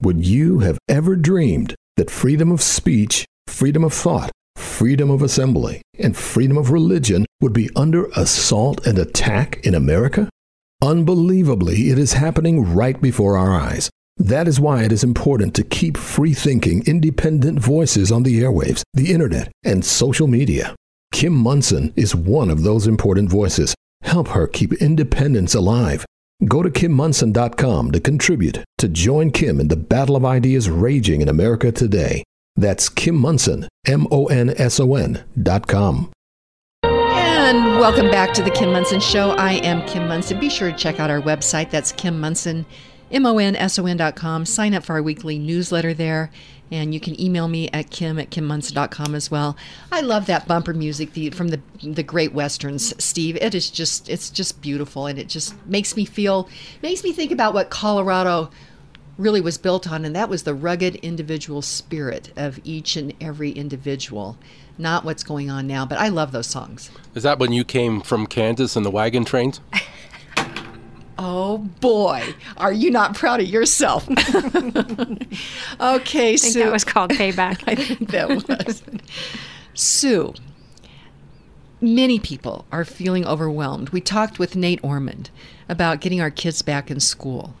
Would 0.00 0.26
you 0.26 0.60
have 0.60 0.78
ever 0.88 1.16
dreamed 1.16 1.74
that 1.98 2.10
freedom 2.10 2.50
of 2.50 2.62
speech, 2.62 3.26
freedom 3.46 3.84
of 3.84 3.92
thought, 3.92 4.30
freedom 4.56 5.10
of 5.10 5.20
assembly, 5.20 5.82
and 5.98 6.16
freedom 6.16 6.56
of 6.56 6.70
religion 6.70 7.26
would 7.42 7.52
be 7.52 7.68
under 7.76 8.06
assault 8.16 8.86
and 8.86 8.98
attack 8.98 9.60
in 9.66 9.74
America? 9.74 10.30
Unbelievably, 10.82 11.90
it 11.90 11.98
is 11.98 12.12
happening 12.12 12.74
right 12.74 13.00
before 13.00 13.36
our 13.36 13.52
eyes. 13.54 13.90
That 14.16 14.46
is 14.46 14.60
why 14.60 14.84
it 14.84 14.92
is 14.92 15.02
important 15.02 15.54
to 15.54 15.64
keep 15.64 15.96
free 15.96 16.34
thinking, 16.34 16.84
independent 16.86 17.58
voices 17.58 18.12
on 18.12 18.22
the 18.22 18.40
airwaves, 18.40 18.82
the 18.92 19.10
internet, 19.12 19.50
and 19.64 19.84
social 19.84 20.26
media. 20.28 20.74
Kim 21.12 21.34
Monson 21.34 21.92
is 21.96 22.14
one 22.14 22.50
of 22.50 22.62
those 22.62 22.86
important 22.86 23.30
voices. 23.30 23.74
Help 24.02 24.28
her 24.28 24.46
keep 24.46 24.72
independence 24.74 25.54
alive. 25.54 26.04
Go 26.46 26.62
to 26.62 26.70
kimmonson.com 26.70 27.92
to 27.92 28.00
contribute 28.00 28.62
to 28.78 28.88
join 28.88 29.30
Kim 29.30 29.60
in 29.60 29.68
the 29.68 29.76
battle 29.76 30.16
of 30.16 30.24
ideas 30.24 30.68
raging 30.68 31.20
in 31.20 31.28
America 31.28 31.72
today. 31.72 32.24
That's 32.56 32.88
Kim 32.88 33.16
Monson, 33.16 33.68
M 33.86 34.06
O 34.10 34.26
N 34.26 34.50
S 34.50 34.78
O 34.78 34.94
N 34.94 35.24
dot 35.40 35.66
com. 35.66 36.10
And 37.44 37.78
welcome 37.78 38.10
back 38.10 38.32
to 38.36 38.42
the 38.42 38.50
Kim 38.50 38.72
Monson 38.72 39.00
Show. 39.00 39.32
I 39.32 39.56
am 39.56 39.86
Kim 39.86 40.08
Monson. 40.08 40.40
Be 40.40 40.48
sure 40.48 40.72
to 40.72 40.76
check 40.78 40.98
out 40.98 41.10
our 41.10 41.20
website. 41.20 41.70
That's 41.70 41.92
Kim 41.92 42.18
Monson, 42.18 42.64
M-O-N-S-O-N 43.10 43.98
dot 43.98 44.16
com. 44.16 44.46
Sign 44.46 44.72
up 44.72 44.82
for 44.82 44.94
our 44.94 45.02
weekly 45.02 45.38
newsletter 45.38 45.92
there. 45.92 46.30
And 46.70 46.94
you 46.94 47.00
can 47.00 47.20
email 47.20 47.46
me 47.46 47.68
at 47.68 47.90
kim 47.90 48.18
at 48.18 48.30
kimmonson.com 48.30 49.14
as 49.14 49.30
well. 49.30 49.58
I 49.92 50.00
love 50.00 50.24
that 50.24 50.48
bumper 50.48 50.72
music 50.72 51.34
from 51.34 51.48
the 51.48 51.60
the 51.82 52.02
great 52.02 52.32
westerns, 52.32 52.94
Steve. 53.04 53.36
It 53.36 53.54
is 53.54 53.68
just 53.68 54.08
it's 54.08 54.30
just 54.30 54.62
beautiful, 54.62 55.04
and 55.04 55.18
it 55.18 55.28
just 55.28 55.54
makes 55.66 55.96
me 55.96 56.06
feel 56.06 56.48
makes 56.80 57.04
me 57.04 57.12
think 57.12 57.30
about 57.30 57.52
what 57.52 57.68
Colorado 57.68 58.50
really 59.18 59.42
was 59.42 59.58
built 59.58 59.86
on, 59.86 60.06
and 60.06 60.16
that 60.16 60.30
was 60.30 60.44
the 60.44 60.54
rugged 60.54 60.96
individual 60.96 61.60
spirit 61.60 62.32
of 62.36 62.58
each 62.64 62.96
and 62.96 63.12
every 63.20 63.50
individual 63.50 64.38
not 64.78 65.04
what's 65.04 65.22
going 65.22 65.50
on 65.50 65.66
now. 65.66 65.86
But 65.86 65.98
I 65.98 66.08
love 66.08 66.32
those 66.32 66.46
songs. 66.46 66.90
Is 67.14 67.22
that 67.22 67.38
when 67.38 67.52
you 67.52 67.64
came 67.64 68.00
from 68.00 68.26
Kansas 68.26 68.76
in 68.76 68.82
the 68.82 68.90
wagon 68.90 69.24
trains? 69.24 69.60
Oh 71.16 71.58
boy, 71.80 72.34
are 72.56 72.72
you 72.72 72.90
not 72.90 73.14
proud 73.14 73.40
of 73.40 73.46
yourself? 73.46 74.08
okay, 74.10 74.18
I 75.80 75.96
think 76.00 76.38
Sue. 76.38 76.58
that 76.58 76.72
was 76.72 76.84
called 76.84 77.12
payback. 77.12 77.62
I 77.68 77.76
think 77.76 78.10
that 78.10 78.28
was. 78.28 78.82
Sue, 79.74 80.34
many 81.80 82.18
people 82.18 82.66
are 82.72 82.84
feeling 82.84 83.24
overwhelmed. 83.26 83.90
We 83.90 84.00
talked 84.00 84.38
with 84.40 84.56
Nate 84.56 84.82
Ormond 84.82 85.30
about 85.68 86.00
getting 86.00 86.20
our 86.20 86.30
kids 86.30 86.62
back 86.62 86.90
in 86.90 86.98
school. 86.98 87.54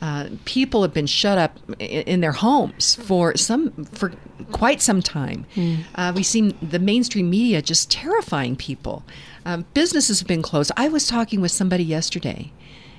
Uh, 0.00 0.28
people 0.44 0.82
have 0.82 0.94
been 0.94 1.06
shut 1.06 1.36
up 1.36 1.58
in 1.78 2.20
their 2.20 2.32
homes 2.32 2.94
for 2.94 3.36
some 3.36 3.84
for 3.86 4.12
quite 4.50 4.80
some 4.80 5.02
time. 5.02 5.44
Mm. 5.54 5.84
Uh, 5.94 6.12
we've 6.14 6.26
seen 6.26 6.56
the 6.62 6.78
mainstream 6.78 7.28
media 7.28 7.60
just 7.60 7.90
terrifying 7.90 8.56
people. 8.56 9.04
Um, 9.44 9.66
businesses 9.74 10.20
have 10.20 10.28
been 10.28 10.42
closed. 10.42 10.72
I 10.76 10.88
was 10.88 11.06
talking 11.06 11.40
with 11.40 11.50
somebody 11.50 11.84
yesterday, 11.84 12.50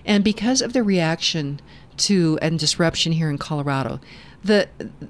and 0.06 0.24
because 0.24 0.62
of 0.62 0.74
the 0.74 0.84
reaction 0.84 1.60
to 1.98 2.38
and 2.42 2.60
disruption 2.60 3.14
here 3.14 3.30
in 3.30 3.38
Colorado, 3.38 4.00
the 4.44 4.68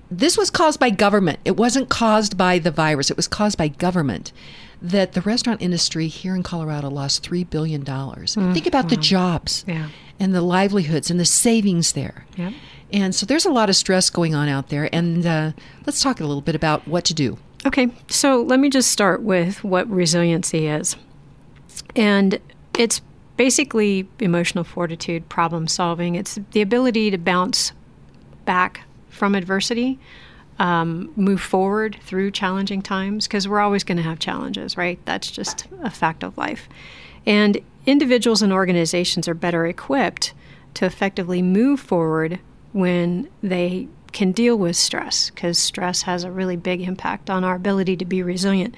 this 0.09 0.37
was 0.37 0.49
caused 0.49 0.79
by 0.79 0.89
government. 0.89 1.39
It 1.43 1.57
wasn't 1.57 1.89
caused 1.89 2.37
by 2.37 2.59
the 2.59 2.71
virus. 2.71 3.09
It 3.09 3.17
was 3.17 3.27
caused 3.27 3.57
by 3.57 3.67
government. 3.67 4.31
That 4.81 5.13
the 5.13 5.21
restaurant 5.21 5.61
industry 5.61 6.07
here 6.07 6.35
in 6.35 6.41
Colorado 6.43 6.89
lost 6.89 7.21
three 7.23 7.43
billion 7.43 7.83
dollars. 7.83 8.35
Mm, 8.35 8.53
Think 8.53 8.65
about 8.65 8.85
wow. 8.85 8.89
the 8.89 8.97
jobs 8.97 9.63
yeah. 9.67 9.89
and 10.19 10.33
the 10.33 10.41
livelihoods 10.41 11.11
and 11.11 11.19
the 11.19 11.25
savings 11.25 11.91
there. 11.91 12.25
Yep. 12.35 12.53
And 12.93 13.15
so 13.15 13.25
there's 13.25 13.45
a 13.45 13.51
lot 13.51 13.69
of 13.69 13.75
stress 13.75 14.09
going 14.09 14.35
on 14.35 14.49
out 14.49 14.69
there. 14.69 14.89
And 14.93 15.25
uh, 15.25 15.51
let's 15.85 16.01
talk 16.01 16.19
a 16.19 16.25
little 16.25 16.41
bit 16.41 16.55
about 16.55 16.87
what 16.87 17.05
to 17.05 17.13
do. 17.13 17.37
Okay, 17.65 17.89
so 18.07 18.41
let 18.41 18.59
me 18.59 18.69
just 18.69 18.91
start 18.91 19.21
with 19.21 19.63
what 19.63 19.89
resiliency 19.89 20.67
is. 20.67 20.95
And 21.95 22.39
it's 22.77 23.01
basically 23.37 24.07
emotional 24.19 24.63
fortitude, 24.63 25.29
problem 25.29 25.67
solving. 25.67 26.15
It's 26.15 26.39
the 26.51 26.61
ability 26.61 27.11
to 27.11 27.17
bounce 27.17 27.71
back 28.45 28.81
from 29.09 29.35
adversity, 29.35 29.99
um, 30.61 31.11
move 31.15 31.41
forward 31.41 31.97
through 32.03 32.29
challenging 32.29 32.83
times, 32.83 33.27
because 33.27 33.47
we're 33.47 33.59
always 33.59 33.83
going 33.83 33.97
to 33.97 34.03
have 34.03 34.19
challenges, 34.19 34.77
right? 34.77 34.99
That's 35.05 35.31
just 35.31 35.65
a 35.81 35.89
fact 35.89 36.23
of 36.23 36.37
life. 36.37 36.69
And 37.25 37.57
individuals 37.87 38.43
and 38.43 38.53
organizations 38.53 39.27
are 39.27 39.33
better 39.33 39.65
equipped 39.65 40.35
to 40.75 40.85
effectively 40.85 41.41
move 41.41 41.79
forward 41.79 42.39
when 42.73 43.27
they 43.41 43.87
can 44.11 44.31
deal 44.31 44.55
with 44.55 44.75
stress 44.75 45.31
because 45.31 45.57
stress 45.57 46.03
has 46.03 46.23
a 46.23 46.31
really 46.31 46.57
big 46.57 46.81
impact 46.81 47.31
on 47.31 47.43
our 47.43 47.55
ability 47.55 47.97
to 47.97 48.05
be 48.05 48.21
resilient. 48.21 48.75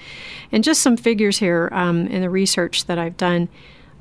And 0.52 0.64
just 0.64 0.80
some 0.80 0.96
figures 0.96 1.38
here 1.38 1.68
um, 1.70 2.06
in 2.06 2.22
the 2.22 2.30
research 2.30 2.86
that 2.86 2.98
I've 2.98 3.18
done. 3.18 3.48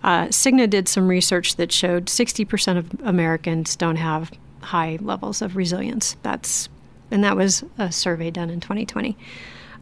Uh, 0.06 0.28
Cigna 0.28 0.70
did 0.70 0.88
some 0.88 1.10
research 1.10 1.58
that 1.58 1.72
showed 1.74 2.06
60% 2.06 2.78
of 2.78 2.94
Americans 3.04 3.76
don't 3.76 3.98
have 3.98 4.32
high 4.62 4.98
levels 5.02 5.42
of 5.42 5.58
resilience. 5.58 6.16
That's 6.24 6.70
and 7.12 7.24
that 7.24 7.36
was 7.36 7.64
a 7.78 7.92
survey 7.92 8.32
done 8.32 8.50
in 8.50 8.60
2020. 8.60 9.18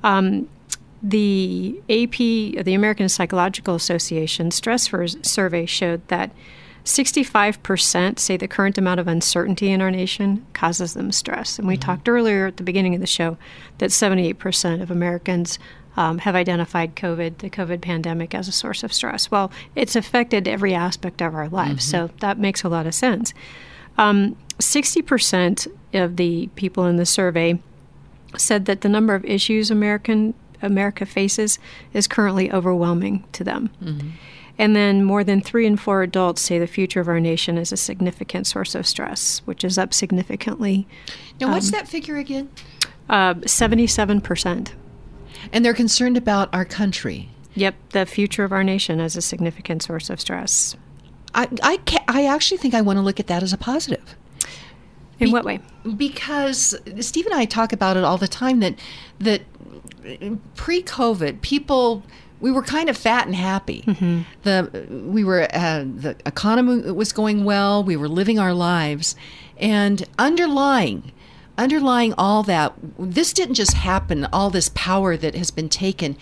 Um, 0.04 0.50
the 1.04 1.82
AP, 1.90 2.18
the 2.64 2.74
American 2.74 3.10
Psychological 3.10 3.76
Association 3.76 4.52
stress 4.52 4.92
survey 5.24 5.66
showed 5.66 6.08
that 6.10 6.32
65% 6.84 8.20
say 8.20 8.38
the 8.38 8.48
current 8.48 8.78
amount 8.78 9.00
of 9.00 9.08
uncertainty 9.08 9.72
in 9.72 9.82
our 9.82 9.92
nation 9.92 10.46
causes 10.54 10.94
them 10.94 11.12
stress. 11.12 11.60
And 11.60 11.68
we 11.68 11.76
mm-hmm. 11.76 11.82
talked 11.82 12.10
earlier 12.10 12.48
at 12.48 12.58
the 12.58 12.64
beginning 12.64 12.96
of 12.96 13.02
the 13.02 13.08
show 13.08 13.38
that 13.78 13.92
78% 13.92 14.82
of 14.82 14.90
Americans 14.90 15.60
um, 15.98 16.20
have 16.20 16.36
identified 16.36 16.96
COVID, 16.96 17.40
the 17.40 17.50
COVID 17.50 17.82
pandemic, 17.82 18.34
as 18.34 18.48
a 18.48 18.52
source 18.52 18.84
of 18.84 18.94
stress. 18.94 19.30
Well, 19.30 19.52
it's 19.76 19.96
affected 19.96 20.48
every 20.48 20.74
aspect 20.74 21.22
of 21.22 21.36
our 21.36 21.50
lives, 21.50 21.86
mm-hmm. 21.86 22.08
so 22.08 22.14
that 22.22 22.40
makes 22.40 22.64
a 22.64 22.70
lot 22.70 22.88
of 22.88 22.96
sense. 22.96 23.34
Um, 23.98 24.36
60% 24.60 25.68
of 25.94 26.16
the 26.18 26.48
people 26.56 26.86
in 26.86 26.98
the 26.98 27.06
survey 27.06 27.60
said 28.38 28.66
that 28.66 28.82
the 28.82 28.90
number 28.90 29.16
of 29.16 29.26
issues 29.26 29.72
American 29.72 30.34
America 30.62 31.06
faces 31.06 31.60
is 31.94 32.08
currently 32.08 32.52
overwhelming 32.52 33.24
to 33.34 33.44
them. 33.44 33.72
Mm-hmm. 33.84 34.10
And 34.58 34.76
then 34.76 35.04
more 35.04 35.24
than 35.24 35.42
three 35.42 35.66
in 35.66 35.78
four 35.78 36.04
adults 36.04 36.42
say 36.42 36.60
the 36.60 36.68
future 36.68 37.00
of 37.00 37.08
our 37.08 37.20
nation 37.20 37.58
is 37.58 37.72
a 37.72 37.78
significant 37.78 38.46
source 38.46 38.76
of 38.76 38.86
stress, 38.86 39.40
which 39.46 39.64
is 39.64 39.78
up 39.78 39.94
significantly. 39.94 40.88
Now, 41.40 41.52
what's 41.52 41.68
um, 41.68 41.72
that 41.72 41.88
figure 41.88 42.18
again? 42.18 42.50
Uh, 43.10 43.36
77%. 43.36 44.74
And 45.52 45.66
they're 45.66 45.74
concerned 45.74 46.18
about 46.18 46.54
our 46.54 46.66
country. 46.66 47.30
Yep, 47.56 47.76
the 47.90 48.06
future 48.06 48.44
of 48.44 48.52
our 48.52 48.64
nation 48.64 49.00
is 49.00 49.16
a 49.16 49.22
significant 49.22 49.82
source 49.84 50.10
of 50.10 50.22
stress. 50.22 50.76
I, 51.34 51.48
I, 51.64 51.80
I 52.08 52.26
actually 52.26 52.58
think 52.58 52.74
I 52.74 52.82
want 52.82 52.98
to 52.98 53.02
look 53.02 53.20
at 53.20 53.28
that 53.28 53.44
as 53.44 53.54
a 53.54 53.58
positive. 53.58 54.16
In 55.20 55.28
Be- 55.28 55.32
what 55.32 55.46
way? 55.46 55.60
Because 55.98 56.76
Steve 57.00 57.26
and 57.26 57.36
I 57.36 57.46
talk 57.46 57.74
about 57.74 57.98
it 57.98 58.04
all 58.04 58.18
the 58.18 58.28
time 58.28 58.60
that 58.60 58.76
that 59.20 59.42
pre-COVID, 60.56 61.42
people 61.42 62.04
we 62.40 62.52
were 62.52 62.64
kind 62.64 62.90
of 62.90 62.98
fat 62.98 63.28
and 63.28 63.36
happy. 63.36 63.84
Mm-hmm. 63.84 64.22
The 64.44 64.88
we 65.12 65.24
were 65.24 65.48
uh, 65.54 65.84
the 65.84 66.16
economy 66.26 66.92
was 66.92 67.14
going 67.14 67.46
well. 67.46 67.84
We 67.84 67.96
were 67.96 68.10
living 68.10 68.40
our 68.40 68.54
lives, 68.54 69.16
and 69.58 70.04
underlying 70.18 71.12
underlying 71.58 72.14
all 72.18 72.42
that, 72.44 72.74
this 72.98 73.34
didn't 73.34 73.56
just 73.56 73.74
happen. 73.74 74.26
All 74.34 74.50
this 74.50 74.70
power 74.74 75.16
that 75.16 75.36
has 75.36 75.52
been 75.52 75.70
taken, 75.70 76.18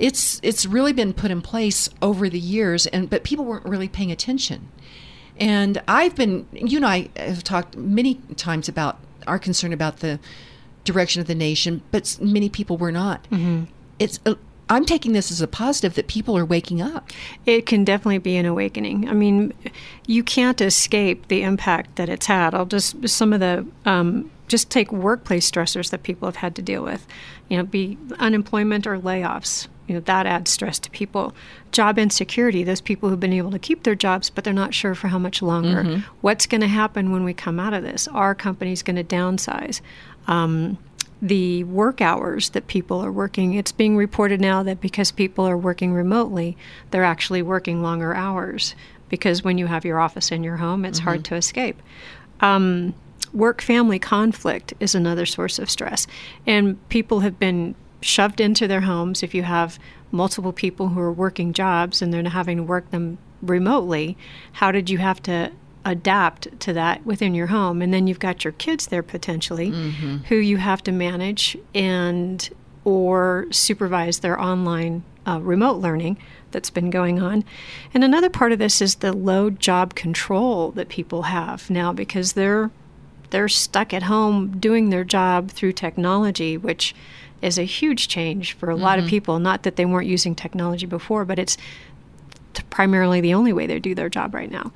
it's 0.00 0.40
it's 0.42 0.66
really 0.66 0.92
been 0.92 1.12
put 1.12 1.30
in 1.30 1.42
place 1.42 1.88
over 2.02 2.28
the 2.28 2.40
years, 2.40 2.86
and 2.86 3.08
but 3.08 3.22
people 3.22 3.44
weren't 3.44 3.66
really 3.66 3.88
paying 3.88 4.10
attention. 4.10 4.68
And 5.38 5.80
I've 5.86 6.16
been, 6.16 6.46
you 6.52 6.78
and 6.78 6.86
I 6.86 7.08
have 7.16 7.42
talked 7.42 7.74
many 7.74 8.16
times 8.36 8.68
about 8.68 8.98
our 9.26 9.38
concern 9.38 9.72
about 9.72 10.00
the 10.00 10.18
direction 10.84 11.20
of 11.20 11.28
the 11.28 11.34
nation, 11.34 11.82
but 11.90 12.18
many 12.20 12.48
people 12.48 12.76
were 12.76 12.92
not. 12.92 13.24
Mm-hmm. 13.30 13.64
It's 13.98 14.18
uh, 14.26 14.34
I'm 14.70 14.84
taking 14.84 15.12
this 15.12 15.30
as 15.30 15.40
a 15.40 15.48
positive 15.48 15.94
that 15.94 16.06
people 16.06 16.36
are 16.36 16.44
waking 16.44 16.80
up. 16.80 17.10
It 17.44 17.66
can 17.66 17.84
definitely 17.84 18.18
be 18.18 18.36
an 18.36 18.46
awakening. 18.46 19.08
I 19.08 19.12
mean, 19.12 19.52
you 20.06 20.22
can't 20.22 20.60
escape 20.60 21.28
the 21.28 21.42
impact 21.42 21.96
that 21.96 22.08
it's 22.08 22.26
had. 22.26 22.54
I'll 22.54 22.66
just 22.66 23.08
some 23.08 23.32
of 23.32 23.40
the 23.40 23.66
um, 23.84 24.30
just 24.50 24.68
take 24.68 24.92
workplace 24.92 25.50
stressors 25.50 25.90
that 25.90 26.02
people 26.02 26.26
have 26.26 26.36
had 26.36 26.54
to 26.56 26.62
deal 26.62 26.82
with. 26.82 27.06
You 27.48 27.56
know, 27.56 27.62
be 27.62 27.96
unemployment 28.18 28.86
or 28.86 28.98
layoffs. 28.98 29.68
You 29.86 29.94
know, 29.94 30.00
that 30.00 30.26
adds 30.26 30.50
stress 30.50 30.78
to 30.80 30.90
people. 30.90 31.34
Job 31.72 31.98
insecurity, 31.98 32.62
those 32.62 32.80
people 32.80 33.08
who've 33.08 33.18
been 33.18 33.32
able 33.32 33.50
to 33.52 33.58
keep 33.58 33.84
their 33.84 33.94
jobs, 33.94 34.28
but 34.28 34.44
they're 34.44 34.52
not 34.52 34.74
sure 34.74 34.94
for 34.94 35.08
how 35.08 35.18
much 35.18 35.40
longer. 35.40 35.82
Mm-hmm. 35.82 36.00
What's 36.20 36.46
going 36.46 36.60
to 36.60 36.68
happen 36.68 37.10
when 37.10 37.24
we 37.24 37.32
come 37.32 37.58
out 37.58 37.74
of 37.74 37.82
this? 37.82 38.06
Are 38.08 38.34
companies 38.34 38.82
going 38.82 38.96
to 38.96 39.04
downsize? 39.04 39.80
Um, 40.26 40.78
the 41.22 41.64
work 41.64 42.00
hours 42.00 42.50
that 42.50 42.66
people 42.66 43.04
are 43.04 43.12
working. 43.12 43.54
It's 43.54 43.72
being 43.72 43.96
reported 43.96 44.40
now 44.40 44.62
that 44.62 44.80
because 44.80 45.10
people 45.10 45.44
are 45.44 45.56
working 45.56 45.92
remotely, 45.92 46.56
they're 46.90 47.04
actually 47.04 47.42
working 47.42 47.82
longer 47.82 48.14
hours 48.14 48.74
because 49.08 49.42
when 49.42 49.58
you 49.58 49.66
have 49.66 49.84
your 49.84 50.00
office 50.00 50.30
in 50.30 50.42
your 50.42 50.56
home, 50.56 50.84
it's 50.84 50.98
mm-hmm. 50.98 51.08
hard 51.08 51.24
to 51.26 51.34
escape. 51.34 51.82
Um, 52.40 52.94
work 53.32 53.62
family 53.62 53.98
conflict 53.98 54.74
is 54.80 54.94
another 54.94 55.26
source 55.26 55.58
of 55.58 55.70
stress. 55.70 56.06
And 56.46 56.76
people 56.88 57.20
have 57.20 57.38
been 57.38 57.74
shoved 58.00 58.40
into 58.40 58.66
their 58.66 58.80
homes. 58.82 59.22
If 59.22 59.34
you 59.34 59.42
have 59.42 59.78
multiple 60.12 60.52
people 60.52 60.88
who 60.88 61.00
are 61.00 61.12
working 61.12 61.52
jobs 61.52 62.02
and 62.02 62.12
they're 62.12 62.28
having 62.28 62.56
to 62.56 62.62
work 62.62 62.90
them 62.90 63.18
remotely, 63.42 64.16
how 64.52 64.72
did 64.72 64.90
you 64.90 64.98
have 64.98 65.22
to 65.22 65.52
adapt 65.84 66.60
to 66.60 66.72
that 66.72 67.04
within 67.06 67.34
your 67.34 67.46
home 67.46 67.80
and 67.80 67.92
then 67.92 68.06
you've 68.06 68.18
got 68.18 68.44
your 68.44 68.52
kids 68.52 68.88
there 68.88 69.02
potentially 69.02 69.70
mm-hmm. 69.70 70.18
who 70.28 70.36
you 70.36 70.58
have 70.58 70.82
to 70.82 70.92
manage 70.92 71.56
and 71.74 72.50
or 72.84 73.46
supervise 73.50 74.18
their 74.18 74.38
online 74.38 75.02
uh, 75.26 75.40
remote 75.40 75.78
learning 75.78 76.18
that's 76.50 76.68
been 76.68 76.90
going 76.90 77.22
on 77.22 77.42
and 77.94 78.04
another 78.04 78.28
part 78.28 78.52
of 78.52 78.58
this 78.58 78.82
is 78.82 78.96
the 78.96 79.12
low 79.12 79.48
job 79.48 79.94
control 79.94 80.70
that 80.72 80.90
people 80.90 81.22
have 81.22 81.70
now 81.70 81.94
because 81.94 82.34
they're 82.34 82.70
they're 83.30 83.48
stuck 83.48 83.92
at 83.92 84.04
home 84.04 84.58
doing 84.58 84.90
their 84.90 85.04
job 85.04 85.50
through 85.50 85.72
technology 85.72 86.56
which 86.56 86.94
is 87.42 87.58
a 87.58 87.64
huge 87.64 88.08
change 88.08 88.52
for 88.52 88.70
a 88.70 88.74
mm-hmm. 88.74 88.82
lot 88.82 88.98
of 88.98 89.04
mm-hmm. 89.04 89.10
people 89.10 89.38
not 89.38 89.62
that 89.62 89.76
they 89.76 89.84
weren't 89.84 90.08
using 90.08 90.34
technology 90.34 90.86
before 90.86 91.24
but 91.24 91.38
it's 91.38 91.56
primarily 92.68 93.20
the 93.20 93.32
only 93.32 93.52
way 93.52 93.66
they 93.66 93.78
do 93.78 93.94
their 93.94 94.08
job 94.08 94.34
right 94.34 94.50
now 94.50 94.72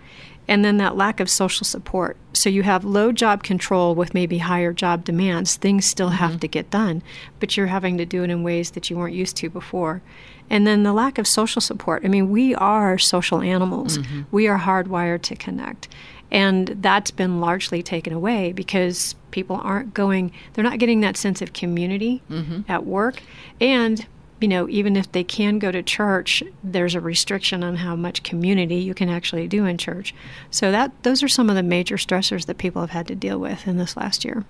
and 0.47 0.65
then 0.65 0.77
that 0.77 0.97
lack 0.97 1.21
of 1.21 1.31
social 1.31 1.65
support. 1.65 2.17
So 2.33 2.51
you 2.51 2.63
have 2.63 2.85
low 2.85 3.13
job 3.13 3.43
control 3.43 3.95
with 3.95 4.15
maybe 4.15 4.39
higher 4.39 4.73
job 4.73 5.05
demands. 5.05 5.57
Things 5.57 5.87
still 5.87 6.09
mm-hmm. 6.09 6.17
have 6.17 6.41
to 6.41 6.49
get 6.49 6.71
done, 6.71 7.03
but 7.41 7.57
you're 7.57 7.69
having 7.69 7.97
to 7.99 8.05
do 8.05 8.23
it 8.25 8.31
in 8.31 8.43
ways 8.43 8.73
that 8.73 8.91
you 8.91 8.97
weren't 8.97 9.15
used 9.15 9.37
to 9.39 9.49
before. 9.49 10.03
And 10.51 10.67
then 10.67 10.83
the 10.83 10.93
lack 10.93 11.17
of 11.17 11.27
social 11.27 11.63
support. 11.63 12.05
I 12.05 12.09
mean, 12.09 12.31
we 12.31 12.55
are 12.55 12.99
social 12.99 13.41
animals. 13.41 13.99
Mm-hmm. 13.99 14.23
We 14.31 14.47
are 14.47 14.59
hardwired 14.59 15.23
to 15.23 15.37
connect. 15.37 15.89
And 16.35 16.67
that's 16.83 17.13
been 17.13 17.41
largely 17.41 17.81
taken 17.81 18.13
away 18.13 18.51
because 18.51 19.15
people 19.31 19.61
aren't 19.63 19.95
going, 19.95 20.33
they're 20.53 20.65
not 20.65 20.81
getting 20.81 21.01
that 21.01 21.17
sense 21.17 21.41
of 21.41 21.53
community 21.53 22.23
mm-hmm. 22.29 22.63
at 22.69 22.85
work. 22.85 23.23
And 23.61 24.05
you 24.41 24.49
know, 24.49 24.69
even 24.69 24.97
if 24.97 25.11
they 25.13 25.23
can 25.25 25.59
go 25.59 25.71
to 25.71 25.83
church, 25.83 26.43
there's 26.63 26.95
a 26.95 27.01
restriction 27.01 27.63
on 27.63 27.77
how 27.77 27.95
much 27.95 28.25
community 28.25 28.75
you 28.75 28.93
can 28.93 29.09
actually 29.09 29.47
do 29.47 29.65
in 29.65 29.79
church. 29.79 30.13
So 30.51 30.73
that 30.73 30.91
those 31.05 31.23
are 31.23 31.29
some 31.29 31.49
of 31.49 31.57
the 31.57 31.63
major 31.63 31.97
stressors 31.97 32.47
that 32.47 32.59
people 32.59 32.83
have 32.83 32.91
had 32.91 33.07
to 33.07 33.15
deal 33.15 33.39
with 33.39 33.67
in 33.67 33.77
this 33.77 33.97
last 33.97 34.25
year. 34.25 34.45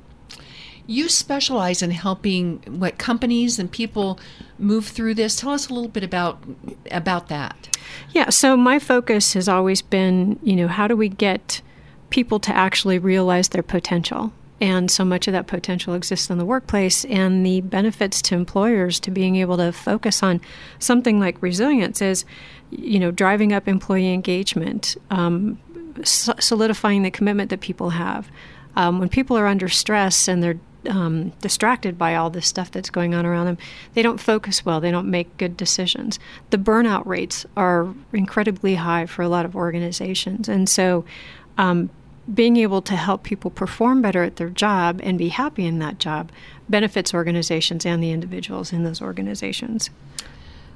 You 0.87 1.09
specialize 1.11 1.83
in 1.83 1.91
helping 1.93 2.63
what 2.67 2.99
companies 2.99 3.59
and 3.59 3.71
people 3.71 4.19
move 4.59 4.87
through 4.87 5.15
this. 5.15 5.37
Tell 5.37 5.53
us 5.53 5.69
a 5.69 5.75
little 5.75 5.91
bit 5.91 6.03
about 6.03 6.43
about 6.91 7.29
that. 7.29 7.77
Yeah, 8.13 8.31
so 8.31 8.57
my 8.57 8.79
focus 8.79 9.35
has 9.35 9.49
always 9.49 9.83
been, 9.83 10.41
you 10.43 10.57
know, 10.57 10.67
how 10.67 10.89
do 10.89 10.97
we 10.97 11.11
get 11.11 11.61
people 12.11 12.39
to 12.41 12.55
actually 12.55 12.99
realize 12.99 13.49
their 13.49 13.63
potential? 13.63 14.33
And 14.61 14.91
so 14.91 15.05
much 15.05 15.27
of 15.27 15.33
that 15.33 15.47
potential 15.47 15.95
exists 15.95 16.31
in 16.31 16.39
the 16.39 16.45
workplace, 16.45 17.05
and 17.07 17.45
the 17.45 17.61
benefits 17.61 18.23
to 18.23 18.35
employers 18.35 19.01
to 19.01 19.11
being 19.11 19.37
able 19.37 19.57
to 19.57 19.73
focus 19.73 20.23
on 20.23 20.41
something 20.79 21.19
like 21.19 21.43
resilience 21.43 22.01
is, 22.01 22.25
you 22.71 23.01
know, 23.01 23.11
driving 23.11 23.53
up 23.53 23.67
employee 23.67 24.13
engagement, 24.13 24.97
um, 25.11 25.59
solidifying 26.05 27.03
the 27.03 27.11
commitment 27.11 27.51
that 27.51 27.61
people 27.61 27.91
have. 27.91 28.31
Um, 28.77 29.01
when 29.01 29.09
people 29.09 29.37
are 29.37 29.47
under 29.47 29.69
stress 29.69 30.29
and 30.29 30.43
they're 30.43 30.59
um, 30.89 31.31
distracted 31.41 31.97
by 31.97 32.15
all 32.15 32.31
this 32.31 32.47
stuff 32.47 32.71
that's 32.71 32.91
going 32.91 33.15
on 33.15 33.27
around 33.27 33.47
them, 33.47 33.59
they 33.95 34.03
don't 34.03 34.21
focus 34.21 34.65
well. 34.65 34.81
They 34.81 34.91
don't 34.91 35.11
make 35.11 35.37
good 35.37 35.57
decisions. 35.57 36.19
The 36.51 36.59
burnout 36.59 37.07
rates 37.07 37.45
are 37.57 37.93
incredibly 38.13 38.77
high 38.77 39.07
for 39.07 39.23
a 39.23 39.29
lot 39.29 39.45
of 39.45 39.57
organizations, 39.57 40.49
and 40.49 40.69
so 40.69 41.05
um, 41.59 41.91
being 42.33 42.57
able 42.57 42.81
to 42.83 42.97
help 42.97 43.23
people 43.23 43.51
perform 43.51 44.01
better 44.01 44.23
at 44.23 44.37
their 44.37 44.49
job 44.49 45.01
and 45.03 45.19
be 45.19 45.29
happy 45.29 45.67
in 45.67 45.79
that 45.81 45.99
job 45.99 46.31
benefits 46.69 47.13
organizations 47.13 47.85
and 47.85 48.03
the 48.03 48.11
individuals 48.11 48.73
in 48.73 48.85
those 48.85 49.03
organizations. 49.03 49.91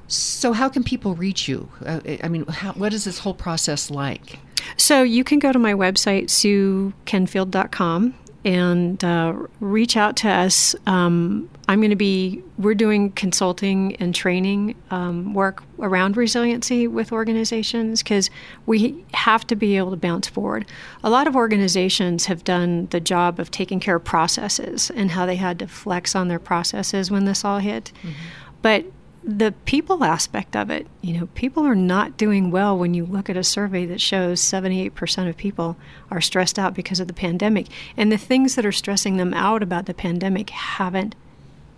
So, 0.07 0.53
how 0.53 0.69
can 0.69 0.83
people 0.83 1.15
reach 1.15 1.47
you? 1.47 1.69
Uh, 1.85 1.99
I 2.23 2.27
mean, 2.29 2.45
how, 2.47 2.73
what 2.73 2.93
is 2.93 3.03
this 3.03 3.19
whole 3.19 3.35
process 3.35 3.91
like? 3.91 4.39
So, 4.75 5.03
you 5.03 5.23
can 5.23 5.37
go 5.37 5.51
to 5.51 5.59
my 5.59 5.73
website, 5.73 6.25
suekenfield.com, 6.25 8.15
and 8.45 9.03
uh, 9.03 9.33
reach 9.59 9.97
out 9.97 10.15
to 10.17 10.29
us. 10.29 10.75
Um, 10.85 11.49
I'm 11.67 11.79
going 11.79 11.89
to 11.89 11.95
be, 11.95 12.41
we're 12.57 12.73
doing 12.73 13.11
consulting 13.11 13.95
and 13.97 14.15
training 14.15 14.75
um, 14.91 15.33
work 15.33 15.63
around 15.79 16.15
resiliency 16.15 16.87
with 16.87 17.11
organizations 17.11 18.01
because 18.01 18.29
we 18.65 19.03
have 19.13 19.45
to 19.47 19.55
be 19.55 19.77
able 19.77 19.91
to 19.91 19.97
bounce 19.97 20.27
forward. 20.27 20.65
A 21.03 21.09
lot 21.09 21.27
of 21.27 21.35
organizations 21.35 22.25
have 22.25 22.43
done 22.43 22.87
the 22.91 22.99
job 22.99 23.39
of 23.39 23.51
taking 23.51 23.79
care 23.79 23.97
of 23.97 24.03
processes 24.03 24.89
and 24.95 25.11
how 25.11 25.25
they 25.25 25.35
had 25.35 25.59
to 25.59 25.67
flex 25.67 26.15
on 26.15 26.27
their 26.27 26.39
processes 26.39 27.11
when 27.11 27.25
this 27.25 27.43
all 27.43 27.59
hit. 27.59 27.91
Mm-hmm. 28.01 28.11
But 28.61 28.85
the 29.37 29.53
people 29.65 30.03
aspect 30.03 30.55
of 30.55 30.71
it, 30.71 30.87
you 31.01 31.17
know, 31.17 31.27
people 31.35 31.63
are 31.65 31.75
not 31.75 32.17
doing 32.17 32.49
well 32.49 32.77
when 32.77 32.93
you 32.93 33.05
look 33.05 33.29
at 33.29 33.37
a 33.37 33.43
survey 33.43 33.85
that 33.85 34.01
shows 34.01 34.41
78% 34.41 35.29
of 35.29 35.37
people 35.37 35.77
are 36.09 36.19
stressed 36.19 36.57
out 36.57 36.73
because 36.73 36.99
of 36.99 37.07
the 37.07 37.13
pandemic. 37.13 37.67
And 37.95 38.11
the 38.11 38.17
things 38.17 38.55
that 38.55 38.65
are 38.65 38.71
stressing 38.71 39.17
them 39.17 39.33
out 39.33 39.61
about 39.61 39.85
the 39.85 39.93
pandemic 39.93 40.49
haven't 40.49 41.15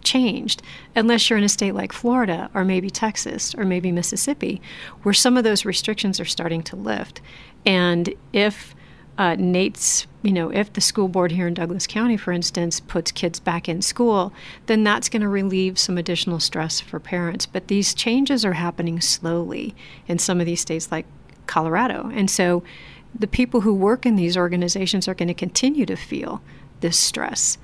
changed 0.02 0.62
unless 0.96 1.30
you're 1.30 1.38
in 1.38 1.44
a 1.44 1.50
state 1.50 1.76
like 1.76 1.92
Florida 1.92 2.50
or 2.54 2.64
maybe 2.64 2.90
Texas 2.90 3.54
or 3.54 3.66
maybe 3.66 3.92
Mississippi, 3.92 4.62
where 5.04 5.14
some 5.14 5.36
of 5.36 5.44
those 5.44 5.66
restrictions 5.66 6.20
are 6.20 6.26
starting 6.26 6.64
to 6.64 6.76
lift. 6.76 7.22
And 7.66 8.14
if 8.34 8.74
uh, 9.18 9.36
Nate's, 9.38 10.08
you 10.24 10.32
know, 10.32 10.50
if 10.52 10.72
the 10.74 10.82
school 10.82 11.08
board 11.08 11.32
here 11.32 11.48
in 11.48 11.54
Douglas 11.54 11.86
County, 11.88 12.18
for 12.18 12.32
instance, 12.32 12.80
puts 12.80 13.12
kids 13.12 13.40
back 13.40 13.68
in 13.68 13.82
school, 13.82 14.34
then 14.66 14.84
that's 14.84 15.10
going 15.10 15.22
to 15.22 15.28
relieve 15.28 15.78
some 15.78 15.98
additional 15.98 16.40
stress 16.40 16.80
for 16.80 17.00
parents. 17.00 17.46
But 17.46 17.68
these 17.68 17.94
changes 17.94 18.46
are 18.46 18.54
happening 18.54 19.02
slowly 19.02 19.76
in 20.08 20.18
some 20.20 20.40
of 20.40 20.46
these 20.46 20.62
states 20.62 20.92
like 20.92 21.06
Colorado. 21.46 22.10
And 22.14 22.30
so 22.30 22.64
the 23.18 23.28
people 23.28 23.62
who 23.62 23.74
work 23.74 24.06
in 24.06 24.16
these 24.16 24.38
organizations 24.38 25.08
are 25.08 25.14
going 25.14 25.28
to 25.28 25.34
continue 25.34 25.86
to 25.86 25.96
feel 25.96 26.42
this 26.80 26.98
stress. 26.98 27.58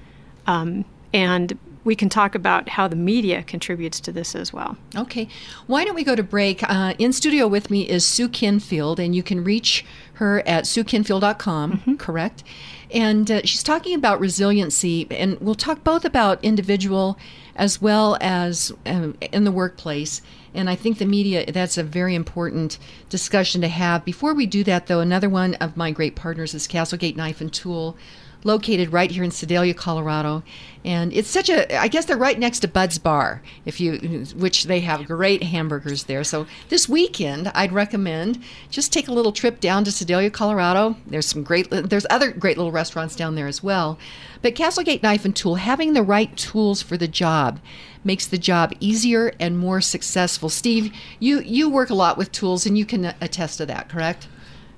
Um, 0.45 0.85
and 1.13 1.57
we 1.87 1.95
can 1.95 2.09
talk 2.09 2.35
about 2.35 2.69
how 2.69 2.87
the 2.87 2.95
media 2.95 3.41
contributes 3.43 3.99
to 4.01 4.11
this 4.11 4.35
as 4.35 4.51
well. 4.51 4.77
Okay. 4.95 5.27
Why 5.65 5.85
don't 5.85 5.95
we 5.95 6.03
go 6.03 6.15
to 6.15 6.21
break? 6.21 6.61
Uh, 6.69 6.93
in 6.99 7.13
studio 7.13 7.47
with 7.47 7.71
me 7.71 7.87
is 7.87 8.05
Sue 8.05 8.27
Kenfield, 8.27 8.99
and 8.99 9.15
you 9.15 9.23
can 9.23 9.43
reach 9.43 9.85
her 10.15 10.45
at 10.45 10.65
suekenfield.com, 10.65 11.71
mm-hmm. 11.71 11.95
correct? 11.95 12.43
And 12.91 13.31
uh, 13.31 13.41
she's 13.45 13.63
talking 13.63 13.95
about 13.95 14.19
resiliency, 14.19 15.07
and 15.09 15.39
we'll 15.39 15.55
talk 15.55 15.83
both 15.83 16.03
about 16.03 16.43
individual 16.43 17.17
as 17.55 17.81
well 17.81 18.17
as 18.19 18.71
uh, 18.85 19.13
in 19.31 19.45
the 19.45 19.51
workplace. 19.51 20.21
And 20.53 20.69
I 20.69 20.75
think 20.75 20.97
the 20.97 21.05
media, 21.05 21.49
that's 21.51 21.77
a 21.77 21.83
very 21.83 22.15
important 22.15 22.77
discussion 23.09 23.61
to 23.61 23.67
have. 23.67 24.03
Before 24.03 24.33
we 24.33 24.45
do 24.45 24.63
that, 24.65 24.87
though, 24.87 24.99
another 24.99 25.29
one 25.29 25.55
of 25.55 25.77
my 25.77 25.91
great 25.91 26.15
partners 26.15 26.53
is 26.53 26.67
Castlegate 26.67 27.15
Knife 27.15 27.39
and 27.39 27.51
Tool 27.51 27.97
located 28.47 28.91
right 28.91 29.11
here 29.11 29.23
in 29.23 29.29
Sedalia, 29.29 29.75
Colorado. 29.75 30.41
And 30.83 31.13
it's 31.13 31.29
such 31.29 31.49
a, 31.49 31.77
I 31.77 31.87
guess 31.87 32.05
they're 32.05 32.17
right 32.17 32.39
next 32.39 32.61
to 32.61 32.67
Bud's 32.67 32.97
Bar, 32.97 33.43
if 33.65 33.79
you, 33.79 34.25
which 34.35 34.63
they 34.63 34.79
have 34.79 35.05
great 35.05 35.43
hamburgers 35.43 36.05
there. 36.05 36.23
So 36.23 36.47
this 36.69 36.87
weekend, 36.89 37.49
I'd 37.53 37.73
recommend 37.73 38.41
just 38.71 38.93
take 38.93 39.07
a 39.07 39.13
little 39.13 39.33
trip 39.33 39.59
down 39.59 39.83
to 39.83 39.91
Sedalia, 39.91 40.31
Colorado. 40.31 40.95
There's 41.05 41.27
some 41.27 41.43
great, 41.43 41.69
there's 41.69 42.07
other 42.09 42.31
great 42.31 42.57
little 42.57 42.71
restaurants 42.71 43.15
down 43.15 43.35
there 43.35 43.47
as 43.47 43.61
well. 43.61 43.99
But 44.41 44.55
Castlegate 44.55 45.03
Knife 45.03 45.25
and 45.25 45.35
Tool, 45.35 45.55
having 45.55 45.93
the 45.93 46.03
right 46.03 46.35
tools 46.37 46.81
for 46.81 46.95
the 46.95 47.07
job 47.07 47.59
makes 48.03 48.25
the 48.25 48.37
job 48.37 48.73
easier 48.79 49.33
and 49.39 49.59
more 49.59 49.81
successful. 49.81 50.47
Steve, 50.47 50.93
you, 51.19 51.41
you 51.41 51.69
work 51.69 51.89
a 51.89 51.95
lot 51.95 52.17
with 52.17 52.31
tools 52.31 52.65
and 52.65 52.77
you 52.77 52.85
can 52.85 53.13
attest 53.19 53.57
to 53.57 53.65
that, 53.65 53.89
correct? 53.89 54.27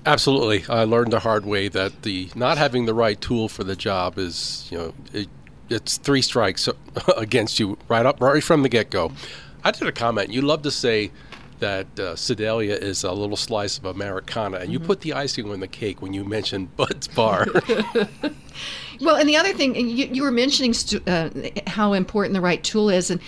Absolutely, 0.06 0.64
I 0.68 0.84
learned 0.84 1.12
the 1.12 1.20
hard 1.20 1.44
way 1.44 1.68
that 1.68 2.02
the 2.02 2.30
not 2.34 2.56
having 2.56 2.86
the 2.86 2.94
right 2.94 3.20
tool 3.20 3.48
for 3.48 3.64
the 3.64 3.76
job 3.76 4.18
is, 4.18 4.66
you 4.70 4.78
know, 4.78 4.94
it, 5.12 5.28
it's 5.68 5.98
three 5.98 6.22
strikes 6.22 6.68
against 7.16 7.60
you 7.60 7.76
right 7.88 8.06
up 8.06 8.20
right 8.20 8.42
from 8.42 8.62
the 8.62 8.68
get 8.68 8.90
go. 8.90 9.12
I 9.62 9.70
did 9.70 9.86
a 9.86 9.92
comment. 9.92 10.30
You 10.30 10.40
love 10.40 10.62
to 10.62 10.70
say 10.70 11.10
that 11.58 12.00
uh, 12.00 12.16
Sedalia 12.16 12.76
is 12.76 13.04
a 13.04 13.12
little 13.12 13.36
slice 13.36 13.76
of 13.76 13.84
Americana, 13.84 14.56
and 14.56 14.64
mm-hmm. 14.64 14.72
you 14.72 14.80
put 14.80 15.02
the 15.02 15.12
icing 15.12 15.50
on 15.50 15.60
the 15.60 15.68
cake 15.68 16.00
when 16.00 16.14
you 16.14 16.24
mentioned 16.24 16.74
Bud's 16.76 17.06
Bar. 17.06 17.46
well, 19.00 19.16
and 19.16 19.28
the 19.28 19.36
other 19.36 19.52
thing 19.52 19.74
you, 19.74 20.06
you 20.06 20.22
were 20.22 20.30
mentioning 20.30 20.72
stu- 20.72 21.02
uh, 21.06 21.28
how 21.66 21.92
important 21.92 22.34
the 22.34 22.40
right 22.40 22.64
tool 22.64 22.88
is, 22.88 23.10
and 23.10 23.20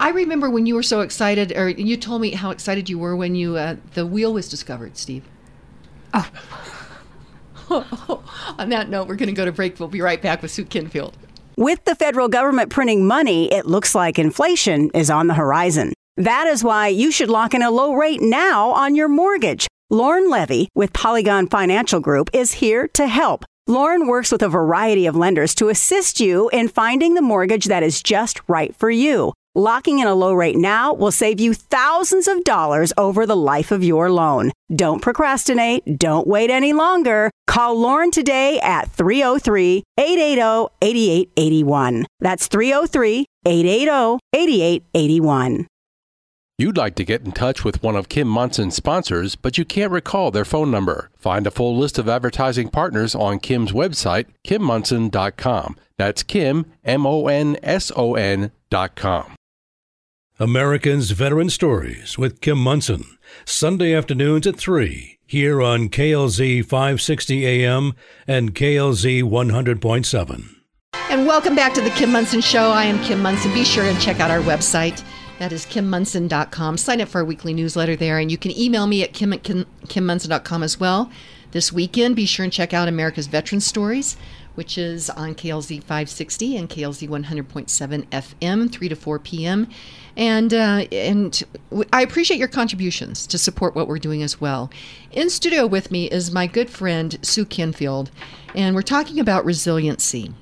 I 0.00 0.10
remember 0.10 0.48
when 0.48 0.66
you 0.66 0.74
were 0.74 0.82
so 0.82 1.00
excited, 1.00 1.52
or 1.56 1.68
you 1.68 1.96
told 1.96 2.22
me 2.22 2.30
how 2.30 2.50
excited 2.50 2.88
you 2.88 2.98
were 2.98 3.16
when 3.16 3.34
you 3.34 3.56
uh, 3.56 3.76
the 3.94 4.06
wheel 4.06 4.32
was 4.32 4.48
discovered, 4.48 4.96
Steve. 4.96 5.24
Oh. 6.14 6.30
On 8.58 8.68
that 8.70 8.88
note, 8.88 9.08
we're 9.08 9.16
going 9.16 9.28
to 9.28 9.34
go 9.34 9.44
to 9.44 9.52
break. 9.52 9.78
We'll 9.78 9.88
be 9.88 10.00
right 10.00 10.20
back 10.20 10.42
with 10.42 10.50
Sue 10.50 10.64
Kenfield. 10.64 11.14
With 11.56 11.84
the 11.84 11.94
federal 11.94 12.28
government 12.28 12.70
printing 12.70 13.06
money, 13.06 13.52
it 13.52 13.66
looks 13.66 13.94
like 13.94 14.18
inflation 14.18 14.90
is 14.94 15.10
on 15.10 15.26
the 15.26 15.34
horizon. 15.34 15.92
That 16.16 16.46
is 16.46 16.64
why 16.64 16.88
you 16.88 17.10
should 17.10 17.28
lock 17.28 17.52
in 17.52 17.62
a 17.62 17.70
low 17.70 17.94
rate 17.94 18.20
now 18.22 18.70
on 18.70 18.94
your 18.94 19.08
mortgage. 19.08 19.66
Lauren 19.90 20.30
Levy 20.30 20.68
with 20.74 20.92
Polygon 20.92 21.48
Financial 21.48 22.00
Group 22.00 22.30
is 22.32 22.52
here 22.52 22.88
to 22.88 23.06
help. 23.06 23.44
Lauren 23.66 24.06
works 24.06 24.32
with 24.32 24.42
a 24.42 24.48
variety 24.48 25.06
of 25.06 25.16
lenders 25.16 25.54
to 25.56 25.68
assist 25.68 26.20
you 26.20 26.48
in 26.50 26.68
finding 26.68 27.14
the 27.14 27.22
mortgage 27.22 27.66
that 27.66 27.82
is 27.82 28.02
just 28.02 28.40
right 28.48 28.74
for 28.76 28.90
you. 28.90 29.32
Locking 29.58 29.98
in 29.98 30.06
a 30.06 30.14
low 30.14 30.34
rate 30.34 30.54
now 30.54 30.92
will 30.92 31.10
save 31.10 31.40
you 31.40 31.52
thousands 31.52 32.28
of 32.28 32.44
dollars 32.44 32.92
over 32.96 33.26
the 33.26 33.34
life 33.34 33.72
of 33.72 33.82
your 33.82 34.08
loan. 34.08 34.52
Don't 34.72 35.02
procrastinate. 35.02 35.98
Don't 35.98 36.28
wait 36.28 36.48
any 36.48 36.72
longer. 36.72 37.32
Call 37.48 37.76
Lauren 37.76 38.12
today 38.12 38.60
at 38.60 38.92
303 38.92 39.82
880 39.98 40.68
8881. 40.80 42.06
That's 42.20 42.46
303 42.46 43.26
880 43.44 44.20
8881. 44.32 45.66
You'd 46.56 46.76
like 46.76 46.94
to 46.94 47.04
get 47.04 47.24
in 47.24 47.32
touch 47.32 47.64
with 47.64 47.82
one 47.82 47.96
of 47.96 48.08
Kim 48.08 48.28
Monson's 48.28 48.76
sponsors, 48.76 49.34
but 49.34 49.58
you 49.58 49.64
can't 49.64 49.90
recall 49.90 50.30
their 50.30 50.44
phone 50.44 50.70
number. 50.70 51.10
Find 51.16 51.48
a 51.48 51.50
full 51.50 51.76
list 51.76 51.98
of 51.98 52.08
advertising 52.08 52.68
partners 52.68 53.16
on 53.16 53.40
Kim's 53.40 53.72
website, 53.72 54.26
kimmonson.com. 54.46 55.76
That's 55.96 56.22
Kim, 56.22 56.66
M 56.84 57.04
O 57.04 57.26
N 57.26 57.56
S 57.64 57.90
O 57.96 58.14
N.com. 58.14 59.34
Americans 60.40 61.10
Veteran 61.10 61.50
Stories 61.50 62.16
with 62.16 62.40
Kim 62.40 62.58
Monson, 62.58 63.18
Sunday 63.44 63.92
afternoons 63.92 64.46
at 64.46 64.54
3, 64.54 65.18
here 65.26 65.60
on 65.60 65.88
KLZ 65.88 66.64
560 66.64 67.44
AM 67.44 67.92
and 68.24 68.54
KLZ 68.54 69.24
100.7. 69.24 70.44
And 71.10 71.26
welcome 71.26 71.56
back 71.56 71.74
to 71.74 71.80
the 71.80 71.90
Kim 71.90 72.12
Monson 72.12 72.40
Show. 72.40 72.70
I 72.70 72.84
am 72.84 73.02
Kim 73.02 73.20
Monson. 73.20 73.52
Be 73.52 73.64
sure 73.64 73.82
and 73.82 74.00
check 74.00 74.20
out 74.20 74.30
our 74.30 74.38
website. 74.42 75.02
That 75.40 75.52
is 75.52 75.66
kimmonson.com. 75.66 76.76
Sign 76.76 77.00
up 77.00 77.08
for 77.08 77.18
our 77.18 77.24
weekly 77.24 77.52
newsletter 77.52 77.96
there, 77.96 78.20
and 78.20 78.30
you 78.30 78.38
can 78.38 78.56
email 78.56 78.86
me 78.86 79.02
at 79.02 79.12
kim 79.12 79.32
at 79.32 79.42
kim, 79.42 79.66
kimmonson.com 79.86 80.62
as 80.62 80.78
well. 80.78 81.10
This 81.50 81.72
weekend, 81.72 82.14
be 82.14 82.26
sure 82.26 82.44
and 82.44 82.52
check 82.52 82.72
out 82.72 82.86
America's 82.86 83.26
Veteran 83.26 83.60
Stories 83.60 84.16
which 84.58 84.76
is 84.76 85.08
on 85.10 85.36
KLZ 85.36 85.84
560 85.84 86.56
and 86.56 86.68
KLZ 86.68 87.08
100.7 87.08 88.06
FM, 88.08 88.72
3 88.72 88.88
to 88.88 88.96
4 88.96 89.18
p.m. 89.20 89.68
And 90.18 90.52
uh, 90.52 90.86
and 90.90 91.42
I 91.92 92.02
appreciate 92.02 92.38
your 92.38 92.48
contributions 92.48 93.24
to 93.28 93.38
support 93.38 93.76
what 93.76 93.86
we're 93.86 94.00
doing 94.00 94.22
as 94.22 94.40
well. 94.40 94.68
In 95.12 95.30
studio 95.30 95.64
with 95.64 95.92
me 95.92 96.10
is 96.10 96.32
my 96.32 96.48
good 96.48 96.68
friend 96.68 97.16
Sue 97.22 97.44
Kenfield, 97.44 98.10
and 98.52 98.74
we're 98.74 98.82
talking 98.82 99.20
about 99.20 99.44
resiliency. 99.44 100.34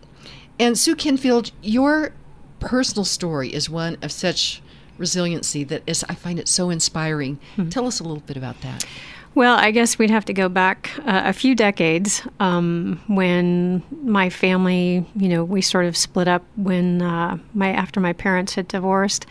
And 0.59 0.79
Sue 0.79 0.97
Kenfield, 0.97 1.53
your 1.62 2.12
personal 2.59 3.05
story 3.05 3.53
is 3.53 3.68
one 3.68 3.99
of 4.01 4.11
such 4.11 4.62
resiliency 4.97 5.62
that 5.64 5.83
is 5.87 6.03
I 6.09 6.14
find 6.14 6.39
it 6.39 6.49
so 6.49 6.70
inspiring. 6.70 7.39
Hmm. 7.57 7.68
Tell 7.68 7.87
us 7.87 8.01
a 8.01 8.03
little 8.03 8.22
bit 8.22 8.39
about 8.39 8.62
that. 8.62 8.87
Well, 9.35 9.59
I 9.59 9.70
guess 9.70 9.99
we'd 9.99 10.09
have 10.09 10.24
to 10.24 10.33
go 10.33 10.49
back 10.49 10.93
uh, 11.01 11.24
a 11.27 11.35
few 11.35 11.55
decades 11.55 12.27
um, 12.41 12.99
when 13.07 13.83
my 14.03 14.31
family, 14.31 15.05
you 15.14 15.29
know, 15.29 15.45
we 15.45 15.61
sort 15.61 15.85
of 15.85 15.95
split 15.95 16.27
up 16.27 16.43
when 16.57 17.03
uh, 17.03 17.37
my 17.53 17.70
after 17.72 18.01
my 18.01 18.14
parents 18.14 18.55
had 18.55 18.66
divorced, 18.68 19.27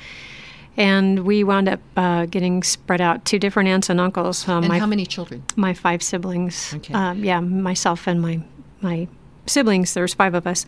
and 0.78 1.26
we 1.26 1.44
wound 1.44 1.70
up 1.70 1.80
uh, 1.96 2.26
getting 2.26 2.64
spread 2.64 3.02
out 3.02 3.26
to 3.26 3.40
different 3.40 3.70
aunts 3.70 3.90
and 3.90 4.00
uncles. 4.00 4.48
Um, 4.48 4.64
and 4.64 4.68
my, 4.68 4.80
how 4.80 4.86
many 4.86 5.06
children? 5.06 5.44
My 5.56 5.74
five 5.74 6.04
siblings. 6.04 6.74
Okay. 6.74 6.94
Um, 6.94 7.24
yeah, 7.24 7.40
myself 7.40 8.08
and 8.08 8.22
my 8.22 8.42
my 8.82 9.08
siblings. 9.48 9.94
There's 9.94 10.14
five 10.14 10.34
of 10.34 10.48
us, 10.48 10.66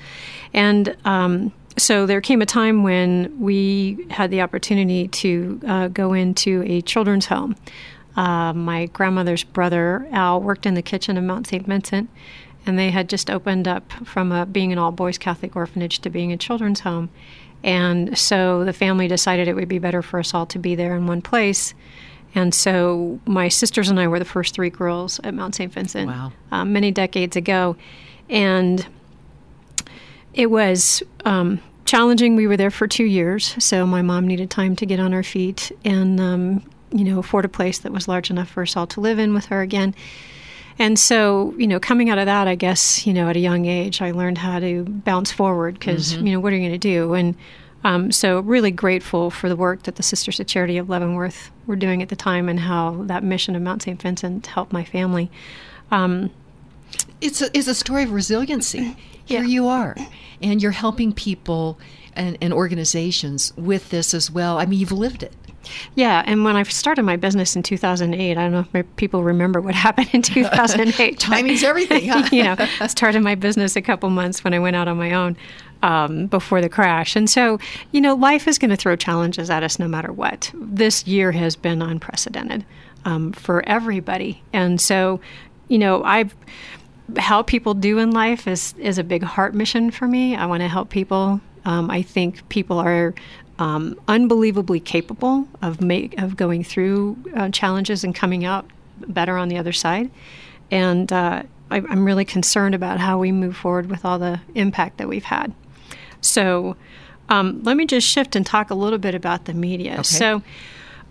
and. 0.54 0.96
Um, 1.06 1.54
so 1.80 2.08
there 2.08 2.22
came 2.22 2.42
a 2.42 2.46
time 2.48 2.82
when 2.82 3.40
we 3.40 4.08
had 4.10 4.32
the 4.32 4.42
opportunity 4.42 5.10
to 5.10 5.62
uh, 5.68 5.88
go 5.90 6.14
into 6.14 6.64
a 6.66 6.82
children's 6.82 7.28
home 7.28 7.56
uh, 8.18 8.52
my 8.52 8.88
grandmother's 8.88 9.44
brother, 9.44 10.08
Al, 10.12 10.42
worked 10.42 10.66
in 10.66 10.74
the 10.74 10.82
kitchen 10.82 11.18
of 11.18 11.24
Mount 11.24 11.46
St. 11.48 11.66
Vincent, 11.66 12.10
and 12.66 12.78
they 12.78 12.90
had 12.90 13.08
just 13.08 13.30
opened 13.30 13.68
up 13.68 13.92
from 14.04 14.32
a, 14.32 14.46
being 14.46 14.74
an 14.74 14.80
all 14.80 14.92
boys 14.92 15.20
Catholic 15.20 15.56
orphanage 15.56 16.00
to 16.00 16.10
being 16.10 16.34
a 16.34 16.38
children's 16.38 16.82
home. 16.82 17.10
And 17.64 18.18
so 18.18 18.64
the 18.64 18.74
family 18.74 19.08
decided 19.08 19.48
it 19.48 19.56
would 19.56 19.68
be 19.68 19.80
better 19.80 20.02
for 20.02 20.20
us 20.20 20.34
all 20.34 20.46
to 20.48 20.60
be 20.60 20.76
there 20.76 20.96
in 20.96 21.08
one 21.08 21.22
place. 21.22 21.74
And 22.36 22.54
so 22.54 23.20
my 23.26 23.48
sisters 23.48 23.90
and 23.90 24.00
I 24.00 24.08
were 24.08 24.20
the 24.20 24.26
first 24.26 24.54
three 24.54 24.70
girls 24.70 25.20
at 25.24 25.34
Mount 25.34 25.56
St. 25.56 25.72
Vincent 25.72 26.08
wow. 26.08 26.32
um, 26.52 26.72
many 26.72 26.92
decades 26.92 27.36
ago. 27.36 27.76
And 28.30 28.86
it 30.34 30.52
was 30.52 31.02
um, 31.26 31.60
challenging. 31.86 32.36
We 32.36 32.48
were 32.48 32.58
there 32.58 32.70
for 32.70 32.88
two 32.88 33.06
years, 33.06 33.56
so 33.64 33.88
my 33.88 34.02
mom 34.02 34.28
needed 34.28 34.52
time 34.52 34.76
to 34.76 34.86
get 34.86 35.00
on 35.00 35.14
her 35.14 35.24
feet 35.24 35.72
and 35.84 36.20
um, 36.20 36.64
you 36.92 37.04
know, 37.04 37.20
afford 37.20 37.46
a 37.46 37.50
place 37.50 37.80
that 37.80 37.92
was 37.92 38.08
large 38.08 38.30
enough 38.30 38.50
for 38.50 38.64
us 38.64 38.78
all 38.78 38.88
to 38.88 39.02
live 39.02 39.20
in 39.20 39.34
with 39.34 39.46
her 39.46 39.62
again. 39.62 39.96
And 40.80 41.00
so, 41.00 41.54
you 41.58 41.68
know, 41.68 41.80
coming 41.80 42.10
out 42.10 42.20
of 42.20 42.28
that, 42.28 42.48
I 42.48 42.56
guess, 42.56 43.08
you 43.08 43.14
know, 43.14 43.30
at 43.30 43.36
a 43.36 43.40
young 43.40 43.66
age, 43.66 44.02
I 44.02 44.12
learned 44.12 44.38
how 44.38 44.60
to 44.60 44.84
bounce 44.84 45.32
forward 45.32 45.80
because, 45.80 46.14
mm-hmm. 46.14 46.28
you 46.28 46.34
know, 46.34 46.40
what 46.40 46.54
are 46.54 46.56
you 46.56 46.62
going 46.62 46.72
to 46.72 46.78
do? 46.78 47.14
And 47.14 47.36
um, 47.84 48.12
so, 48.12 48.40
really 48.42 48.72
grateful 48.72 49.30
for 49.32 49.50
the 49.50 49.56
work 49.56 49.84
that 49.84 49.96
the 49.96 50.04
Sisters 50.04 50.40
of 50.40 50.48
Charity 50.48 50.78
of 50.78 50.90
Leavenworth 50.90 51.52
were 51.68 51.76
doing 51.76 52.02
at 52.02 52.10
the 52.10 52.16
time 52.16 52.50
and 52.50 52.60
how 52.60 53.04
that 53.04 53.24
mission 53.24 53.56
of 53.56 53.62
Mount 53.62 53.84
St. 53.84 54.02
Vincent 54.02 54.48
helped 54.48 54.74
my 54.74 54.84
family. 54.84 55.32
Um, 55.90 56.32
it's, 57.22 57.42
a, 57.42 57.56
it's 57.58 57.68
a 57.68 57.76
story 57.76 58.04
of 58.04 58.12
resiliency. 58.12 58.96
Here 59.26 59.42
yeah. 59.42 59.48
you 59.48 59.68
are, 59.68 59.96
and 60.42 60.62
you're 60.62 60.72
helping 60.72 61.14
people 61.14 61.80
and, 62.14 62.38
and 62.42 62.54
organizations 62.54 63.56
with 63.56 63.90
this 63.90 64.14
as 64.14 64.32
well. 64.32 64.58
I 64.58 64.66
mean, 64.66 64.80
you've 64.80 64.92
lived 64.92 65.24
it. 65.24 65.34
Yeah, 65.96 66.24
and 66.26 66.44
when 66.44 66.56
I 66.56 66.64
started 66.64 67.04
my 67.04 67.16
business 67.16 67.56
in 67.56 67.64
2008, 67.64 68.32
I 68.32 68.42
don't 68.42 68.52
know 68.52 68.66
if 68.74 68.96
people 68.96 69.24
remember 69.24 69.62
what 69.62 69.76
happened 69.88 70.10
in 70.14 70.22
2008. 70.22 71.20
Timing's 71.20 71.64
everything, 71.64 72.10
huh? 72.10 72.28
you 72.32 72.44
know, 72.44 72.56
I 72.80 72.88
started 72.88 73.22
my 73.22 73.36
business 73.36 73.76
a 73.76 73.82
couple 73.82 74.10
months 74.10 74.44
when 74.44 74.54
I 74.54 74.60
went 74.60 74.76
out 74.76 74.88
on 74.88 74.98
my 74.98 75.14
own 75.14 75.38
um, 75.84 76.28
before 76.28 76.62
the 76.62 76.70
crash. 76.70 77.16
And 77.16 77.30
so, 77.30 77.60
you 77.92 78.02
know, 78.02 78.16
life 78.16 78.48
is 78.48 78.58
going 78.58 78.72
to 78.72 78.76
throw 78.76 78.96
challenges 78.96 79.50
at 79.50 79.64
us 79.64 79.80
no 79.80 79.88
matter 79.88 80.12
what. 80.12 80.52
This 80.54 81.06
year 81.08 81.32
has 81.32 81.56
been 81.56 81.82
unprecedented 81.82 82.66
um, 83.06 83.32
for 83.32 83.68
everybody. 83.68 84.42
And 84.54 84.82
so, 84.82 85.20
you 85.68 85.78
know, 85.78 86.04
I've 86.04 86.36
how 87.16 87.42
people 87.42 87.74
do 87.74 88.00
in 88.00 88.12
life 88.12 88.48
is 88.48 88.74
is 88.78 88.98
a 88.98 89.04
big 89.04 89.24
heart 89.24 89.54
mission 89.54 89.92
for 89.92 90.08
me. 90.08 90.36
I 90.36 90.46
want 90.46 90.62
to 90.62 90.68
help 90.68 90.90
people. 90.90 91.40
Um, 91.64 91.90
I 91.90 92.02
think 92.02 92.48
people 92.50 92.80
are 92.80 93.14
um, 93.60 94.00
unbelievably 94.08 94.80
capable 94.82 95.48
of 95.62 95.82
make, 95.82 96.20
of 96.22 96.36
going 96.36 96.64
through 96.64 97.18
uh, 97.36 97.50
challenges 97.50 98.04
and 98.04 98.14
coming 98.14 98.46
out 98.46 98.66
better 99.08 99.38
on 99.38 99.50
the 99.50 99.58
other 99.58 99.74
side. 99.74 100.10
And 100.72 101.12
uh, 101.12 101.44
I, 101.72 101.78
I'm 101.78 102.06
really 102.06 102.26
concerned 102.26 102.76
about 102.76 103.00
how 103.00 103.18
we 103.18 103.32
move 103.32 103.58
forward 103.58 103.90
with 103.90 104.06
all 104.06 104.20
the 104.20 104.40
impact 104.56 104.98
that 104.98 105.08
we've 105.08 105.24
had. 105.24 105.54
So 106.22 106.76
um, 107.30 107.62
let 107.64 107.78
me 107.78 107.86
just 107.86 108.08
shift 108.08 108.36
and 108.36 108.46
talk 108.46 108.70
a 108.70 108.76
little 108.76 109.00
bit 109.00 109.16
about 109.16 109.46
the 109.46 109.54
media. 109.54 109.94
Okay. 109.94 110.04
So, 110.04 110.42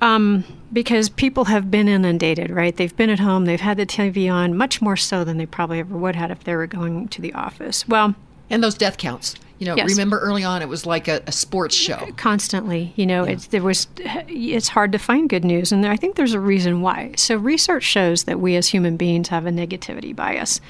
um, 0.01 0.45
because 0.73 1.09
people 1.09 1.47
have 1.47 1.71
been 1.71 1.89
inundated, 1.89 2.51
right? 2.51 2.77
They've 2.77 2.95
been 2.95 3.09
at 3.11 3.19
home, 3.19 3.47
they've 3.47 3.61
had 3.61 3.79
the 3.79 3.87
TV 3.87 4.31
on 4.31 4.57
much 4.57 4.83
more 4.83 4.97
so 4.97 5.25
than 5.25 5.39
they 5.39 5.47
probably 5.47 5.81
ever 5.81 5.97
would 5.97 6.17
have 6.17 6.31
had 6.31 6.39
if 6.39 6.45
they 6.45 6.55
were 6.55 6.67
going 6.67 7.09
to 7.09 7.23
the 7.23 7.33
office. 7.33 7.89
Well, 7.89 8.15
and 8.51 8.63
those 8.63 8.75
death 8.75 8.99
counts. 8.99 9.37
You 9.59 9.67
know, 9.67 9.77
yes. 9.77 9.91
remember 9.91 10.19
early 10.19 10.45
on 10.45 10.61
it 10.61 10.69
was 10.69 10.85
like 10.85 11.09
a, 11.09 11.23
a 11.27 11.33
sports 11.33 11.75
show. 11.75 12.09
Constantly, 12.17 12.93
you 12.97 13.07
know, 13.07 13.25
yeah. 13.25 13.33
it's 13.33 13.47
there 13.47 13.63
was 13.63 13.89
it's 13.97 14.69
hard 14.69 14.93
to 14.93 14.99
find 14.99 15.29
good 15.29 15.45
news, 15.45 15.73
and 15.73 15.83
there, 15.83 15.91
I 15.91 15.97
think 15.97 16.17
there's 16.17 16.35
a 16.35 16.41
reason 16.41 16.83
why. 16.83 17.13
So 17.17 17.37
research 17.37 17.85
shows 17.85 18.25
that 18.25 18.39
we 18.39 18.57
as 18.57 18.69
human 18.69 18.97
beings 18.97 19.29
have 19.29 19.47
a 19.47 19.51
negativity 19.51 20.15
bias. 20.15 20.61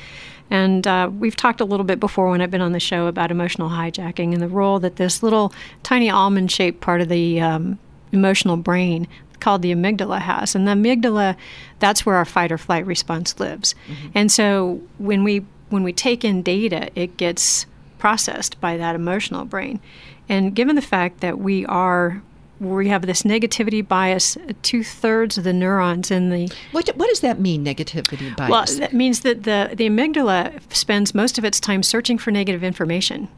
And 0.48 0.86
uh, 0.86 1.10
we've 1.12 1.34
talked 1.34 1.60
a 1.60 1.64
little 1.64 1.82
bit 1.82 1.98
before 1.98 2.30
when 2.30 2.40
I've 2.40 2.52
been 2.52 2.60
on 2.60 2.70
the 2.70 2.78
show 2.78 3.08
about 3.08 3.32
emotional 3.32 3.68
hijacking 3.68 4.32
and 4.32 4.40
the 4.40 4.48
role 4.48 4.78
that 4.78 4.94
this 4.94 5.20
little 5.20 5.52
tiny 5.82 6.08
almond 6.08 6.52
shaped 6.52 6.80
part 6.80 7.00
of 7.00 7.08
the 7.08 7.40
um, 7.40 7.80
emotional 8.12 8.56
brain 8.56 9.08
called 9.40 9.62
the 9.62 9.74
amygdala 9.74 10.20
has. 10.20 10.54
And 10.54 10.66
the 10.66 10.72
amygdala, 10.72 11.36
that's 11.78 12.06
where 12.06 12.16
our 12.16 12.24
fight 12.24 12.52
or 12.52 12.58
flight 12.58 12.86
response 12.86 13.38
lives. 13.40 13.74
Mm-hmm. 13.88 14.08
And 14.14 14.32
so 14.32 14.80
when 14.98 15.24
we 15.24 15.44
when 15.68 15.82
we 15.82 15.92
take 15.92 16.24
in 16.24 16.42
data, 16.42 16.90
it 16.94 17.16
gets 17.16 17.66
processed 17.98 18.60
by 18.60 18.76
that 18.76 18.94
emotional 18.94 19.44
brain. 19.44 19.80
And 20.28 20.54
given 20.54 20.76
the 20.76 20.82
fact 20.82 21.20
that 21.20 21.38
we 21.38 21.64
are 21.66 22.22
we 22.60 22.88
have 22.88 23.02
this 23.06 23.22
negativity 23.22 23.86
bias, 23.86 24.36
two 24.62 24.82
thirds 24.82 25.36
of 25.36 25.44
the 25.44 25.52
neurons 25.52 26.10
in 26.10 26.30
the. 26.30 26.50
What, 26.72 26.88
what 26.96 27.08
does 27.08 27.20
that 27.20 27.38
mean, 27.38 27.64
negativity 27.64 28.34
bias? 28.34 28.50
Well, 28.50 28.64
that 28.78 28.92
means 28.94 29.20
that 29.20 29.42
the, 29.42 29.72
the 29.74 29.88
amygdala 29.88 30.60
spends 30.72 31.14
most 31.14 31.38
of 31.38 31.44
its 31.44 31.60
time 31.60 31.82
searching 31.82 32.18
for 32.18 32.30
negative 32.30 32.64
information. 32.64 33.28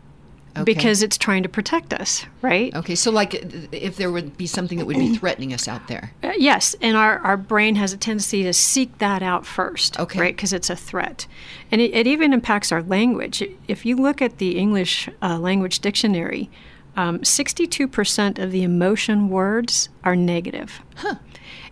Okay. 0.58 0.64
Because 0.64 1.02
it's 1.02 1.16
trying 1.16 1.42
to 1.44 1.48
protect 1.48 1.92
us, 1.92 2.26
right? 2.42 2.74
Okay, 2.74 2.94
so 2.94 3.10
like 3.10 3.34
if 3.72 3.96
there 3.96 4.10
would 4.10 4.36
be 4.36 4.46
something 4.46 4.78
that 4.78 4.86
would 4.86 4.96
be 4.96 5.14
threatening 5.18 5.54
us 5.54 5.68
out 5.68 5.86
there. 5.88 6.12
Uh, 6.22 6.32
yes, 6.36 6.74
and 6.80 6.96
our, 6.96 7.18
our 7.20 7.36
brain 7.36 7.76
has 7.76 7.92
a 7.92 7.96
tendency 7.96 8.42
to 8.42 8.52
seek 8.52 8.98
that 8.98 9.22
out 9.22 9.46
first, 9.46 9.98
okay. 10.00 10.20
right? 10.20 10.36
Because 10.36 10.52
it's 10.52 10.70
a 10.70 10.76
threat. 10.76 11.26
And 11.70 11.80
it, 11.80 11.94
it, 11.94 12.06
even 12.06 12.32
impacts 12.32 12.72
our 12.72 12.82
language. 12.82 13.42
If 13.68 13.86
you 13.86 13.96
look 13.96 14.20
at 14.20 14.38
the 14.38 14.58
English 14.58 15.08
uh, 15.22 15.38
language 15.38 15.80
dictionary, 15.80 16.50
um, 16.96 17.20
62% 17.20 18.38
of 18.38 18.50
the 18.50 18.62
emotion 18.62 19.28
words 19.28 19.88
are 20.02 20.16
negative. 20.16 20.82
Huh. 20.96 21.16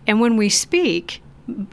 And 0.05 0.21
when 0.21 0.37
we 0.37 0.47
speak, 0.47 1.21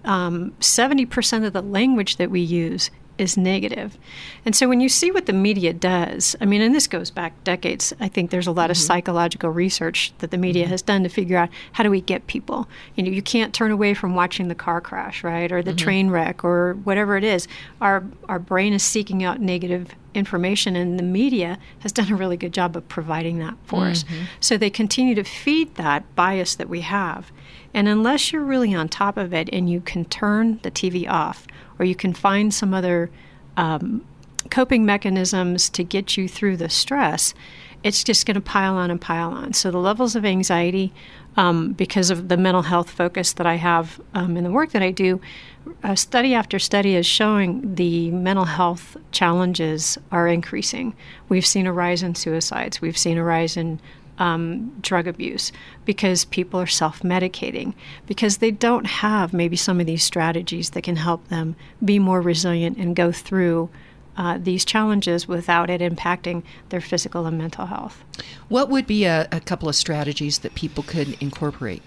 um, 0.05 0.53
70% 0.61 1.47
of 1.47 1.53
the 1.53 1.63
language 1.63 2.17
that 2.17 2.31
we 2.31 2.41
use 2.41 2.91
is 3.19 3.37
negative. 3.37 3.99
And 4.45 4.55
so 4.57 4.69
when 4.69 4.81
you 4.81 4.89
see 4.89 5.11
what 5.11 5.27
the 5.27 5.33
media 5.33 5.73
does, 5.73 6.35
I 6.41 6.47
mean, 6.47 6.61
and 6.61 6.75
this 6.75 6.87
goes 6.87 7.11
back 7.11 7.43
decades, 7.45 7.93
I 8.01 8.09
think 8.09 8.31
there's 8.31 8.47
a 8.47 8.53
lot 8.53 8.65
mm-hmm. 8.65 8.73
of 8.73 8.77
psychological 8.77 9.51
research 9.51 10.13
that 10.19 10.31
the 10.31 10.39
media 10.39 10.65
mm-hmm. 10.65 10.71
has 10.71 10.83
done 10.83 11.03
to 11.03 11.09
figure 11.09 11.37
out 11.37 11.49
how 11.73 11.85
do 11.85 11.91
we 11.91 12.01
get 12.01 12.27
people. 12.27 12.69
You 12.97 13.05
know, 13.05 13.11
you 13.11 13.23
can't 13.23 13.55
turn 13.55 13.71
away 13.71 13.95
from 13.95 14.15
watching 14.15 14.49
the 14.49 14.55
car 14.55 14.81
crash, 14.81 15.23
right? 15.23 15.51
Or 15.51 15.63
the 15.63 15.71
mm-hmm. 15.71 15.77
train 15.77 16.11
wreck 16.11 16.45
or 16.45 16.75
whatever 16.85 17.17
it 17.17 17.25
is. 17.25 17.47
Our 17.81 18.05
our 18.29 18.39
brain 18.39 18.73
is 18.73 18.83
seeking 18.83 19.23
out 19.23 19.41
negative 19.41 19.91
information 20.15 20.77
and 20.77 20.99
the 20.99 21.03
media 21.03 21.59
has 21.81 21.93
done 21.93 22.11
a 22.11 22.17
really 22.17 22.37
good 22.37 22.53
job 22.53 22.77
of 22.77 22.89
providing 22.89 23.39
that 23.41 23.55
for 23.65 23.87
us. 23.87 24.05
Mm-hmm. 24.05 24.25
So 24.41 24.57
they 24.57 24.71
continue 24.71 25.15
to 25.17 25.25
feed 25.25 25.75
that 25.75 26.15
bias 26.15 26.55
that 26.55 26.69
we 26.69 26.83
have. 26.83 27.33
And 27.75 27.89
unless 27.89 28.33
you're 28.33 28.45
really 28.45 28.73
on 28.75 28.89
top 28.89 29.17
of 29.17 29.35
it 29.35 29.49
and 29.53 29.69
you 29.69 29.81
can 29.81 30.05
turn 30.05 30.61
the 30.63 30.71
TV 30.71 31.09
off 31.09 31.47
or 31.79 31.85
you 31.85 31.95
can 31.95 32.13
find 32.13 32.53
some 32.53 32.75
other 32.75 33.11
um, 33.57 34.05
coping 34.51 34.85
mechanisms 34.85 35.71
to 35.71 35.83
get 35.83 36.17
you 36.17 36.29
through 36.29 36.57
the 36.57 36.69
stress, 36.69 37.35
it's 37.83 38.03
just 38.03 38.25
going 38.25 38.35
to 38.35 38.41
pile 38.41 38.77
on 38.77 38.91
and 38.91 39.01
pile 39.01 39.31
on. 39.31 39.53
So 39.53 39.71
the 39.71 39.79
levels 39.79 40.17
of 40.17 40.25
anxiety, 40.25 40.93
um, 41.37 41.73
because 41.73 42.11
of 42.11 42.29
the 42.29 42.37
mental 42.37 42.63
health 42.63 42.91
focus 42.91 43.35
that 43.35 43.47
I 43.47 43.57
have 43.57 44.01
um, 44.15 44.37
in 44.37 44.45
the 44.45 44.51
work 44.51 44.71
that 44.71 44.83
I 44.83 44.91
do, 44.91 45.21
uh, 45.83 45.95
study 45.95 46.35
after 46.35 46.59
study 46.59 46.95
is 46.95 47.07
showing 47.07 47.75
the 47.75 48.11
mental 48.11 48.47
health 48.47 48.97
challenges 49.13 49.99
are 50.11 50.29
increasing. 50.29 50.95
We've 51.29 51.47
seen 51.47 51.67
a 51.67 51.73
rise 51.73 52.03
in 52.03 52.15
suicides. 52.15 52.81
We've 52.81 52.99
seen 52.99 53.19
a 53.19 53.25
rise 53.25 53.57
in 53.57 53.81
um, 54.19 54.71
drug 54.81 55.07
abuse 55.07 55.53
because 55.85 56.25
people 56.25 56.61
are 56.61 56.67
self 56.67 57.01
medicating, 57.01 57.75
because 58.07 58.39
they 58.39 58.51
don't 58.51 58.87
have 58.87 59.33
maybe 59.33 59.57
some 59.57 59.81
of 59.81 59.87
these 59.87 60.05
strategies 60.05 60.71
that 60.71 60.83
can 60.83 60.97
help 60.97 61.29
them 61.29 61.57
be 61.85 61.99
more 61.99 62.21
resilient 62.21 62.79
and 62.79 62.97
go 62.97 63.13
through 63.13 63.69
uh, 64.17 64.39
these 64.39 64.65
challenges 64.65 65.27
without 65.27 65.69
it 65.71 65.81
impacting 65.81 66.43
their 66.69 66.81
physical 66.81 67.27
and 67.27 67.37
mental 67.37 67.67
health. 67.67 68.05
What 68.49 68.71
would 68.71 68.87
be 68.87 69.05
a, 69.05 69.29
a 69.33 69.41
couple 69.41 69.69
of 69.69 69.75
strategies 69.75 70.41
that 70.41 70.55
people 70.55 70.85
could 70.85 71.21
incorporate? 71.21 71.83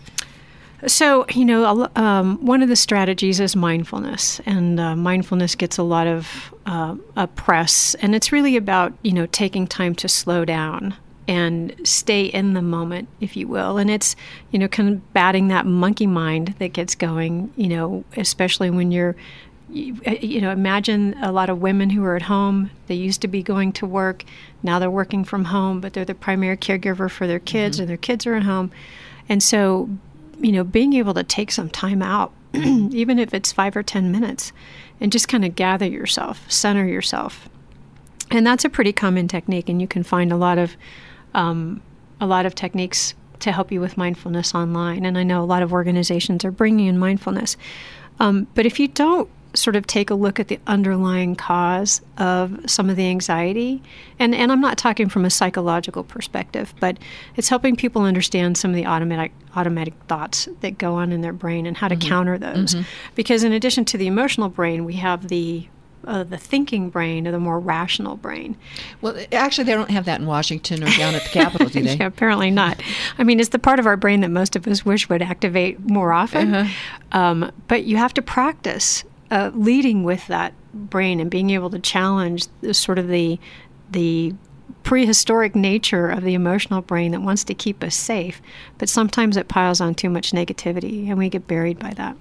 So, 0.85 1.25
you 1.33 1.43
know, 1.43 1.89
um, 1.95 2.37
one 2.45 2.61
of 2.61 2.69
the 2.69 2.75
strategies 2.75 3.39
is 3.39 3.55
mindfulness, 3.55 4.39
and 4.45 4.79
uh, 4.79 4.95
mindfulness 4.95 5.55
gets 5.55 5.79
a 5.79 5.83
lot 5.83 6.05
of 6.05 6.53
uh, 6.67 7.27
press, 7.35 7.95
and 7.95 8.13
it's 8.13 8.31
really 8.31 8.55
about, 8.57 8.93
you 9.01 9.11
know, 9.11 9.25
taking 9.27 9.65
time 9.65 9.95
to 9.95 10.07
slow 10.07 10.45
down 10.45 10.95
and 11.27 11.75
stay 11.83 12.25
in 12.25 12.53
the 12.53 12.61
moment, 12.61 13.09
if 13.19 13.35
you 13.35 13.47
will. 13.47 13.77
And 13.77 13.89
it's, 13.89 14.15
you 14.51 14.59
know, 14.59 14.67
combating 14.67 15.49
that 15.49 15.65
monkey 15.65 16.07
mind 16.07 16.55
that 16.59 16.73
gets 16.73 16.95
going, 16.95 17.51
you 17.57 17.67
know, 17.67 18.05
especially 18.15 18.69
when 18.69 18.91
you're, 18.91 19.15
you, 19.69 19.99
you, 20.21 20.39
know, 20.39 20.51
imagine 20.51 21.15
a 21.21 21.31
lot 21.31 21.49
of 21.49 21.61
women 21.61 21.89
who 21.89 22.03
are 22.05 22.15
at 22.15 22.21
home. 22.23 22.71
They 22.87 22.95
used 22.95 23.21
to 23.21 23.27
be 23.27 23.43
going 23.43 23.73
to 23.73 23.85
work. 23.85 24.23
Now 24.63 24.79
they're 24.79 24.89
working 24.89 25.25
from 25.25 25.45
home, 25.45 25.81
but 25.81 25.93
they're 25.93 26.05
the 26.05 26.15
primary 26.15 26.55
caregiver 26.55 27.11
for 27.11 27.27
their 27.27 27.39
kids, 27.39 27.75
mm-hmm. 27.75 27.83
and 27.83 27.89
their 27.89 27.97
kids 27.97 28.25
are 28.25 28.35
at 28.35 28.43
home. 28.43 28.71
And 29.27 29.43
so, 29.43 29.89
you 30.39 30.53
know, 30.53 30.63
being 30.63 30.93
able 30.93 31.13
to 31.15 31.23
take 31.23 31.51
some 31.51 31.69
time 31.69 32.01
out, 32.01 32.31
even 32.53 33.19
if 33.19 33.33
it's 33.33 33.51
five 33.51 33.75
or 33.75 33.83
10 33.83 34.09
minutes, 34.11 34.53
and 35.01 35.11
just 35.11 35.27
kind 35.27 35.43
of 35.43 35.55
gather 35.55 35.85
yourself, 35.85 36.49
center 36.49 36.87
yourself. 36.87 37.49
And 38.31 38.47
that's 38.47 38.63
a 38.63 38.69
pretty 38.69 38.93
common 38.93 39.27
technique, 39.27 39.67
and 39.67 39.81
you 39.81 39.87
can 39.87 40.03
find 40.03 40.31
a 40.31 40.37
lot 40.37 40.57
of 40.57 40.77
um, 41.33 41.81
a 42.19 42.25
lot 42.25 42.45
of 42.45 42.55
techniques 42.55 43.13
to 43.39 43.51
help 43.51 43.71
you 43.71 43.79
with 43.79 43.97
mindfulness 43.97 44.55
online. 44.55 45.05
And 45.05 45.17
I 45.17 45.23
know 45.23 45.43
a 45.43 45.45
lot 45.45 45.61
of 45.61 45.71
organizations 45.71 46.43
are 46.43 46.51
bringing 46.51 46.87
in 46.87 46.97
mindfulness. 46.97 47.55
Um, 48.19 48.47
but 48.55 48.65
if 48.65 48.79
you 48.79 48.87
don't 48.87 49.29
sort 49.53 49.75
of 49.75 49.87
take 49.87 50.09
a 50.09 50.15
look 50.15 50.39
at 50.39 50.49
the 50.49 50.59
underlying 50.67 51.35
cause 51.35 52.01
of 52.17 52.59
some 52.69 52.89
of 52.89 52.95
the 52.95 53.07
anxiety, 53.07 53.81
and, 54.19 54.35
and 54.35 54.51
I'm 54.51 54.61
not 54.61 54.77
talking 54.77 55.09
from 55.09 55.25
a 55.25 55.29
psychological 55.29 56.03
perspective, 56.03 56.73
but 56.79 56.97
it's 57.35 57.49
helping 57.49 57.75
people 57.75 58.03
understand 58.03 58.57
some 58.57 58.71
of 58.71 58.75
the 58.75 58.85
automatic 58.85 59.31
automatic 59.55 59.95
thoughts 60.07 60.47
that 60.61 60.77
go 60.77 60.93
on 60.93 61.11
in 61.11 61.21
their 61.21 61.33
brain 61.33 61.65
and 61.65 61.77
how 61.77 61.87
to 61.87 61.95
mm-hmm. 61.95 62.07
counter 62.07 62.37
those. 62.37 62.75
Mm-hmm. 62.75 62.83
Because 63.15 63.43
in 63.43 63.51
addition 63.51 63.85
to 63.85 63.97
the 63.97 64.07
emotional 64.07 64.49
brain, 64.49 64.85
we 64.85 64.93
have 64.93 65.29
the 65.29 65.67
uh, 66.07 66.23
the 66.23 66.37
thinking 66.37 66.89
brain 66.89 67.27
or 67.27 67.31
the 67.31 67.39
more 67.39 67.59
rational 67.59 68.15
brain. 68.15 68.57
Well, 69.01 69.17
actually, 69.31 69.65
they 69.65 69.73
don't 69.73 69.91
have 69.91 70.05
that 70.05 70.21
in 70.21 70.25
Washington 70.25 70.83
or 70.83 70.89
down 70.91 71.13
at 71.13 71.23
the 71.23 71.29
Capitol, 71.29 71.67
do 71.69 71.81
they? 71.83 71.95
yeah, 71.95 72.07
apparently 72.07 72.49
not. 72.49 72.81
I 73.17 73.23
mean, 73.23 73.39
it's 73.39 73.49
the 73.49 73.59
part 73.59 73.79
of 73.79 73.85
our 73.85 73.97
brain 73.97 74.21
that 74.21 74.29
most 74.29 74.55
of 74.55 74.65
us 74.67 74.85
wish 74.85 75.09
would 75.09 75.21
activate 75.21 75.79
more 75.81 76.13
often. 76.13 76.55
Uh-huh. 76.55 77.19
Um, 77.19 77.51
but 77.67 77.83
you 77.83 77.97
have 77.97 78.13
to 78.15 78.21
practice 78.21 79.03
uh, 79.29 79.51
leading 79.53 80.03
with 80.03 80.25
that 80.27 80.53
brain 80.73 81.19
and 81.19 81.29
being 81.29 81.49
able 81.49 81.69
to 81.69 81.79
challenge 81.79 82.47
the, 82.61 82.73
sort 82.73 82.97
of 82.97 83.07
the 83.07 83.39
the 83.89 84.33
prehistoric 84.83 85.55
nature 85.55 86.09
of 86.09 86.23
the 86.23 86.33
emotional 86.33 86.81
brain 86.81 87.11
that 87.11 87.21
wants 87.21 87.43
to 87.43 87.53
keep 87.53 87.83
us 87.83 87.95
safe, 87.95 88.41
but 88.77 88.87
sometimes 88.87 89.35
it 89.35 89.49
piles 89.49 89.81
on 89.81 89.93
too 89.93 90.09
much 90.09 90.31
negativity 90.31 91.09
and 91.09 91.17
we 91.17 91.27
get 91.27 91.47
buried 91.47 91.77
by 91.77 91.91
that. 91.91 92.15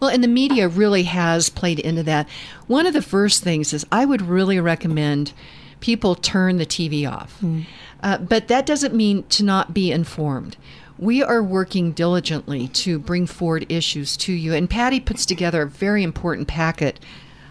Well, 0.00 0.10
and 0.10 0.22
the 0.22 0.28
media 0.28 0.68
really 0.68 1.04
has 1.04 1.48
played 1.48 1.78
into 1.78 2.02
that. 2.04 2.28
One 2.66 2.86
of 2.86 2.94
the 2.94 3.02
first 3.02 3.42
things 3.42 3.72
is 3.72 3.86
I 3.92 4.04
would 4.04 4.22
really 4.22 4.60
recommend 4.60 5.32
people 5.80 6.14
turn 6.14 6.56
the 6.56 6.66
TV 6.66 7.10
off. 7.10 7.38
Mm. 7.40 7.66
Uh, 8.02 8.18
but 8.18 8.48
that 8.48 8.66
doesn't 8.66 8.94
mean 8.94 9.22
to 9.24 9.42
not 9.44 9.72
be 9.72 9.90
informed. 9.90 10.56
we 10.98 11.22
are 11.22 11.42
working 11.42 11.92
diligently 11.92 12.68
to 12.68 12.98
bring 12.98 13.26
forward 13.26 13.66
issues 13.68 14.16
to 14.16 14.32
you. 14.32 14.54
And 14.54 14.70
Patty 14.70 15.00
puts 15.00 15.26
together 15.26 15.62
a 15.62 15.66
very 15.66 16.02
important 16.02 16.46
packet 16.46 17.00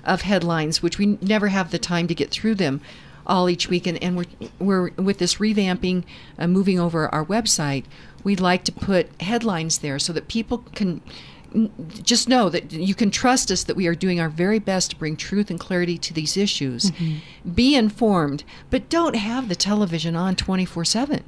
of 0.05 0.21
headlines, 0.21 0.81
which 0.81 0.97
we 0.97 1.17
never 1.21 1.49
have 1.49 1.71
the 1.71 1.79
time 1.79 2.07
to 2.07 2.15
get 2.15 2.29
through 2.31 2.55
them 2.55 2.81
all 3.25 3.49
each 3.49 3.69
week. 3.69 3.87
And, 3.87 4.01
and 4.03 4.17
we're, 4.17 4.25
we're 4.59 4.89
with 4.91 5.17
this 5.17 5.35
revamping, 5.35 6.03
uh, 6.37 6.47
moving 6.47 6.79
over 6.79 7.07
our 7.09 7.25
website, 7.25 7.85
we'd 8.23 8.39
like 8.39 8.63
to 8.65 8.71
put 8.71 9.09
headlines 9.21 9.79
there 9.79 9.99
so 9.99 10.13
that 10.13 10.27
people 10.27 10.59
can 10.75 11.01
just 12.01 12.27
know 12.27 12.49
that 12.49 12.71
you 12.71 12.95
can 12.95 13.11
trust 13.11 13.51
us 13.51 13.63
that 13.65 13.75
we 13.75 13.87
are 13.87 13.95
doing 13.95 14.19
our 14.19 14.29
very 14.29 14.59
best 14.59 14.91
to 14.91 14.95
bring 14.95 15.15
truth 15.15 15.49
and 15.49 15.59
clarity 15.59 15.97
to 15.99 16.13
these 16.13 16.35
issues. 16.35 16.91
Mm-hmm. 16.91 17.51
Be 17.51 17.75
informed, 17.75 18.43
but 18.69 18.89
don't 18.89 19.15
have 19.15 19.49
the 19.49 19.55
television 19.55 20.15
on 20.15 20.35
24/7. 20.35 21.21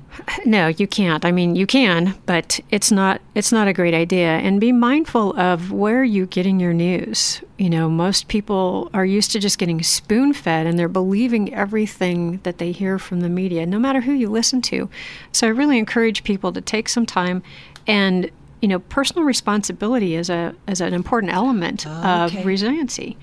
No, 0.46 0.68
you 0.68 0.88
can't. 0.88 1.24
I 1.26 1.32
mean, 1.32 1.56
you 1.56 1.68
can, 1.68 2.16
but 2.26 2.60
it's 2.72 2.92
not 2.92 3.22
it's 3.36 3.52
not 3.52 3.68
a 3.68 3.74
great 3.74 3.94
idea 3.94 4.38
and 4.38 4.60
be 4.60 4.72
mindful 4.72 5.38
of 5.40 5.72
where 5.72 6.04
you're 6.04 6.26
getting 6.26 6.60
your 6.60 6.74
news. 6.74 7.42
You 7.58 7.70
know, 7.70 7.90
most 7.90 8.28
people 8.28 8.90
are 8.94 9.06
used 9.06 9.32
to 9.32 9.40
just 9.40 9.58
getting 9.58 9.82
spoon-fed 9.82 10.66
and 10.66 10.78
they're 10.78 10.90
believing 10.90 11.54
everything 11.54 12.40
that 12.44 12.58
they 12.58 12.72
hear 12.72 13.00
from 13.00 13.22
the 13.22 13.30
media, 13.30 13.66
no 13.66 13.80
matter 13.80 14.02
who 14.02 14.12
you 14.12 14.30
listen 14.30 14.62
to. 14.64 14.90
So 15.32 15.48
I 15.48 15.52
really 15.52 15.78
encourage 15.78 16.24
people 16.24 16.52
to 16.52 16.62
take 16.62 16.90
some 16.90 17.06
time 17.06 17.44
and 17.88 18.30
you 18.66 18.70
know, 18.70 18.80
personal 18.80 19.24
responsibility 19.24 20.16
is 20.16 20.28
a 20.28 20.56
is 20.68 20.82
an 20.82 20.96
important 20.96 21.32
element 21.32 21.86
oh, 21.88 22.26
okay. 22.26 22.40
of 22.40 22.46
resiliency, 22.48 23.16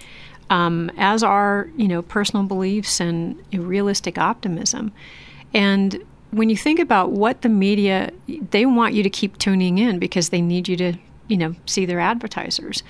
um, 0.51 0.89
as 0.97 1.25
are 1.25 1.69
you 1.77 1.89
know 1.89 2.01
personal 2.01 2.45
beliefs 2.45 3.01
and 3.01 3.37
realistic 3.53 4.19
optimism. 4.19 4.93
And 5.53 6.01
when 6.31 6.49
you 6.49 6.57
think 6.57 6.79
about 6.79 7.11
what 7.11 7.43
the 7.43 7.49
media, 7.49 8.13
they 8.53 8.67
want 8.67 8.95
you 8.95 9.03
to 9.03 9.11
keep 9.11 9.37
tuning 9.39 9.79
in 9.79 9.99
because 9.99 10.29
they 10.29 10.41
need 10.41 10.69
you 10.69 10.77
to 10.77 10.93
you 11.27 11.37
know 11.37 11.57
see 11.67 11.87
their 11.87 11.99
advertisers. 11.99 12.85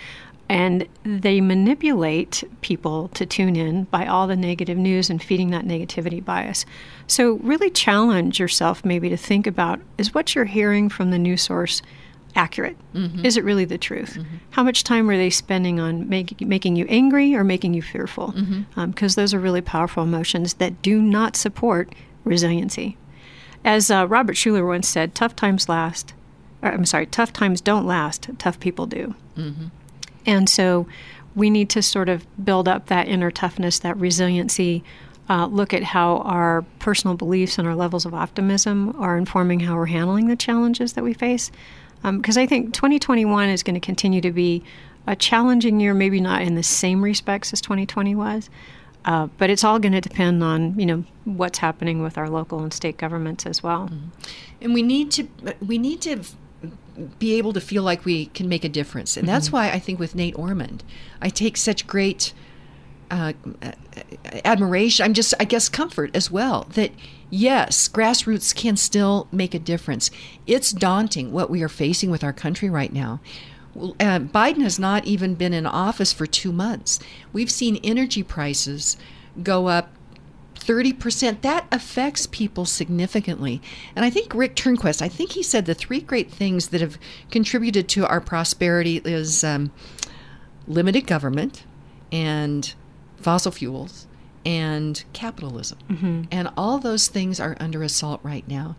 And 0.51 0.87
they 1.05 1.41
manipulate 1.41 2.45
people 2.61 3.09
to 3.15 3.25
tune 3.25 3.57
in 3.57 3.85
by 3.85 4.07
all 4.07 4.27
the 4.27 4.37
negative 4.37 4.77
news 4.77 5.09
and 5.09 5.23
feeding 5.23 5.53
that 5.53 5.65
negativity 5.65 6.23
bias. 6.23 6.67
So, 7.07 7.37
really 7.37 7.71
challenge 7.71 8.39
yourself 8.39 8.85
maybe 8.85 9.09
to 9.09 9.17
think 9.17 9.47
about 9.47 9.81
is 9.97 10.13
what 10.13 10.35
you're 10.35 10.45
hearing 10.45 10.91
from 10.91 11.11
the 11.11 11.19
news 11.19 11.41
source 11.41 11.81
accurate? 12.35 12.77
Mm-hmm. 12.95 13.25
Is 13.25 13.37
it 13.37 13.45
really 13.45 13.65
the 13.65 13.79
truth? 13.79 14.15
Mm-hmm. 14.15 14.37
How 14.51 14.63
much 14.63 14.85
time 14.85 15.09
are 15.11 15.17
they 15.17 15.31
spending 15.31 15.81
on 15.81 16.09
make, 16.09 16.41
making 16.41 16.77
you 16.77 16.87
angry 16.89 17.35
or 17.35 17.45
making 17.45 17.75
you 17.75 17.83
fearful? 17.83 18.29
Because 18.29 18.47
mm-hmm. 18.49 18.81
um, 18.81 18.93
those 19.17 19.35
are 19.35 19.39
really 19.39 19.61
powerful 19.61 20.03
emotions 20.03 20.55
that 20.55 20.83
do 20.83 21.01
not 21.01 21.37
support 21.37 21.95
resiliency. 22.25 22.97
As 23.65 23.91
uh, 23.91 24.07
Robert 24.09 24.37
Schuller 24.37 24.67
once 24.67 24.89
said, 24.89 25.15
tough 25.15 25.37
times 25.37 25.69
last. 25.69 26.15
Or, 26.63 26.71
I'm 26.71 26.87
sorry, 26.87 27.07
tough 27.07 27.33
times 27.33 27.61
don't 27.61 27.87
last, 27.87 28.29
tough 28.39 28.59
people 28.61 28.87
do. 28.87 29.15
Mm-hmm. 29.37 29.67
And 30.27 30.49
so 30.49 30.87
we 31.35 31.51
need 31.51 31.71
to 31.71 31.83
sort 31.83 32.09
of 32.09 32.27
build 32.45 32.69
up 32.69 32.87
that 32.87 33.09
inner 33.09 33.31
toughness, 33.31 33.79
that 33.81 33.97
resiliency. 33.97 34.85
Uh, 35.29 35.47
look 35.47 35.73
at 35.73 35.83
how 35.83 36.19
our 36.19 36.63
personal 36.79 37.17
beliefs 37.17 37.57
and 37.57 37.67
our 37.67 37.77
levels 37.77 38.05
of 38.05 38.13
optimism 38.13 38.95
are 39.01 39.17
informing 39.17 39.61
how 39.61 39.77
we're 39.77 39.87
handling 39.87 40.27
the 40.27 40.37
challenges 40.37 40.93
that 40.95 41.05
we 41.05 41.15
face 41.15 41.51
because 42.03 42.37
um, 42.37 42.43
I 42.43 42.47
think 42.47 42.75
2021 42.75 43.49
is 43.49 43.63
going 43.63 43.75
to 43.75 43.81
continue 43.81 44.21
to 44.21 44.33
be 44.33 44.63
a 45.07 45.17
challenging 45.17 45.81
year, 45.81 45.95
maybe 45.95 46.21
not 46.21 46.43
in 46.43 46.55
the 46.55 46.63
same 46.63 47.03
respects 47.03 47.53
as 47.53 47.61
2020 47.61 48.15
was. 48.15 48.51
Uh, 49.05 49.27
but 49.37 49.51
it's 49.51 49.65
all 49.65 49.79
going 49.81 49.93
to 49.93 50.01
depend 50.01 50.45
on 50.45 50.79
you 50.79 50.87
know 50.87 51.05
what's 51.25 51.59
happening 51.59 52.03
with 52.03 52.17
our 52.17 52.29
local 52.29 52.63
and 52.63 52.73
state 52.73 52.97
governments 52.97 53.47
as 53.47 53.63
well. 53.63 53.89
Mm-hmm. 53.89 54.09
And 54.61 54.75
we 54.75 54.83
need 54.83 55.11
to 55.13 55.27
we 55.61 55.79
need 55.79 56.01
to 56.03 56.23
be 57.19 57.35
able 57.35 57.53
to 57.53 57.61
feel 57.61 57.83
like 57.83 58.05
we 58.05 58.27
can 58.27 58.49
make 58.49 58.65
a 58.65 58.69
difference, 58.69 59.17
and 59.17 59.27
mm-hmm. 59.27 59.35
that's 59.35 59.51
why 59.51 59.71
I 59.71 59.81
think 59.81 59.99
with 59.99 60.15
Nate 60.15 60.39
Ormond, 60.39 60.85
I 61.21 61.31
take 61.31 61.57
such 61.57 61.87
great 61.89 62.33
uh, 63.11 63.33
admiration. 64.45 65.05
I'm 65.05 65.15
just 65.15 65.35
I 65.41 65.45
guess 65.45 65.69
comfort 65.69 66.15
as 66.15 66.31
well 66.31 66.69
that 66.75 66.93
yes, 67.33 67.89
grassroots 67.89 68.55
can 68.55 68.77
still 68.77 69.27
make 69.33 69.55
a 69.55 69.59
difference. 69.59 70.11
It's 70.47 70.71
daunting 70.71 71.33
what 71.33 71.51
we 71.51 71.63
are 71.63 71.69
facing 71.69 72.11
with 72.11 72.23
our 72.23 72.33
country 72.33 72.69
right 72.69 72.93
now. 72.93 73.21
Uh, 73.75 74.21
Biden 74.21 74.61
has 74.61 74.79
not 74.79 75.07
even 75.07 75.35
been 75.35 75.55
in 75.55 75.65
office 75.67 76.13
for 76.13 76.27
two 76.27 76.53
months. 76.53 77.01
We've 77.33 77.51
seen 77.51 77.81
energy 77.83 78.23
prices 78.23 78.99
go 79.43 79.67
up 79.69 79.89
30%. 80.57 81.41
That 81.41 81.67
affects 81.73 82.27
people 82.27 82.67
significantly. 82.67 83.63
And 83.97 84.05
I 84.05 84.11
think 84.11 84.35
Rick 84.35 84.55
Turnquist, 84.55 85.01
I 85.01 85.09
think 85.09 85.33
he 85.33 85.43
said 85.43 85.65
the 85.65 85.75
three 85.75 86.01
great 86.01 86.31
things 86.31 86.69
that 86.69 86.83
have 86.83 86.99
contributed 87.31 87.89
to 87.91 88.07
our 88.07 88.21
prosperity 88.21 89.01
is 89.07 89.43
um, 89.43 89.73
limited 90.69 91.07
government 91.07 91.65
and 92.13 92.75
fossil 93.17 93.51
fuels 93.51 94.07
and 94.45 95.03
capitalism. 95.13 95.79
Mm-hmm. 95.89 96.23
And 96.31 96.51
all 96.57 96.79
those 96.79 97.09
things 97.09 97.41
are 97.41 97.57
under 97.61 97.83
assault 97.83 98.21
right 98.23 98.47
now. 98.49 98.77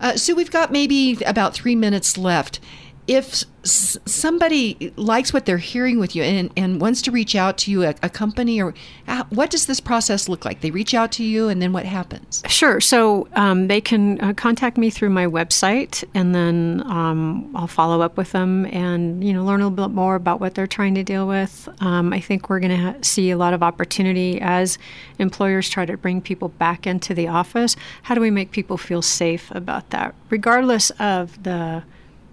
Uh, 0.00 0.16
so 0.16 0.34
we've 0.34 0.50
got 0.50 0.70
maybe 0.70 1.18
about 1.26 1.54
three 1.54 1.74
minutes 1.74 2.16
left 2.16 2.60
if 3.08 3.44
somebody 3.64 4.92
likes 4.96 5.32
what 5.32 5.46
they're 5.46 5.58
hearing 5.58 5.98
with 5.98 6.14
you 6.14 6.22
and, 6.22 6.50
and 6.56 6.80
wants 6.80 7.02
to 7.02 7.10
reach 7.10 7.34
out 7.34 7.56
to 7.58 7.70
you, 7.70 7.82
a, 7.82 7.94
a 8.02 8.10
company, 8.10 8.60
or 8.60 8.74
uh, 9.08 9.24
what 9.30 9.50
does 9.50 9.66
this 9.66 9.80
process 9.80 10.28
look 10.28 10.44
like? 10.44 10.60
They 10.60 10.70
reach 10.70 10.92
out 10.94 11.10
to 11.12 11.24
you, 11.24 11.48
and 11.48 11.60
then 11.60 11.72
what 11.72 11.86
happens? 11.86 12.42
Sure. 12.48 12.80
So 12.80 13.26
um, 13.32 13.68
they 13.68 13.80
can 13.80 14.20
uh, 14.20 14.34
contact 14.34 14.76
me 14.76 14.90
through 14.90 15.08
my 15.10 15.26
website, 15.26 16.04
and 16.14 16.34
then 16.34 16.82
um, 16.86 17.50
I'll 17.56 17.66
follow 17.66 18.02
up 18.02 18.18
with 18.18 18.32
them 18.32 18.66
and 18.66 19.24
you 19.24 19.32
know 19.32 19.44
learn 19.44 19.60
a 19.60 19.68
little 19.68 19.88
bit 19.88 19.94
more 19.94 20.14
about 20.14 20.38
what 20.38 20.54
they're 20.54 20.66
trying 20.66 20.94
to 20.94 21.02
deal 21.02 21.26
with. 21.26 21.68
Um, 21.80 22.12
I 22.12 22.20
think 22.20 22.50
we're 22.50 22.60
going 22.60 22.70
to 22.70 22.92
ha- 22.92 22.96
see 23.00 23.30
a 23.30 23.38
lot 23.38 23.54
of 23.54 23.62
opportunity 23.62 24.38
as 24.40 24.78
employers 25.18 25.68
try 25.70 25.86
to 25.86 25.96
bring 25.96 26.20
people 26.20 26.48
back 26.48 26.86
into 26.86 27.14
the 27.14 27.28
office. 27.28 27.74
How 28.02 28.14
do 28.14 28.20
we 28.20 28.30
make 28.30 28.50
people 28.50 28.76
feel 28.76 29.00
safe 29.00 29.50
about 29.52 29.90
that, 29.90 30.14
regardless 30.30 30.90
of 30.98 31.42
the 31.42 31.82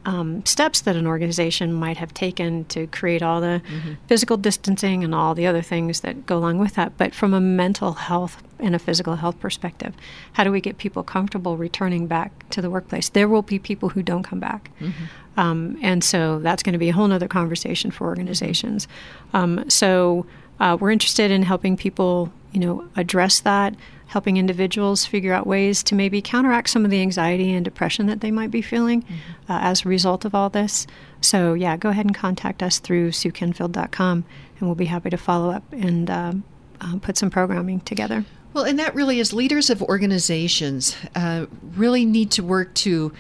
um, 0.06 0.46
steps 0.46 0.82
that 0.82 0.96
an 0.96 1.08
organization 1.08 1.74
might 1.74 1.98
have 1.98 2.14
taken 2.14 2.66
to 2.66 2.88
create 2.88 3.24
all 3.24 3.42
the 3.42 3.62
mm-hmm. 3.68 3.94
physical 4.08 4.38
distancing 4.38 5.04
and 5.04 5.14
all 5.16 5.36
the 5.36 5.48
other 5.48 5.62
things 5.62 6.02
that 6.02 6.26
go 6.26 6.38
along 6.38 6.60
with 6.60 6.76
that. 6.76 6.98
But 6.98 7.14
from 7.14 7.34
a 7.34 7.42
mental 7.42 7.94
health 7.94 8.42
and 8.60 8.76
a 8.76 8.80
physical 8.80 9.16
health 9.16 9.40
perspective, 9.40 9.94
how 10.34 10.44
do 10.44 10.52
we 10.52 10.62
get 10.62 10.78
people 10.78 11.04
comfortable 11.04 11.58
returning 11.58 12.08
back 12.08 12.48
to 12.52 12.62
the 12.62 12.70
workplace? 12.70 13.10
There 13.10 13.28
will 13.28 13.42
be 13.42 13.60
people 13.60 13.90
who 13.90 14.04
don't 14.04 14.24
come 14.24 14.40
back. 14.40 14.72
Mm-hmm. 14.80 15.40
Um, 15.40 15.78
and 15.82 16.04
so 16.04 16.40
that's 16.40 16.64
going 16.64 16.74
to 16.74 16.80
be 16.80 16.90
a 16.90 16.94
whole 16.94 17.12
other 17.12 17.28
conversation 17.28 17.92
for 17.92 18.06
organizations. 18.06 18.88
Um, 19.34 19.70
so 19.70 20.26
uh, 20.60 20.78
we're 20.80 20.92
interested 20.92 21.32
in 21.32 21.44
helping 21.44 21.78
people, 21.78 22.32
you 22.52 22.60
know, 22.60 22.88
address 22.96 23.40
that 23.42 23.76
helping 24.08 24.38
individuals 24.38 25.06
figure 25.06 25.34
out 25.34 25.48
ways 25.48 25.84
to 25.84 25.96
maybe 25.96 26.22
counteract 26.22 26.70
some 26.70 26.86
of 26.86 26.92
the 26.92 27.02
anxiety 27.02 27.54
and 27.54 27.66
depression 27.66 28.06
that 28.06 28.22
they 28.22 28.32
might 28.32 28.52
be 28.52 28.62
feeling 28.62 29.02
mm-hmm. 29.02 29.52
uh, 29.52 29.60
as 29.62 29.84
a 29.84 29.90
result 29.90 30.26
of 30.26 30.36
all 30.36 30.50
this. 30.50 30.86
So, 31.22 31.54
yeah, 31.54 31.76
go 31.76 31.90
ahead 31.90 32.06
and 32.06 32.16
contact 32.16 32.62
us 32.62 32.80
through 32.80 33.12
suekenfield.com, 33.12 34.26
and 34.60 34.68
we'll 34.68 34.76
be 34.76 34.86
happy 34.86 35.10
to 35.10 35.18
follow 35.18 35.50
up 35.50 35.64
and 35.72 36.10
uh, 36.10 36.34
uh, 36.82 37.00
put 37.00 37.18
some 37.18 37.30
programming 37.30 37.82
together. 37.82 38.26
Well, 38.54 38.64
and 38.64 38.80
that 38.80 38.96
really 38.96 39.20
is 39.20 39.34
leaders 39.34 39.70
of 39.70 39.82
organizations 39.82 40.96
uh, 41.16 41.48
really 41.76 42.06
need 42.06 42.32
to 42.32 42.44
work 42.44 42.74
to 42.76 43.12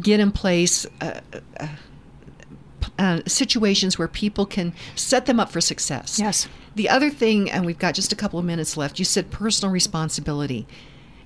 get 0.00 0.20
in 0.20 0.32
place 0.32 0.86
uh, 1.00 1.20
uh, 3.00 3.22
situations 3.26 3.98
where 3.98 4.06
people 4.08 4.44
can 4.44 4.74
set 4.94 5.24
them 5.26 5.40
up 5.40 5.50
for 5.50 5.60
success. 5.60 6.18
Yes. 6.18 6.48
The 6.74 6.88
other 6.88 7.10
thing, 7.10 7.50
and 7.50 7.64
we've 7.64 7.78
got 7.78 7.94
just 7.94 8.12
a 8.12 8.16
couple 8.16 8.38
of 8.38 8.44
minutes 8.44 8.76
left, 8.76 8.98
you 8.98 9.04
said 9.04 9.30
personal 9.30 9.72
responsibility 9.72 10.66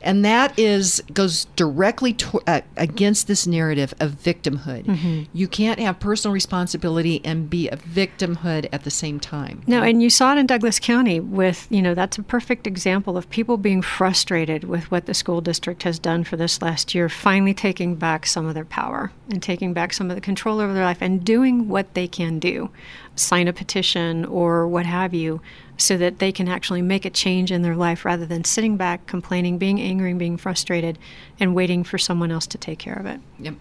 and 0.05 0.25
that 0.25 0.57
is 0.59 1.03
goes 1.13 1.47
directly 1.57 2.13
to, 2.13 2.41
uh, 2.47 2.61
against 2.77 3.27
this 3.27 3.47
narrative 3.47 3.95
of 3.99 4.13
victimhood. 4.13 4.85
Mm-hmm. 4.85 5.23
You 5.33 5.49
can't 5.49 5.81
have 5.81 5.99
personal 5.99 6.33
responsibility 6.33 7.21
and 7.25 7.51
be 7.51 7.69
a 7.69 7.77
victimhood 7.77 8.69
at 8.73 8.85
the 8.85 8.91
same 8.91 9.19
time. 9.19 9.63
No, 9.67 9.83
and 9.83 10.03
you 10.03 10.11
saw 10.11 10.33
it 10.33 10.39
in 10.39 10.47
Douglas 10.47 10.79
County 10.79 11.19
with 11.19 11.67
you 11.71 11.83
know 11.83 11.95
that's 11.95 12.19
a 12.19 12.23
perfect 12.23 12.67
example 12.67 13.17
of 13.17 13.29
people 13.31 13.57
being 13.57 13.83
frustrated 13.83 14.65
with 14.65 14.91
what 14.91 15.07
the 15.07 15.15
school 15.15 15.41
district 15.41 15.83
has 15.83 15.99
done 15.99 16.23
for 16.23 16.37
this 16.37 16.63
last 16.63 16.95
year, 16.95 17.09
finally 17.09 17.55
taking 17.55 17.97
back 17.97 18.27
some 18.27 18.47
of 18.47 18.55
their 18.55 18.65
power 18.65 19.11
and 19.31 19.43
taking 19.43 19.73
back 19.73 19.93
some 19.93 20.11
of 20.11 20.17
the 20.17 20.21
control 20.21 20.61
over 20.61 20.73
their 20.73 20.85
life 20.85 21.01
and 21.01 21.25
doing 21.25 21.69
what 21.69 21.95
they 21.95 22.07
can 22.07 22.39
do, 22.39 22.71
sign 23.17 23.49
a 23.49 23.53
petition 23.53 24.25
or 24.27 24.69
what 24.69 24.87
have 24.87 25.15
you 25.15 25.41
so 25.77 25.97
that 25.97 26.19
they 26.19 26.33
can 26.33 26.49
actually 26.49 26.83
make 26.83 27.05
a 27.05 27.11
change 27.11 27.51
in 27.51 27.63
their 27.63 27.77
life 27.77 28.05
rather 28.05 28.27
than 28.27 28.45
sitting 28.45 28.77
back, 28.77 29.07
complaining, 29.07 29.59
being 29.59 29.81
angry, 29.81 30.11
and 30.11 30.19
being 30.19 30.37
frustrated, 30.37 30.99
and 31.41 31.55
waiting 31.55 31.85
for 31.85 31.99
someone 31.99 32.31
else 32.31 32.47
to 32.47 32.59
take 32.59 32.79
care 32.79 32.95
of 32.95 33.07
it. 33.07 33.21
Yep. 33.39 33.55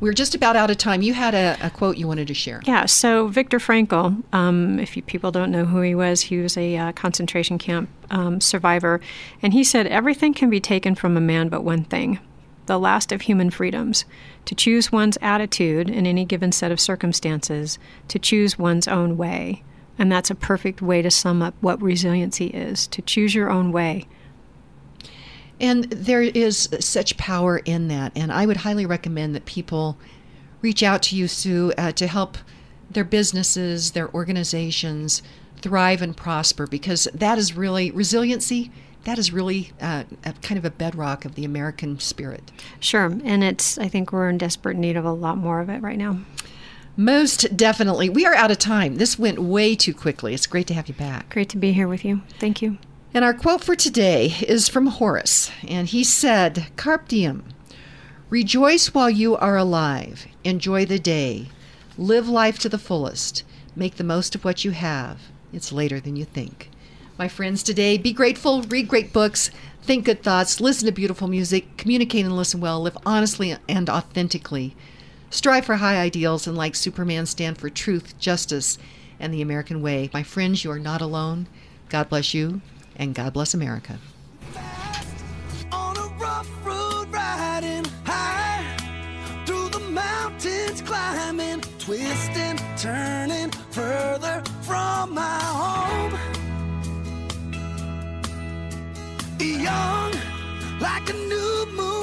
We're 0.00 0.12
just 0.12 0.34
about 0.34 0.56
out 0.56 0.70
of 0.70 0.76
time. 0.76 1.02
You 1.02 1.14
had 1.14 1.34
a, 1.34 1.56
a 1.62 1.70
quote 1.70 1.96
you 1.96 2.06
wanted 2.06 2.26
to 2.28 2.34
share. 2.34 2.60
Yeah, 2.66 2.86
so 2.86 3.28
Viktor 3.28 3.58
Frankl, 3.58 4.22
um, 4.34 4.78
if 4.78 4.96
you, 4.96 5.02
people 5.02 5.30
don't 5.30 5.50
know 5.50 5.64
who 5.64 5.80
he 5.80 5.94
was, 5.94 6.22
he 6.22 6.38
was 6.38 6.56
a 6.56 6.76
uh, 6.76 6.92
concentration 6.92 7.58
camp 7.58 7.88
um, 8.10 8.40
survivor. 8.40 9.00
And 9.40 9.52
he 9.52 9.64
said, 9.64 9.86
Everything 9.86 10.34
can 10.34 10.50
be 10.50 10.60
taken 10.60 10.94
from 10.94 11.16
a 11.16 11.20
man 11.20 11.48
but 11.48 11.62
one 11.62 11.84
thing 11.84 12.18
the 12.66 12.78
last 12.78 13.12
of 13.12 13.22
human 13.22 13.50
freedoms, 13.50 14.04
to 14.46 14.54
choose 14.54 14.90
one's 14.90 15.18
attitude 15.20 15.90
in 15.90 16.06
any 16.06 16.24
given 16.24 16.52
set 16.52 16.72
of 16.72 16.80
circumstances, 16.80 17.78
to 18.08 18.18
choose 18.18 18.58
one's 18.58 18.88
own 18.88 19.16
way. 19.16 19.62
And 19.98 20.10
that's 20.10 20.30
a 20.30 20.34
perfect 20.34 20.82
way 20.82 21.02
to 21.02 21.10
sum 21.10 21.42
up 21.42 21.54
what 21.60 21.80
resiliency 21.80 22.46
is 22.48 22.86
to 22.88 23.02
choose 23.02 23.34
your 23.34 23.50
own 23.50 23.70
way. 23.72 24.06
And 25.60 25.84
there 25.84 26.22
is 26.22 26.68
such 26.80 27.16
power 27.16 27.58
in 27.58 27.88
that. 27.88 28.12
And 28.16 28.32
I 28.32 28.44
would 28.46 28.58
highly 28.58 28.86
recommend 28.86 29.34
that 29.34 29.44
people 29.44 29.96
reach 30.62 30.82
out 30.82 31.02
to 31.04 31.16
you, 31.16 31.28
Sue, 31.28 31.72
uh, 31.78 31.92
to 31.92 32.06
help 32.06 32.38
their 32.90 33.04
businesses, 33.04 33.92
their 33.92 34.12
organizations 34.12 35.22
thrive 35.60 36.02
and 36.02 36.16
prosper 36.16 36.66
because 36.66 37.08
that 37.14 37.38
is 37.38 37.56
really 37.56 37.90
resiliency. 37.90 38.70
That 39.04 39.18
is 39.18 39.32
really 39.32 39.72
uh, 39.80 40.04
a 40.24 40.32
kind 40.34 40.58
of 40.58 40.64
a 40.64 40.70
bedrock 40.70 41.24
of 41.24 41.34
the 41.34 41.44
American 41.44 42.00
spirit. 42.00 42.50
Sure. 42.80 43.06
And 43.24 43.44
it's, 43.44 43.78
I 43.78 43.88
think 43.88 44.12
we're 44.12 44.28
in 44.28 44.38
desperate 44.38 44.76
need 44.76 44.96
of 44.96 45.04
a 45.04 45.12
lot 45.12 45.38
more 45.38 45.60
of 45.60 45.68
it 45.68 45.82
right 45.82 45.98
now. 45.98 46.20
Most 46.96 47.56
definitely. 47.56 48.08
We 48.08 48.24
are 48.24 48.34
out 48.34 48.52
of 48.52 48.58
time. 48.58 48.96
This 48.96 49.18
went 49.18 49.40
way 49.40 49.74
too 49.74 49.92
quickly. 49.92 50.32
It's 50.32 50.46
great 50.46 50.68
to 50.68 50.74
have 50.74 50.88
you 50.88 50.94
back. 50.94 51.30
Great 51.30 51.48
to 51.48 51.56
be 51.56 51.72
here 51.72 51.88
with 51.88 52.04
you. 52.04 52.22
Thank 52.38 52.62
you. 52.62 52.78
And 53.12 53.24
our 53.24 53.34
quote 53.34 53.64
for 53.64 53.74
today 53.74 54.34
is 54.46 54.68
from 54.68 54.86
Horace, 54.86 55.50
and 55.66 55.88
he 55.88 56.04
said, 56.04 56.66
Carpe 56.76 57.08
diem. 57.08 57.44
Rejoice 58.30 58.94
while 58.94 59.10
you 59.10 59.36
are 59.36 59.56
alive. 59.56 60.26
Enjoy 60.44 60.84
the 60.84 60.98
day. 60.98 61.48
Live 61.98 62.28
life 62.28 62.58
to 62.60 62.68
the 62.68 62.78
fullest. 62.78 63.44
Make 63.76 63.96
the 63.96 64.04
most 64.04 64.34
of 64.34 64.44
what 64.44 64.64
you 64.64 64.72
have. 64.72 65.20
It's 65.52 65.72
later 65.72 66.00
than 66.00 66.16
you 66.16 66.24
think. 66.24 66.70
My 67.18 67.28
friends, 67.28 67.62
today, 67.62 67.98
be 67.98 68.12
grateful, 68.12 68.62
read 68.62 68.88
great 68.88 69.12
books, 69.12 69.50
think 69.82 70.04
good 70.04 70.22
thoughts, 70.22 70.60
listen 70.60 70.86
to 70.86 70.92
beautiful 70.92 71.28
music, 71.28 71.76
communicate 71.76 72.24
and 72.24 72.36
listen 72.36 72.60
well, 72.60 72.80
live 72.80 72.98
honestly 73.06 73.56
and 73.68 73.88
authentically. 73.88 74.74
Strive 75.34 75.64
for 75.64 75.74
high 75.74 75.96
ideals 75.96 76.46
and, 76.46 76.56
like 76.56 76.76
Superman, 76.76 77.26
stand 77.26 77.58
for 77.58 77.68
truth, 77.68 78.16
justice, 78.20 78.78
and 79.18 79.34
the 79.34 79.42
American 79.42 79.82
way. 79.82 80.08
My 80.14 80.22
friends, 80.22 80.62
you 80.62 80.70
are 80.70 80.78
not 80.78 81.00
alone. 81.00 81.48
God 81.88 82.08
bless 82.08 82.34
you, 82.34 82.60
and 82.94 83.16
God 83.16 83.32
bless 83.32 83.52
America. 83.52 83.98
twisting, 91.80 92.56
turning 92.78 93.50
further 93.70 94.42
from 94.62 95.14
my 95.14 95.40
home. 95.42 96.18
Young, 99.40 100.12
like 100.80 101.10
a 101.10 101.12
new 101.12 101.66
moon 101.76 101.94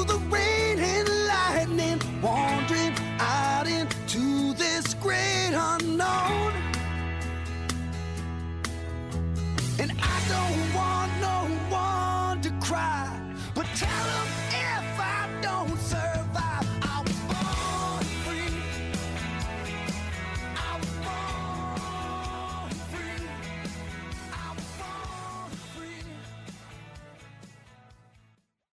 through 0.00 0.18
the 0.18 0.24
rain 0.26 0.78
and 0.78 1.08
lightning, 1.26 2.00
wandering 2.22 2.94
out 3.18 3.66
into 3.66 4.54
this 4.54 4.94
great 4.94 5.52
unknown. 5.52 6.52
And 9.78 9.92
I 10.00 10.20
don't 10.28 10.74
want 10.74 11.10
no 11.20 11.38
one 11.74 12.40
to 12.42 12.50
cry, 12.66 13.08
but 13.54 13.66
tell 13.76 14.04
them 14.04 14.26
if 14.50 15.00
I 15.00 15.28
don't. 15.42 15.89